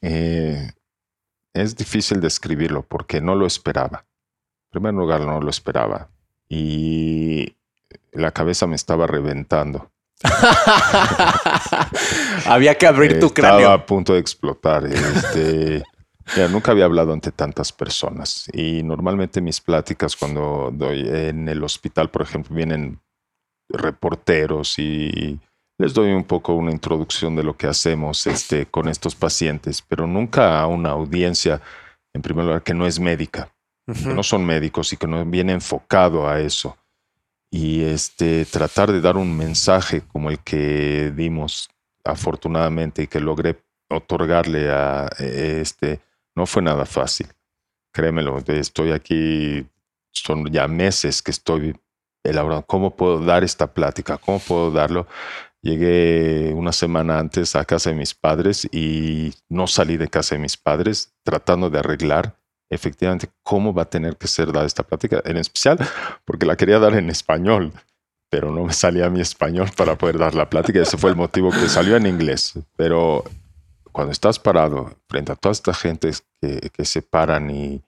Eh, 0.00 0.72
es 1.52 1.76
difícil 1.76 2.20
describirlo 2.20 2.86
porque 2.86 3.20
no 3.20 3.34
lo 3.34 3.46
esperaba. 3.46 4.06
En 4.66 4.70
primer 4.70 4.94
lugar, 4.94 5.20
no 5.20 5.40
lo 5.40 5.50
esperaba. 5.50 6.08
Y 6.48 7.56
la 8.12 8.30
cabeza 8.30 8.66
me 8.66 8.76
estaba 8.76 9.06
reventando. 9.06 9.90
Había 12.46 12.76
que 12.76 12.86
abrir 12.86 13.20
tu 13.20 13.34
cráneo. 13.34 13.58
Estaba 13.58 13.74
a 13.74 13.86
punto 13.86 14.14
de 14.14 14.20
explotar. 14.20 14.86
Este, 14.86 15.84
nunca 16.50 16.72
había 16.72 16.84
hablado 16.84 17.12
ante 17.12 17.32
tantas 17.32 17.72
personas. 17.72 18.48
Y 18.52 18.82
normalmente 18.82 19.40
mis 19.40 19.60
pláticas 19.60 20.16
cuando 20.16 20.70
doy 20.72 21.08
en 21.08 21.48
el 21.48 21.62
hospital, 21.62 22.10
por 22.10 22.22
ejemplo, 22.22 22.54
vienen 22.54 23.00
reporteros 23.68 24.78
y 24.78 25.40
les 25.78 25.94
doy 25.94 26.12
un 26.12 26.24
poco 26.24 26.54
una 26.54 26.70
introducción 26.70 27.34
de 27.36 27.42
lo 27.42 27.56
que 27.56 27.66
hacemos 27.66 28.26
este, 28.26 28.66
con 28.66 28.88
estos 28.88 29.14
pacientes, 29.14 29.82
pero 29.82 30.06
nunca 30.06 30.60
a 30.60 30.66
una 30.66 30.90
audiencia, 30.90 31.60
en 32.14 32.22
primer 32.22 32.44
lugar, 32.44 32.62
que 32.62 32.74
no 32.74 32.86
es 32.86 33.00
médica, 33.00 33.52
que 33.86 34.14
no 34.14 34.22
son 34.22 34.44
médicos 34.44 34.92
y 34.92 34.96
que 34.96 35.06
no 35.06 35.24
viene 35.24 35.52
enfocado 35.52 36.28
a 36.28 36.40
eso. 36.40 36.76
Y 37.50 37.82
este, 37.82 38.44
tratar 38.46 38.92
de 38.92 39.00
dar 39.00 39.16
un 39.16 39.36
mensaje 39.36 40.02
como 40.02 40.30
el 40.30 40.38
que 40.40 41.12
dimos 41.14 41.68
afortunadamente 42.04 43.02
y 43.02 43.06
que 43.06 43.20
logré 43.20 43.62
otorgarle 43.88 44.70
a 44.70 45.08
este, 45.18 46.00
no 46.34 46.46
fue 46.46 46.62
nada 46.62 46.84
fácil. 46.86 47.28
Créemelo, 47.92 48.38
estoy 48.46 48.92
aquí, 48.92 49.66
son 50.12 50.46
ya 50.50 50.66
meses 50.68 51.22
que 51.22 51.30
estoy 51.30 51.76
elaborando 52.24 52.66
cómo 52.66 52.96
puedo 52.96 53.20
dar 53.20 53.44
esta 53.44 53.72
plática, 53.72 54.18
cómo 54.18 54.38
puedo 54.40 54.70
darlo. 54.70 55.06
Llegué 55.62 56.52
una 56.54 56.72
semana 56.72 57.18
antes 57.18 57.56
a 57.56 57.64
casa 57.64 57.90
de 57.90 57.96
mis 57.96 58.14
padres 58.14 58.66
y 58.70 59.32
no 59.48 59.66
salí 59.66 59.96
de 59.96 60.08
casa 60.08 60.34
de 60.34 60.40
mis 60.40 60.56
padres 60.56 61.14
tratando 61.22 61.70
de 61.70 61.78
arreglar 61.78 62.36
efectivamente 62.70 63.28
cómo 63.42 63.72
va 63.72 63.82
a 63.82 63.90
tener 63.90 64.16
que 64.16 64.26
ser 64.26 64.52
dada 64.52 64.66
esta 64.66 64.82
plática, 64.82 65.22
en 65.24 65.36
especial 65.36 65.78
porque 66.24 66.46
la 66.46 66.56
quería 66.56 66.78
dar 66.78 66.94
en 66.94 67.08
español, 67.08 67.72
pero 68.30 68.50
no 68.50 68.64
me 68.64 68.72
salía 68.72 69.08
mi 69.10 69.20
español 69.20 69.70
para 69.76 69.96
poder 69.96 70.18
dar 70.18 70.34
la 70.34 70.50
plática. 70.50 70.82
Ese 70.82 70.98
fue 70.98 71.10
el 71.10 71.16
motivo 71.16 71.50
que 71.50 71.68
salió 71.68 71.96
en 71.96 72.06
inglés. 72.06 72.54
Pero 72.76 73.24
cuando 73.94 74.10
estás 74.10 74.40
parado 74.40 74.98
frente 75.08 75.30
a 75.30 75.36
toda 75.36 75.52
esta 75.52 75.72
gente 75.72 76.10
que, 76.40 76.84
se 76.84 77.00
paran 77.00 77.48
y, 77.48 77.80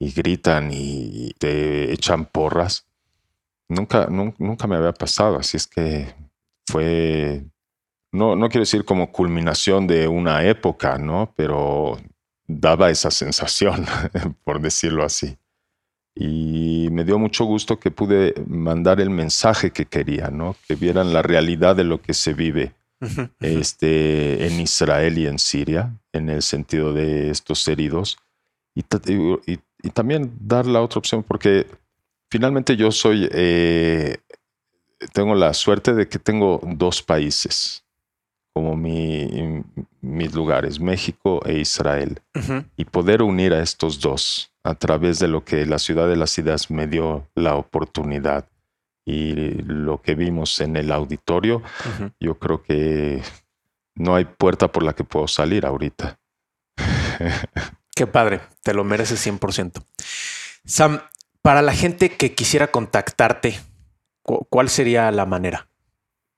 gritan 0.00 0.70
y 0.72 1.30
te 1.38 1.92
echan 1.92 2.24
porras, 2.24 2.84
nunca, 3.68 4.08
nunca, 4.08 4.66
me 4.66 4.74
había 4.74 4.92
pasado. 4.92 5.36
Así 5.38 5.56
es 5.56 5.68
que 5.68 6.12
fue, 6.66 7.44
no, 8.10 8.34
no 8.34 8.48
quiero 8.48 8.62
decir 8.62 8.84
como 8.84 9.12
culminación 9.12 9.86
de 9.86 10.08
una 10.08 10.44
época, 10.44 10.98
¿no? 10.98 11.32
Pero 11.36 11.96
daba 12.48 12.90
esa 12.90 13.12
sensación, 13.12 13.86
por 14.44 14.60
decirlo 14.60 15.04
así. 15.04 15.38
Y 16.16 16.88
me 16.90 17.04
dio 17.04 17.20
mucho 17.20 17.44
gusto 17.44 17.78
que 17.78 17.92
pude 17.92 18.34
mandar 18.48 19.00
el 19.00 19.10
mensaje 19.10 19.70
que 19.70 19.86
quería, 19.86 20.28
¿no? 20.28 20.56
Que 20.66 20.74
vieran 20.74 21.12
la 21.12 21.22
realidad 21.22 21.76
de 21.76 21.84
lo 21.84 22.02
que 22.02 22.14
se 22.14 22.34
vive 22.34 22.74
este, 23.40 24.46
en 24.46 24.60
Israel 24.60 25.18
y 25.18 25.26
en 25.26 25.38
Siria, 25.38 25.92
en 26.12 26.28
el 26.28 26.42
sentido 26.42 26.92
de 26.92 27.30
estos 27.30 27.66
heridos. 27.68 28.16
Y, 28.74 28.82
también 29.90 30.32
dar 30.40 30.66
la 30.66 30.80
otra 30.80 31.00
opción, 31.00 31.22
porque 31.22 31.66
finalmente 32.30 32.76
yo 32.76 32.92
soy, 32.92 33.28
eh, 33.32 34.16
tengo 35.12 35.34
la 35.34 35.52
suerte 35.54 35.92
de 35.92 36.08
que 36.08 36.18
tengo 36.18 36.60
dos 36.76 37.02
países 37.02 37.84
como 38.54 38.76
mi, 38.76 39.64
mis 40.00 40.34
lugares, 40.34 40.78
México 40.78 41.40
e 41.44 41.58
Israel, 41.58 42.20
y 42.76 42.84
poder 42.84 43.22
unir 43.22 43.54
a 43.54 43.62
estos 43.62 43.98
dos 43.98 44.52
a 44.62 44.74
través 44.74 45.18
de 45.18 45.28
lo 45.28 45.44
que 45.44 45.66
la 45.66 45.78
ciudad 45.78 46.08
de 46.08 46.16
las 46.16 46.38
ideas 46.38 46.70
me 46.70 46.86
dio 46.86 47.26
la 47.34 47.56
oportunidad 47.56 48.46
y 49.04 49.34
lo 49.62 50.00
que 50.00 50.14
vimos 50.14 50.60
en 50.60 50.76
el 50.76 50.92
auditorio, 50.92 51.62
yo 52.20 52.38
creo 52.38 52.62
que 52.62 53.22
no 53.94 54.14
hay 54.14 54.24
puerta 54.24 54.70
por 54.70 54.82
la 54.82 54.94
que 54.94 55.04
puedo 55.04 55.28
salir 55.28 55.66
ahorita. 55.66 56.18
Qué 57.94 58.06
padre, 58.06 58.40
te 58.62 58.74
lo 58.74 58.84
mereces 58.84 59.26
100%. 59.26 59.84
Sam, 60.64 61.00
para 61.42 61.62
la 61.62 61.74
gente 61.74 62.16
que 62.16 62.34
quisiera 62.34 62.70
contactarte, 62.70 63.58
¿cuál 64.22 64.68
sería 64.68 65.10
la 65.10 65.26
manera? 65.26 65.68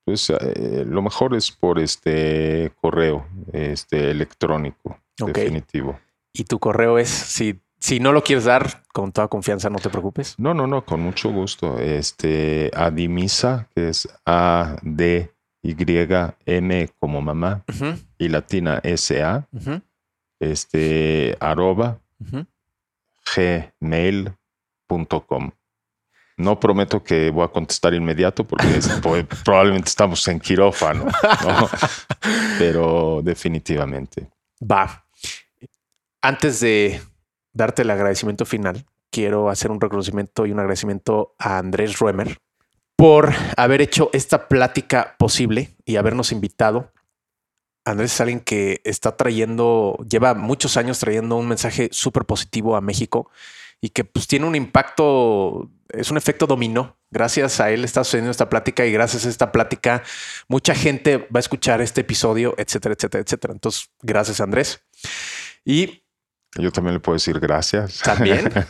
Pues 0.05 0.31
eh, 0.31 0.85
lo 0.87 1.03
mejor 1.03 1.35
es 1.35 1.51
por 1.51 1.79
este 1.79 2.73
correo 2.81 3.27
este 3.53 4.11
electrónico, 4.11 4.99
definitivo. 5.17 5.99
Y 6.33 6.45
tu 6.45 6.59
correo 6.59 6.99
es, 6.99 7.09
si 7.09 7.61
si 7.85 8.01
no 8.01 8.13
lo 8.13 8.25
quieres 8.25 8.45
dar, 8.45 8.83
con 8.95 9.13
toda 9.13 9.29
confianza, 9.29 9.69
no 9.69 9.79
te 9.79 9.91
preocupes. 9.91 10.37
No, 10.39 10.55
no, 10.55 10.67
no, 10.67 10.87
con 10.87 11.01
mucho 11.01 11.31
gusto. 11.31 11.79
Este, 11.79 12.71
Adimisa, 12.75 13.69
que 13.75 13.91
es 13.91 14.09
A, 14.25 14.79
D, 14.81 15.31
Y, 15.63 15.77
M 16.47 16.91
como 16.99 17.21
mamá, 17.21 17.63
y 18.17 18.31
latina 18.31 18.81
S, 18.83 19.23
A, 19.23 19.47
este, 20.41 21.37
arroba, 21.41 22.01
gmail.com. 23.37 25.51
No 26.39 26.59
prometo 26.59 27.05
que 27.05 27.29
voy 27.29 27.45
a 27.45 27.49
contestar 27.49 27.93
inmediato 27.93 28.45
porque 28.45 28.67
probablemente 29.45 29.91
estamos 29.91 30.27
en 30.29 30.41
quirófano, 30.41 31.05
pero 32.59 33.21
definitivamente. 33.23 34.31
Va. 34.63 35.05
Antes 36.23 36.61
de 36.61 37.03
darte 37.55 37.83
el 37.83 37.91
agradecimiento 37.91 38.45
final, 38.45 38.85
quiero 39.11 39.49
hacer 39.49 39.71
un 39.71 39.81
reconocimiento 39.81 40.45
y 40.45 40.53
un 40.53 40.59
agradecimiento 40.59 41.35
a 41.39 41.59
Andrés 41.59 41.99
Ruemer 41.99 42.39
por 42.97 43.33
haber 43.57 43.81
hecho 43.81 44.11
esta 44.13 44.49
plática 44.49 45.17
posible 45.19 45.77
y 45.85 45.97
habernos 45.97 46.33
invitado. 46.33 46.93
Andrés 47.85 48.13
es 48.15 48.21
alguien 48.21 48.41
que 48.41 48.81
está 48.85 49.17
trayendo, 49.17 49.99
lleva 50.09 50.35
muchos 50.35 50.77
años 50.77 50.99
trayendo 50.99 51.37
un 51.37 51.49
mensaje 51.49 51.89
súper 51.93 52.25
positivo 52.25 52.77
a 52.77 52.81
México 52.81 53.31
y 53.81 53.91
que 53.91 54.05
pues 54.05 54.27
tiene 54.27 54.47
un 54.47 54.55
impacto, 54.55 55.71
es 55.91 56.11
un 56.11 56.17
efecto 56.17 56.47
dominó. 56.47 56.97
Gracias 57.11 57.61
a 57.61 57.71
él 57.71 57.85
está 57.85 58.03
sucediendo 58.03 58.31
esta 58.31 58.49
plática 58.49 58.87
y 58.87 58.93
gracias 58.93 59.27
a 59.27 59.29
esta 59.29 59.53
plática 59.53 60.03
mucha 60.49 60.75
gente 60.75 61.19
va 61.19 61.37
a 61.37 61.41
escuchar 61.41 61.83
este 61.83 62.01
episodio, 62.01 62.55
etcétera, 62.57 62.95
etcétera, 62.95 63.23
etcétera. 63.23 63.53
Entonces, 63.53 63.91
gracias 64.03 64.41
Andrés. 64.41 64.83
Y 65.65 66.04
yo 66.57 66.71
también 66.71 66.95
le 66.95 67.01
puedo 67.01 67.15
decir 67.15 67.39
gracias. 67.41 68.01
También. 68.01 68.51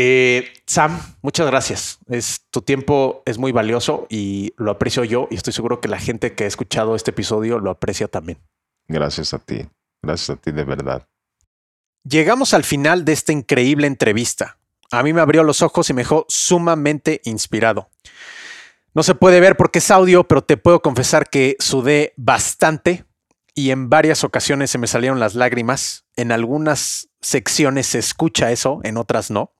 Eh, 0.00 0.52
Sam, 0.64 1.00
muchas 1.22 1.48
gracias. 1.48 1.98
Es, 2.06 2.42
tu 2.52 2.62
tiempo 2.62 3.24
es 3.26 3.36
muy 3.36 3.50
valioso 3.50 4.06
y 4.08 4.54
lo 4.56 4.70
aprecio 4.70 5.02
yo 5.02 5.26
y 5.28 5.34
estoy 5.34 5.52
seguro 5.52 5.80
que 5.80 5.88
la 5.88 5.98
gente 5.98 6.36
que 6.36 6.44
ha 6.44 6.46
escuchado 6.46 6.94
este 6.94 7.10
episodio 7.10 7.58
lo 7.58 7.72
aprecia 7.72 8.06
también. 8.06 8.38
Gracias 8.86 9.34
a 9.34 9.40
ti. 9.40 9.68
Gracias 10.00 10.30
a 10.30 10.40
ti 10.40 10.52
de 10.52 10.62
verdad. 10.62 11.08
Llegamos 12.04 12.54
al 12.54 12.62
final 12.62 13.04
de 13.04 13.12
esta 13.12 13.32
increíble 13.32 13.88
entrevista. 13.88 14.58
A 14.92 15.02
mí 15.02 15.12
me 15.12 15.20
abrió 15.20 15.42
los 15.42 15.62
ojos 15.62 15.90
y 15.90 15.94
me 15.94 16.02
dejó 16.02 16.26
sumamente 16.28 17.20
inspirado. 17.24 17.90
No 18.94 19.02
se 19.02 19.16
puede 19.16 19.40
ver 19.40 19.56
porque 19.56 19.80
es 19.80 19.90
audio, 19.90 20.28
pero 20.28 20.42
te 20.42 20.56
puedo 20.56 20.80
confesar 20.80 21.28
que 21.28 21.56
sudé 21.58 22.14
bastante 22.16 23.04
y 23.58 23.72
en 23.72 23.90
varias 23.90 24.22
ocasiones 24.22 24.70
se 24.70 24.78
me 24.78 24.86
salieron 24.86 25.18
las 25.18 25.34
lágrimas. 25.34 26.04
En 26.14 26.30
algunas 26.30 27.08
secciones 27.20 27.88
se 27.88 27.98
escucha 27.98 28.52
eso, 28.52 28.78
en 28.84 28.96
otras 28.96 29.32
no. 29.32 29.52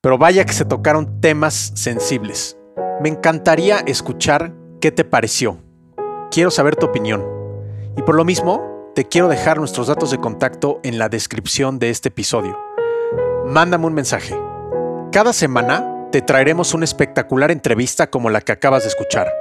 Pero 0.00 0.18
vaya 0.18 0.44
que 0.44 0.52
se 0.52 0.64
tocaron 0.64 1.20
temas 1.20 1.70
sensibles. 1.76 2.58
Me 3.00 3.08
encantaría 3.08 3.78
escuchar 3.86 4.52
qué 4.80 4.90
te 4.90 5.04
pareció. 5.04 5.62
Quiero 6.32 6.50
saber 6.50 6.74
tu 6.74 6.86
opinión. 6.86 7.24
Y 7.96 8.02
por 8.02 8.16
lo 8.16 8.24
mismo, 8.24 8.90
te 8.96 9.04
quiero 9.04 9.28
dejar 9.28 9.58
nuestros 9.58 9.86
datos 9.86 10.10
de 10.10 10.18
contacto 10.18 10.80
en 10.82 10.98
la 10.98 11.08
descripción 11.08 11.78
de 11.78 11.90
este 11.90 12.08
episodio. 12.08 12.58
Mándame 13.46 13.86
un 13.86 13.94
mensaje. 13.94 14.36
Cada 15.12 15.32
semana 15.32 16.08
te 16.10 16.20
traeremos 16.20 16.74
una 16.74 16.84
espectacular 16.84 17.52
entrevista 17.52 18.10
como 18.10 18.28
la 18.28 18.40
que 18.40 18.50
acabas 18.50 18.82
de 18.82 18.88
escuchar. 18.88 19.32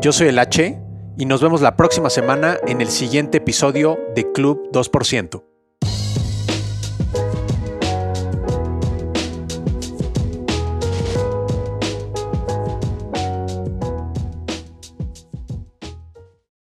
Yo 0.00 0.10
soy 0.10 0.26
el 0.26 0.40
H 0.40 0.87
y 1.18 1.26
nos 1.26 1.42
vemos 1.42 1.60
la 1.60 1.76
próxima 1.76 2.08
semana 2.08 2.56
en 2.66 2.80
el 2.80 2.88
siguiente 2.88 3.38
episodio 3.38 3.98
de 4.14 4.30
Club 4.32 4.70
2%. 4.72 5.47